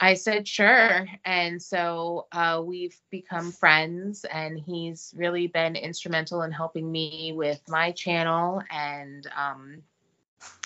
I 0.00 0.14
said, 0.14 0.48
sure. 0.48 1.06
And 1.26 1.62
so 1.62 2.26
uh, 2.32 2.62
we've 2.64 2.96
become 3.10 3.52
friends, 3.52 4.24
and 4.24 4.58
he's 4.58 5.12
really 5.16 5.46
been 5.46 5.76
instrumental 5.76 6.42
in 6.42 6.52
helping 6.52 6.90
me 6.90 7.34
with 7.36 7.60
my 7.68 7.92
channel. 7.92 8.62
And 8.70 9.26
um, 9.36 9.82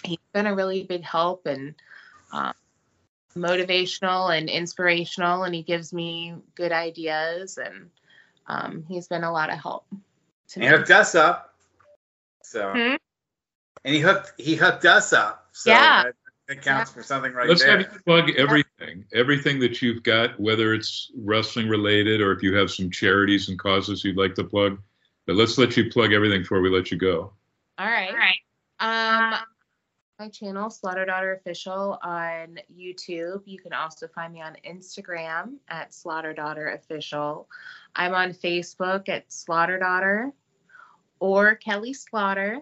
he's 0.04 0.18
been 0.32 0.46
a 0.46 0.54
really 0.54 0.84
big 0.84 1.02
help 1.02 1.46
and 1.46 1.74
um, 2.32 2.54
motivational 3.36 4.36
and 4.36 4.48
inspirational. 4.48 5.44
And 5.44 5.54
he 5.54 5.62
gives 5.62 5.92
me 5.92 6.34
good 6.54 6.72
ideas, 6.72 7.58
and 7.58 7.90
um, 8.46 8.84
he's 8.88 9.08
been 9.08 9.24
a 9.24 9.32
lot 9.32 9.52
of 9.52 9.58
help 9.58 9.86
to 10.48 10.60
He 10.60 10.66
me. 10.66 10.72
hooked 10.72 10.90
us 10.90 11.14
up, 11.14 11.54
so 12.42 12.72
Hmm? 12.72 12.96
and 13.84 13.94
he 13.94 14.00
hooked 14.00 14.32
he 14.38 14.54
hooked 14.54 14.84
us 14.84 15.12
up. 15.12 15.48
So 15.52 15.70
Yeah. 15.70 16.04
that, 16.04 16.14
that 16.48 16.62
counts 16.62 16.90
for 16.92 17.02
something 17.02 17.32
right 17.32 17.48
Let's 17.48 17.62
there. 17.62 17.78
have 17.78 17.80
you 17.80 17.98
plug 18.06 18.30
everything, 18.36 19.04
everything 19.14 19.58
that 19.60 19.80
you've 19.80 20.02
got, 20.02 20.38
whether 20.38 20.74
it's 20.74 21.10
wrestling 21.16 21.68
related 21.68 22.20
or 22.20 22.32
if 22.32 22.42
you 22.42 22.54
have 22.56 22.70
some 22.70 22.90
charities 22.90 23.48
and 23.48 23.58
causes 23.58 24.04
you'd 24.04 24.16
like 24.16 24.34
to 24.34 24.44
plug. 24.44 24.78
But 25.26 25.36
let's 25.36 25.56
let 25.56 25.76
you 25.76 25.90
plug 25.90 26.12
everything 26.12 26.42
before 26.42 26.60
we 26.60 26.68
let 26.68 26.90
you 26.90 26.98
go. 26.98 27.32
All 27.78 27.86
right. 27.86 28.12
Um, 28.80 29.34
my 30.18 30.28
channel, 30.28 30.70
Slaughter 30.70 31.04
Daughter 31.04 31.34
Official, 31.34 31.98
on 32.02 32.58
YouTube. 32.72 33.42
You 33.46 33.58
can 33.58 33.72
also 33.72 34.06
find 34.06 34.32
me 34.32 34.42
on 34.42 34.56
Instagram 34.64 35.54
at 35.68 35.92
Slaughter 35.92 36.32
Daughter 36.32 36.68
Official. 36.68 37.48
I'm 37.96 38.14
on 38.14 38.30
Facebook 38.30 39.08
at 39.08 39.32
Slaughter 39.32 39.78
Daughter 39.78 40.32
or 41.18 41.56
Kelly 41.56 41.94
Slaughter. 41.94 42.60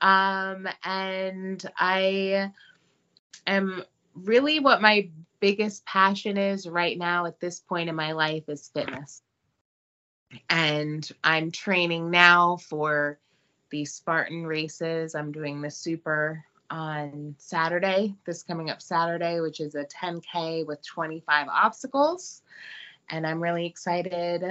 Um, 0.00 0.66
and 0.82 1.64
I 1.76 2.50
am 3.46 3.84
really 4.14 4.58
what 4.58 4.82
my 4.82 5.08
biggest 5.38 5.84
passion 5.86 6.36
is 6.36 6.68
right 6.68 6.98
now 6.98 7.26
at 7.26 7.38
this 7.38 7.60
point 7.60 7.90
in 7.90 7.94
my 7.94 8.12
life 8.12 8.48
is 8.48 8.70
fitness. 8.74 9.22
And 10.50 11.08
I'm 11.22 11.52
training 11.52 12.10
now 12.10 12.56
for 12.56 13.20
the 13.70 13.84
Spartan 13.84 14.46
races. 14.46 15.14
I'm 15.14 15.30
doing 15.30 15.60
the 15.60 15.70
super 15.70 16.44
on 16.72 17.34
Saturday, 17.36 18.14
this 18.24 18.42
coming 18.42 18.70
up 18.70 18.80
Saturday, 18.80 19.40
which 19.40 19.60
is 19.60 19.74
a 19.74 19.84
10K 19.84 20.66
with 20.66 20.82
25 20.82 21.46
obstacles. 21.48 22.40
And 23.10 23.26
I'm 23.26 23.42
really 23.42 23.66
excited 23.66 24.42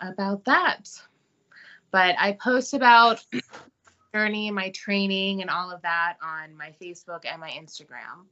about 0.00 0.46
that. 0.46 0.88
But 1.90 2.16
I 2.18 2.32
post 2.32 2.72
about 2.72 3.22
journey, 4.14 4.50
my 4.50 4.70
training, 4.70 5.42
and 5.42 5.50
all 5.50 5.70
of 5.70 5.82
that 5.82 6.16
on 6.22 6.56
my 6.56 6.72
Facebook 6.80 7.26
and 7.30 7.38
my 7.38 7.50
Instagram. 7.50 8.24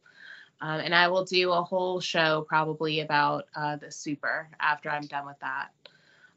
Um, 0.62 0.80
and 0.80 0.94
I 0.94 1.08
will 1.08 1.26
do 1.26 1.52
a 1.52 1.62
whole 1.62 2.00
show 2.00 2.46
probably 2.48 3.00
about 3.00 3.48
uh, 3.54 3.76
the 3.76 3.92
super 3.92 4.48
after 4.58 4.88
I'm 4.88 5.06
done 5.06 5.26
with 5.26 5.38
that. 5.40 5.68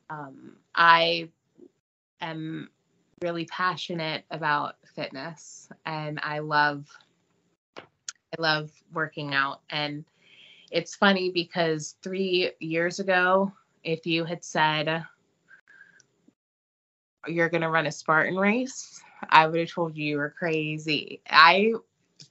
Um, 0.09 0.57
I 0.75 1.29
am 2.19 2.69
really 3.21 3.45
passionate 3.45 4.23
about 4.31 4.75
fitness 4.95 5.69
and 5.85 6.19
I 6.23 6.39
love 6.39 6.87
I 7.77 8.41
love 8.41 8.71
working 8.93 9.33
out 9.33 9.61
and 9.69 10.05
it's 10.71 10.95
funny 10.95 11.31
because 11.31 11.95
3 12.01 12.51
years 12.59 12.99
ago 12.99 13.51
if 13.83 14.05
you 14.05 14.25
had 14.25 14.43
said 14.43 15.03
you're 17.27 17.49
going 17.49 17.61
to 17.61 17.69
run 17.69 17.87
a 17.87 17.91
Spartan 17.91 18.37
race 18.37 19.01
I 19.29 19.47
would 19.47 19.59
have 19.59 19.69
told 19.69 19.97
you 19.97 20.05
you 20.05 20.17
were 20.17 20.33
crazy. 20.37 21.21
I 21.29 21.73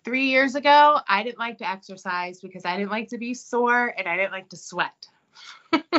3 0.05 0.24
years 0.26 0.55
ago 0.55 1.01
I 1.07 1.22
didn't 1.22 1.39
like 1.39 1.59
to 1.59 1.68
exercise 1.68 2.41
because 2.41 2.64
I 2.64 2.76
didn't 2.76 2.91
like 2.91 3.09
to 3.09 3.18
be 3.18 3.34
sore 3.34 3.95
and 3.97 4.09
I 4.09 4.16
didn't 4.16 4.32
like 4.32 4.49
to 4.51 4.57
sweat. 4.57 5.07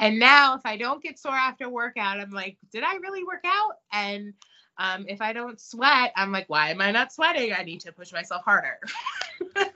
and 0.00 0.18
now 0.18 0.54
if 0.54 0.62
I 0.64 0.76
don't 0.76 1.02
get 1.02 1.18
sore 1.18 1.34
after 1.34 1.68
workout, 1.68 2.18
I'm 2.18 2.30
like, 2.30 2.56
did 2.72 2.82
I 2.82 2.94
really 2.96 3.22
work 3.22 3.44
out? 3.44 3.74
And 3.92 4.32
um, 4.78 5.04
if 5.08 5.20
I 5.20 5.32
don't 5.32 5.60
sweat, 5.60 6.12
I'm 6.16 6.32
like, 6.32 6.48
why 6.48 6.70
am 6.70 6.80
I 6.80 6.90
not 6.90 7.12
sweating? 7.12 7.52
I 7.52 7.62
need 7.62 7.80
to 7.82 7.92
push 7.92 8.12
myself 8.12 8.42
harder. 8.44 8.78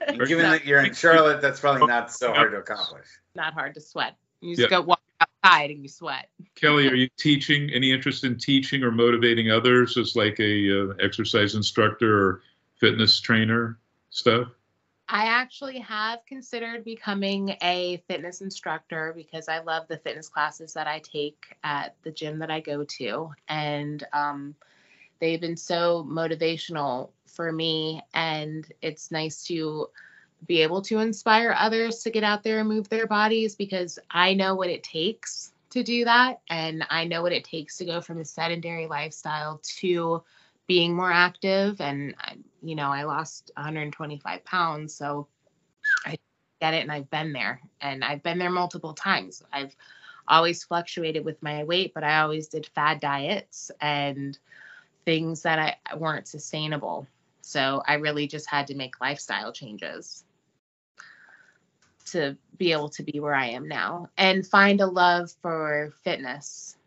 And 0.07 0.19
given 0.27 0.45
So, 0.45 0.51
that 0.51 0.65
you're 0.65 0.83
in 0.83 0.93
Charlotte, 0.93 1.41
that's 1.41 1.59
probably 1.59 1.87
not 1.87 2.11
so 2.11 2.31
hard 2.31 2.51
to 2.51 2.57
accomplish. 2.57 3.05
not 3.35 3.53
hard 3.53 3.73
to 3.73 3.81
sweat. 3.81 4.15
You 4.41 4.51
Yeah. 4.51 4.55
just 4.55 4.69
go 4.69 4.81
walk 4.81 5.01
outside 5.19 5.71
and 5.71 5.81
you 5.81 5.89
sweat. 5.89 6.29
Kelly, 6.55 6.87
are 6.87 6.93
you 6.95 7.09
teaching? 7.17 7.69
Any 7.73 7.91
interest 7.91 8.23
in 8.23 8.37
teaching 8.37 8.83
or 8.83 8.91
motivating 8.91 9.51
others 9.51 9.97
as 9.97 10.15
like 10.15 10.39
a 10.39 10.91
uh, 10.91 10.93
exercise 11.01 11.55
instructor 11.55 12.27
or 12.29 12.41
fitness 12.79 13.19
trainer 13.19 13.79
stuff? 14.11 14.47
I 15.07 15.25
actually 15.25 15.79
have 15.79 16.25
considered 16.25 16.83
becoming 16.83 17.55
a 17.61 18.01
fitness 18.07 18.41
instructor 18.41 19.13
because 19.15 19.47
I 19.47 19.59
love 19.59 19.87
the 19.87 19.97
fitness 19.97 20.29
classes 20.29 20.73
that 20.73 20.87
I 20.87 20.99
take 20.99 21.55
at 21.63 21.95
the 22.01 22.11
gym 22.11 22.39
that 22.39 22.49
I 22.49 22.59
go 22.59 22.83
to. 22.97 23.31
And 23.47 24.03
um, 24.13 24.55
they've 25.19 25.39
been 25.39 25.57
so 25.57 26.03
motivational 26.09 27.09
for 27.27 27.51
me. 27.51 28.01
And 28.15 28.65
it's 28.81 29.11
nice 29.11 29.43
to 29.45 29.89
be 30.47 30.63
able 30.63 30.81
to 30.83 30.99
inspire 30.99 31.55
others 31.57 32.03
to 32.03 32.09
get 32.09 32.23
out 32.23 32.43
there 32.43 32.59
and 32.59 32.69
move 32.69 32.89
their 32.89 33.07
bodies 33.07 33.55
because 33.55 33.99
I 34.09 34.33
know 34.33 34.55
what 34.55 34.69
it 34.69 34.83
takes 34.83 35.51
to 35.71 35.83
do 35.83 36.05
that. 36.05 36.39
And 36.49 36.83
I 36.89 37.05
know 37.05 37.21
what 37.21 37.31
it 37.31 37.43
takes 37.43 37.77
to 37.77 37.85
go 37.85 38.01
from 38.01 38.19
a 38.19 38.25
sedentary 38.25 38.87
lifestyle 38.87 39.61
to 39.79 40.23
being 40.67 40.95
more 40.95 41.11
active 41.11 41.79
and 41.79 42.15
you 42.65 42.75
know 42.75 42.89
i 42.89 43.03
lost 43.03 43.51
125 43.55 44.43
pounds 44.43 44.93
so 44.95 45.27
i 46.05 46.17
get 46.61 46.73
it 46.73 46.81
and 46.81 46.91
i've 46.91 47.09
been 47.09 47.31
there 47.31 47.61
and 47.81 48.03
i've 48.03 48.23
been 48.23 48.39
there 48.39 48.49
multiple 48.49 48.93
times. 48.93 49.43
I've 49.53 49.75
always 50.27 50.63
fluctuated 50.63 51.23
with 51.23 51.41
my 51.43 51.63
weight 51.63 51.93
but 51.93 52.03
i 52.03 52.19
always 52.21 52.47
did 52.47 52.65
fad 52.73 52.99
diets 52.99 53.69
and 53.79 54.37
things 55.05 55.43
that 55.43 55.77
i 55.85 55.95
weren't 55.95 56.27
sustainable. 56.27 57.07
So 57.41 57.83
i 57.87 57.95
really 57.95 58.27
just 58.27 58.49
had 58.49 58.67
to 58.67 58.75
make 58.75 58.99
lifestyle 58.99 59.53
changes 59.53 60.23
to 62.07 62.37
be 62.57 62.71
able 62.71 62.89
to 62.89 63.03
be 63.03 63.19
where 63.19 63.35
i 63.35 63.47
am 63.47 63.67
now 63.67 64.09
and 64.17 64.45
find 64.47 64.81
a 64.81 64.87
love 64.87 65.31
for 65.41 65.93
fitness. 66.03 66.77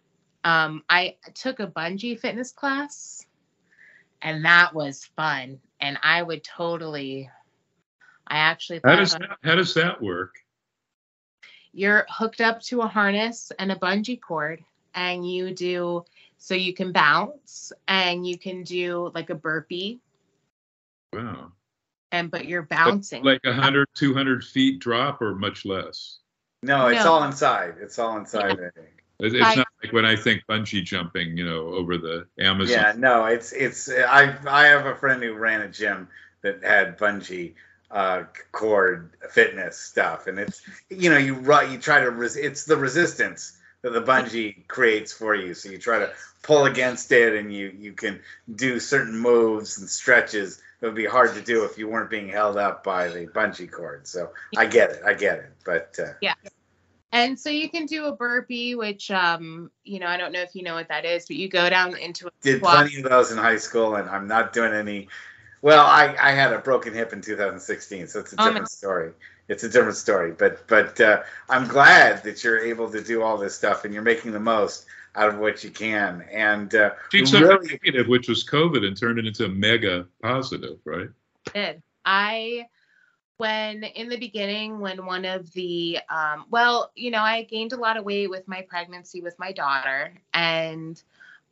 Um, 0.43 0.83
i 0.89 1.16
took 1.35 1.61
a 1.61 1.66
bungee 1.68 2.18
fitness 2.18 2.51
class 2.51 3.26
and 4.22 4.45
that 4.45 4.74
was 4.74 5.05
fun 5.16 5.61
and 5.81 5.99
i 6.03 6.22
would 6.22 6.43
totally 6.45 7.31
i 8.26 8.39
actually 8.39 8.81
How 8.85 8.97
does 8.97 9.14
about- 9.14 9.29
that, 9.43 9.49
how 9.49 9.55
does 9.57 9.74
that 9.74 10.01
work? 10.03 10.37
you're 11.72 12.07
hooked 12.09 12.41
up 12.41 12.61
to 12.62 12.81
a 12.81 12.89
harness 12.89 13.53
and 13.59 13.70
a 13.70 13.76
bungee 13.76 14.20
cord 14.20 14.64
and 14.95 15.29
you 15.31 15.55
do 15.55 16.05
so 16.39 16.55
you 16.55 16.72
can 16.72 16.93
bounce 16.93 17.72
and 17.87 18.26
you 18.26 18.39
can 18.39 18.62
do 18.62 19.11
like 19.14 19.31
a 19.31 19.35
burpee 19.35 20.01
Wow. 21.12 21.53
and 22.12 22.31
but 22.31 22.47
you're 22.47 22.62
bouncing 22.62 23.22
Like 23.24 23.45
100, 23.45 23.87
200 23.95 24.45
feet 24.45 24.79
drop 24.79 25.20
or 25.22 25.35
much 25.35 25.64
less? 25.64 26.18
No, 26.62 26.89
it's 26.89 27.05
No. 27.05 27.12
all 27.12 27.24
inside. 27.24 27.76
It's 27.81 27.99
all 27.99 28.18
inside. 28.18 28.45
I 28.53 28.55
think. 28.57 28.72
It- 28.76 28.97
It's 29.20 29.34
I- 29.34 29.54
not 29.56 29.66
like 29.82 29.92
when 29.92 30.04
I 30.04 30.16
think 30.16 30.42
bungee 30.48 30.84
jumping, 30.84 31.36
you 31.36 31.44
know, 31.44 31.66
over 31.68 31.98
the 31.98 32.26
Amazon. 32.38 32.78
Yeah, 32.78 32.92
no, 32.96 33.26
it's 33.26 33.52
it's. 33.52 33.88
I 33.88 34.36
I 34.46 34.66
have 34.66 34.86
a 34.86 34.94
friend 34.94 35.22
who 35.22 35.34
ran 35.34 35.60
a 35.60 35.68
gym 35.68 36.08
that 36.42 36.62
had 36.62 36.98
bungee 36.98 37.54
uh, 37.90 38.24
cord 38.52 39.10
fitness 39.30 39.78
stuff, 39.78 40.26
and 40.26 40.38
it's 40.38 40.62
you 40.88 41.10
know 41.10 41.18
you 41.18 41.34
you 41.70 41.78
try 41.78 42.00
to 42.00 42.10
res- 42.10 42.36
it's 42.36 42.64
the 42.64 42.76
resistance 42.76 43.56
that 43.82 43.90
the 43.90 44.02
bungee 44.02 44.66
creates 44.68 45.12
for 45.12 45.34
you. 45.34 45.54
So 45.54 45.68
you 45.68 45.78
try 45.78 45.98
to 45.98 46.12
pull 46.42 46.66
against 46.66 47.10
it, 47.12 47.34
and 47.34 47.52
you 47.52 47.72
you 47.76 47.92
can 47.94 48.20
do 48.54 48.78
certain 48.78 49.18
moves 49.18 49.78
and 49.78 49.88
stretches 49.88 50.62
that 50.80 50.86
would 50.86 50.96
be 50.96 51.06
hard 51.06 51.34
to 51.34 51.40
do 51.40 51.64
if 51.64 51.76
you 51.76 51.88
weren't 51.88 52.10
being 52.10 52.28
held 52.28 52.56
up 52.56 52.84
by 52.84 53.08
the 53.08 53.26
bungee 53.26 53.70
cord. 53.70 54.06
So 54.06 54.30
I 54.56 54.66
get 54.66 54.90
it, 54.90 55.02
I 55.04 55.14
get 55.14 55.38
it, 55.38 55.52
but 55.64 55.96
uh, 55.98 56.12
yeah. 56.20 56.34
And 57.12 57.38
so 57.38 57.48
you 57.48 57.70
can 57.70 57.86
do 57.86 58.06
a 58.06 58.12
burpee, 58.14 58.74
which 58.74 59.11
um, 59.11 59.70
you 59.84 59.98
know, 59.98 60.06
I 60.06 60.16
don't 60.16 60.32
know 60.32 60.42
if 60.42 60.54
you 60.54 60.62
know 60.62 60.74
what 60.74 60.88
that 60.88 61.04
is, 61.04 61.26
but 61.26 61.36
you 61.36 61.48
go 61.48 61.70
down 61.70 61.96
into 61.96 62.26
a 62.26 62.30
did 62.42 62.59
squat. 62.59 62.74
plenty 62.76 63.02
of 63.02 63.09
those 63.09 63.30
in 63.32 63.38
high 63.38 63.56
school, 63.56 63.96
and 63.96 64.09
I'm 64.09 64.28
not 64.28 64.52
doing 64.52 64.72
any. 64.74 65.09
Well, 65.62 65.84
I, 65.84 66.14
I 66.20 66.32
had 66.32 66.52
a 66.52 66.59
broken 66.59 66.94
hip 66.94 67.12
in 67.12 67.20
2016, 67.20 68.06
so 68.06 68.20
it's 68.20 68.32
a 68.32 68.36
Oh, 68.38 68.44
no. 68.44 68.50
different 68.50 68.70
story. 68.70 69.12
It's 69.48 69.64
a 69.64 69.68
different 69.68 69.96
story, 69.96 70.32
but 70.32 70.66
but 70.68 71.00
uh, 71.00 71.22
I'm 71.48 71.66
glad 71.66 72.22
that 72.24 72.44
you're 72.44 72.59
able 72.59 72.90
to 72.90 73.02
do 73.02 73.22
all 73.22 73.38
this 73.38 73.54
stuff 73.54 73.84
and 73.86 73.94
you're 73.94 74.02
making 74.02 74.32
the 74.32 74.40
most 74.40 74.84
out 75.14 75.30
of 75.30 75.38
what 75.38 75.64
you 75.64 75.70
can. 75.70 76.26
And 76.30 76.74
uh, 76.74 76.90
She'd 77.11 77.26
something 77.26 77.48
really, 77.48 77.66
negative, 77.68 78.06
which 78.09 78.28
was 78.28 78.44
COVID, 78.44 78.86
and 78.86 78.94
turned 78.94 79.18
it 79.18 79.26
into 79.26 79.46
a 79.46 79.48
mega 79.48 80.06
positive, 80.22 80.78
right? 80.84 81.09
did. 81.54 81.82
I 82.04 82.66
when 83.39 83.84
in 83.84 84.09
the 84.09 84.18
beginning 84.18 84.80
when 84.80 85.07
one 85.07 85.24
of 85.24 85.53
the 85.53 85.99
um 86.11 86.47
well, 86.51 86.93
you 86.97 87.11
know, 87.11 87.22
I 87.22 87.45
gained 87.45 87.72
a 87.72 87.76
lot 87.78 87.97
of 87.97 88.05
weight 88.05 88.30
with 88.30 88.49
my 88.49 88.62
pregnancy 88.62 89.22
with 89.22 89.39
my 89.39 89.53
daughter 89.53 90.14
and 90.34 91.03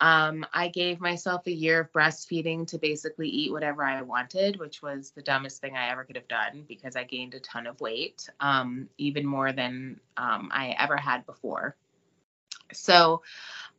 um 0.01 0.45
I 0.53 0.69
gave 0.69 1.01
myself 1.01 1.47
a 1.47 1.53
year 1.53 1.81
of 1.81 1.93
breastfeeding 1.93 2.67
to 2.69 2.79
basically 2.79 3.29
eat 3.29 3.53
whatever 3.53 3.85
I 3.85 4.03
wanted, 4.03 4.59
which 4.59 4.83
was 4.83 5.11
the 5.13 5.23
dumbest 5.23 5.61
thing 5.61 5.77
I 5.77 5.91
ever 5.91 6.05
could 6.05 6.17
have 6.17 6.29
done 6.29 6.65
because 6.69 6.97
I 6.97 7.05
gained 7.05 7.35
a 7.35 7.41
ton 7.41 7.67
of 7.67 7.81
weight, 7.81 8.29
um 8.41 8.89
even 8.99 9.27
more 9.27 9.53
than 9.53 10.01
um 10.17 10.51
I 10.53 10.75
ever 10.79 10.97
had 10.97 11.27
before. 11.27 11.77
So 12.73 13.23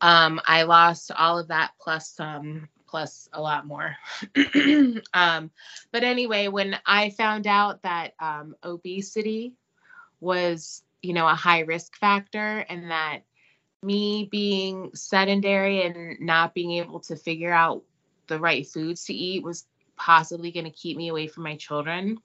um 0.01 0.39
I 0.45 0.63
lost 0.63 1.11
all 1.11 1.39
of 1.39 1.47
that 1.49 1.71
plus 1.79 2.09
some 2.09 2.69
plus 2.87 3.29
a 3.33 3.41
lot 3.41 3.65
more. 3.65 3.95
um 5.13 5.51
but 5.91 6.03
anyway, 6.03 6.47
when 6.47 6.77
I 6.85 7.09
found 7.11 7.47
out 7.47 7.83
that 7.83 8.13
um, 8.19 8.55
obesity 8.63 9.53
was, 10.19 10.83
you 11.01 11.13
know, 11.13 11.27
a 11.27 11.35
high 11.35 11.61
risk 11.61 11.97
factor 11.97 12.65
and 12.69 12.91
that 12.91 13.21
me 13.83 14.27
being 14.31 14.91
sedentary 14.93 15.83
and 15.83 16.19
not 16.19 16.53
being 16.53 16.71
able 16.73 16.99
to 17.01 17.15
figure 17.15 17.53
out 17.53 17.83
the 18.27 18.39
right 18.39 18.67
foods 18.67 19.05
to 19.05 19.13
eat 19.13 19.43
was 19.43 19.65
possibly 19.95 20.51
going 20.51 20.65
to 20.65 20.71
keep 20.71 20.97
me 20.97 21.07
away 21.09 21.27
from 21.27 21.43
my 21.43 21.55
children, 21.55 22.17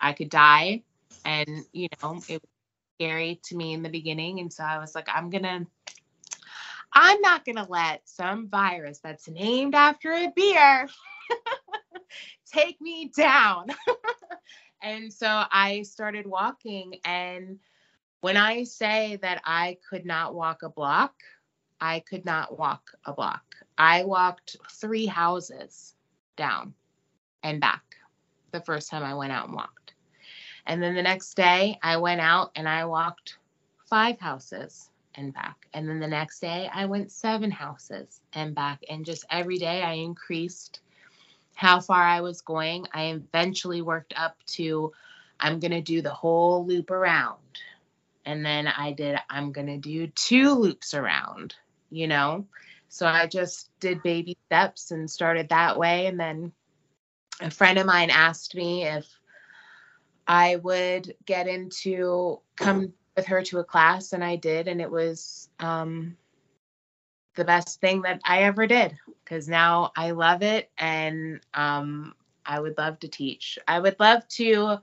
I 0.00 0.12
could 0.12 0.30
die. 0.30 0.82
And, 1.24 1.64
you 1.72 1.88
know, 2.02 2.20
it 2.28 2.40
was 2.42 2.50
scary 2.96 3.40
to 3.44 3.56
me 3.56 3.72
in 3.72 3.82
the 3.82 3.88
beginning. 3.88 4.40
And 4.40 4.52
so 4.52 4.64
I 4.64 4.78
was 4.78 4.94
like, 4.94 5.08
I'm 5.12 5.30
going 5.30 5.44
to. 5.44 5.66
I'm 6.92 7.20
not 7.20 7.44
going 7.44 7.56
to 7.56 7.66
let 7.68 8.08
some 8.08 8.48
virus 8.48 9.00
that's 9.00 9.28
named 9.28 9.74
after 9.74 10.12
a 10.12 10.32
beer 10.34 10.88
take 12.52 12.80
me 12.80 13.10
down. 13.16 13.66
and 14.82 15.12
so 15.12 15.26
I 15.28 15.82
started 15.82 16.26
walking. 16.26 16.96
And 17.04 17.58
when 18.20 18.36
I 18.36 18.64
say 18.64 19.18
that 19.22 19.42
I 19.44 19.78
could 19.88 20.04
not 20.04 20.34
walk 20.34 20.62
a 20.62 20.68
block, 20.68 21.14
I 21.80 22.00
could 22.00 22.24
not 22.24 22.58
walk 22.58 22.90
a 23.04 23.12
block. 23.12 23.44
I 23.76 24.04
walked 24.04 24.56
three 24.72 25.06
houses 25.06 25.94
down 26.36 26.74
and 27.42 27.60
back 27.60 27.82
the 28.50 28.60
first 28.60 28.90
time 28.90 29.04
I 29.04 29.14
went 29.14 29.32
out 29.32 29.46
and 29.46 29.54
walked. 29.54 29.94
And 30.66 30.82
then 30.82 30.94
the 30.94 31.02
next 31.02 31.34
day, 31.34 31.78
I 31.82 31.96
went 31.96 32.20
out 32.20 32.50
and 32.56 32.68
I 32.68 32.84
walked 32.84 33.38
five 33.86 34.18
houses 34.20 34.90
and 35.14 35.34
back. 35.34 35.66
And 35.74 35.88
then 35.88 36.00
the 36.00 36.06
next 36.06 36.40
day, 36.40 36.70
I 36.72 36.86
went 36.86 37.10
seven 37.10 37.50
houses 37.50 38.20
and 38.32 38.54
back. 38.54 38.82
And 38.88 39.04
just 39.04 39.24
every 39.30 39.58
day, 39.58 39.82
I 39.82 39.94
increased 39.94 40.80
how 41.54 41.80
far 41.80 42.02
I 42.02 42.20
was 42.20 42.40
going. 42.40 42.86
I 42.92 43.06
eventually 43.06 43.82
worked 43.82 44.14
up 44.16 44.36
to 44.48 44.92
I'm 45.40 45.60
going 45.60 45.72
to 45.72 45.80
do 45.80 46.02
the 46.02 46.12
whole 46.12 46.66
loop 46.66 46.90
around. 46.90 47.38
And 48.24 48.44
then 48.44 48.68
I 48.68 48.92
did, 48.92 49.18
I'm 49.30 49.52
going 49.52 49.68
to 49.68 49.78
do 49.78 50.06
two 50.08 50.52
loops 50.52 50.94
around, 50.94 51.54
you 51.90 52.06
know? 52.06 52.46
So 52.88 53.06
I 53.06 53.26
just 53.26 53.70
did 53.80 54.02
baby 54.02 54.36
steps 54.46 54.90
and 54.90 55.10
started 55.10 55.48
that 55.48 55.78
way. 55.78 56.06
And 56.06 56.18
then 56.18 56.52
a 57.40 57.50
friend 57.50 57.78
of 57.78 57.86
mine 57.86 58.10
asked 58.10 58.54
me 58.54 58.84
if 58.84 59.06
I 60.26 60.56
would 60.56 61.14
get 61.24 61.48
into 61.48 62.40
come 62.56 62.92
with 63.18 63.26
her 63.26 63.42
to 63.42 63.58
a 63.58 63.64
class, 63.64 64.12
and 64.12 64.22
I 64.22 64.36
did. 64.36 64.68
And 64.68 64.80
it 64.80 64.88
was 64.88 65.48
um, 65.58 66.16
the 67.34 67.44
best 67.44 67.80
thing 67.80 68.02
that 68.02 68.20
I 68.24 68.44
ever 68.44 68.64
did 68.68 68.96
because 69.24 69.48
now 69.48 69.90
I 69.96 70.12
love 70.12 70.44
it 70.44 70.70
and 70.78 71.40
um, 71.52 72.14
I 72.46 72.60
would 72.60 72.78
love 72.78 73.00
to 73.00 73.08
teach. 73.08 73.58
I 73.66 73.80
would 73.80 73.96
love 73.98 74.26
to 74.28 74.78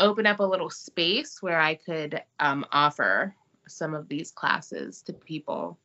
open 0.00 0.24
up 0.24 0.40
a 0.40 0.44
little 0.44 0.70
space 0.70 1.42
where 1.42 1.60
I 1.60 1.74
could 1.74 2.22
um, 2.40 2.64
offer 2.72 3.34
some 3.66 3.92
of 3.92 4.08
these 4.08 4.30
classes 4.30 5.02
to 5.02 5.12
people. 5.12 5.78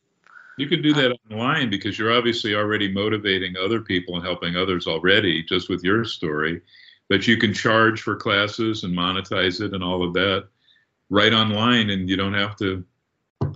You 0.58 0.70
could 0.70 0.84
do 0.84 0.94
that 0.94 1.18
online 1.30 1.70
because 1.70 2.00
you're 2.00 2.14
obviously 2.14 2.56
already 2.56 2.94
motivating 2.94 3.56
other 3.58 3.82
people 3.82 4.16
and 4.16 4.24
helping 4.24 4.56
others 4.56 4.88
already 4.88 5.44
just 5.44 5.68
with 5.68 5.84
your 5.84 6.06
story. 6.06 6.62
But 7.10 7.28
you 7.28 7.36
can 7.36 7.54
charge 7.54 8.02
for 8.02 8.16
classes 8.16 8.86
and 8.86 8.98
monetize 8.98 9.60
it 9.60 9.74
and 9.74 9.84
all 9.84 10.02
of 10.02 10.14
that 10.14 10.48
right 11.14 11.32
online, 11.32 11.91
and 11.91 12.09
you 12.09 12.18
don't 12.18 12.34
have 12.34 12.55
to. 12.57 12.84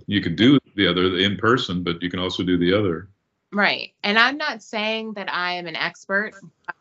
You 0.06 0.22
can 0.22 0.36
do 0.36 0.60
the 0.76 0.88
other 0.88 1.18
in 1.18 1.38
person, 1.38 1.84
but 1.84 2.02
you 2.02 2.10
can 2.10 2.20
also 2.20 2.44
do 2.44 2.58
the 2.58 2.72
other. 2.72 3.10
Right. 3.52 3.94
And 4.04 4.20
I'm 4.20 4.38
not 4.38 4.62
saying 4.62 5.14
that 5.14 5.34
I 5.34 5.54
am 5.54 5.68
an 5.68 5.76
expert 5.76 6.34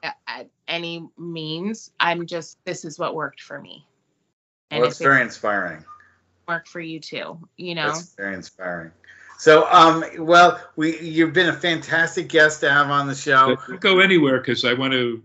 at, 0.03 0.17
at 0.27 0.49
any 0.69 1.09
means. 1.17 1.93
I'm 1.99 2.27
just, 2.27 2.59
this 2.65 2.85
is 2.85 2.99
what 2.99 3.15
worked 3.15 3.41
for 3.41 3.61
me. 3.61 3.87
And 4.71 4.81
well, 4.81 4.91
it's 4.91 4.99
very 4.99 5.23
inspiring. 5.23 5.79
it 5.79 5.85
worked 6.49 6.69
for 6.69 6.81
you 6.81 7.01
too, 7.01 7.39
you 7.57 7.75
know? 7.75 7.87
That's 7.87 8.15
very 8.15 8.35
inspiring. 8.35 8.91
So, 9.39 9.67
um, 9.71 10.05
well, 10.19 10.61
we 10.77 10.99
you've 10.99 11.33
been 11.33 11.49
a 11.49 11.53
fantastic 11.53 12.29
guest 12.29 12.61
to 12.61 12.71
have 12.71 12.91
on 12.91 13.07
the 13.07 13.15
show. 13.15 13.57
Don't 13.69 13.81
go 13.81 14.01
anywhere 14.01 14.39
because 14.39 14.65
I 14.65 14.73
want 14.73 14.93
to 14.95 15.23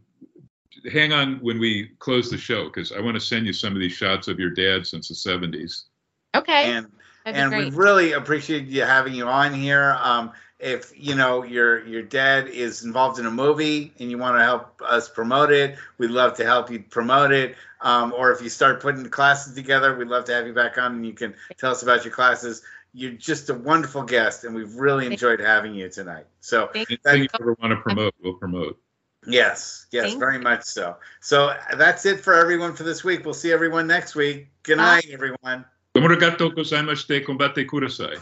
hang 0.91 1.13
on 1.13 1.35
when 1.39 1.59
we 1.59 1.91
close 1.99 2.29
the 2.29 2.37
show 2.37 2.65
because 2.65 2.91
I 2.91 2.99
want 2.99 3.15
to 3.15 3.21
send 3.21 3.45
you 3.45 3.53
some 3.53 3.73
of 3.73 3.79
these 3.79 3.93
shots 3.93 4.27
of 4.27 4.39
your 4.39 4.49
dad 4.49 4.85
since 4.85 5.07
the 5.07 5.13
70s. 5.13 5.83
Okay. 6.35 6.71
And 6.71 6.91
that'd 7.25 7.51
be 7.51 7.57
and 7.57 7.73
we 7.73 7.77
really 7.77 8.13
appreciate 8.13 8.67
you 8.67 8.83
having 8.83 9.13
you 9.13 9.27
on 9.27 9.53
here. 9.53 9.97
Um, 10.01 10.31
if 10.59 10.93
you 10.95 11.15
know 11.15 11.43
your 11.43 11.83
your 11.87 12.03
dad 12.03 12.47
is 12.47 12.83
involved 12.83 13.19
in 13.19 13.25
a 13.25 13.31
movie 13.31 13.91
and 13.99 14.11
you 14.11 14.17
want 14.19 14.37
to 14.37 14.43
help 14.43 14.79
us 14.85 15.09
promote 15.09 15.51
it, 15.51 15.75
we'd 15.97 16.11
love 16.11 16.37
to 16.37 16.45
help 16.45 16.69
you 16.69 16.79
promote 16.79 17.31
it. 17.31 17.55
Um, 17.81 18.13
or 18.15 18.31
if 18.31 18.43
you 18.43 18.49
start 18.49 18.79
putting 18.79 19.03
classes 19.09 19.55
together, 19.55 19.95
we'd 19.95 20.07
love 20.07 20.25
to 20.25 20.33
have 20.33 20.45
you 20.45 20.53
back 20.53 20.77
on 20.77 20.97
and 20.97 21.05
you 21.05 21.13
can 21.13 21.33
tell 21.57 21.71
us 21.71 21.81
about 21.81 22.05
your 22.05 22.13
classes. 22.13 22.61
You're 22.93 23.13
just 23.13 23.49
a 23.49 23.53
wonderful 23.53 24.03
guest, 24.03 24.43
and 24.43 24.53
we've 24.53 24.75
really 24.75 25.05
enjoyed 25.07 25.39
having 25.39 25.73
you 25.73 25.89
tonight. 25.89 26.25
So 26.41 26.69
Thank 26.73 26.89
you. 26.89 26.97
Anything 27.05 27.23
you 27.23 27.29
ever 27.39 27.55
want 27.61 27.71
to 27.71 27.77
promote, 27.77 28.13
we'll 28.21 28.33
promote. 28.33 28.77
Yes, 29.27 29.85
yes, 29.91 30.07
Thank 30.07 30.19
very 30.19 30.37
you. 30.37 30.41
much 30.41 30.63
so. 30.63 30.97
So 31.19 31.55
that's 31.77 32.05
it 32.05 32.21
for 32.21 32.33
everyone 32.33 32.73
for 32.73 32.83
this 32.83 33.03
week. 33.03 33.23
We'll 33.23 33.35
see 33.35 33.51
everyone 33.51 33.85
next 33.85 34.15
week. 34.15 34.47
Good 34.63 34.77
night, 34.77 35.05
Bye. 35.07 35.13
everyone. 35.13 35.65
Gozaimashite, 35.95 37.25
combate 37.25 37.67
kurasai. 37.67 38.17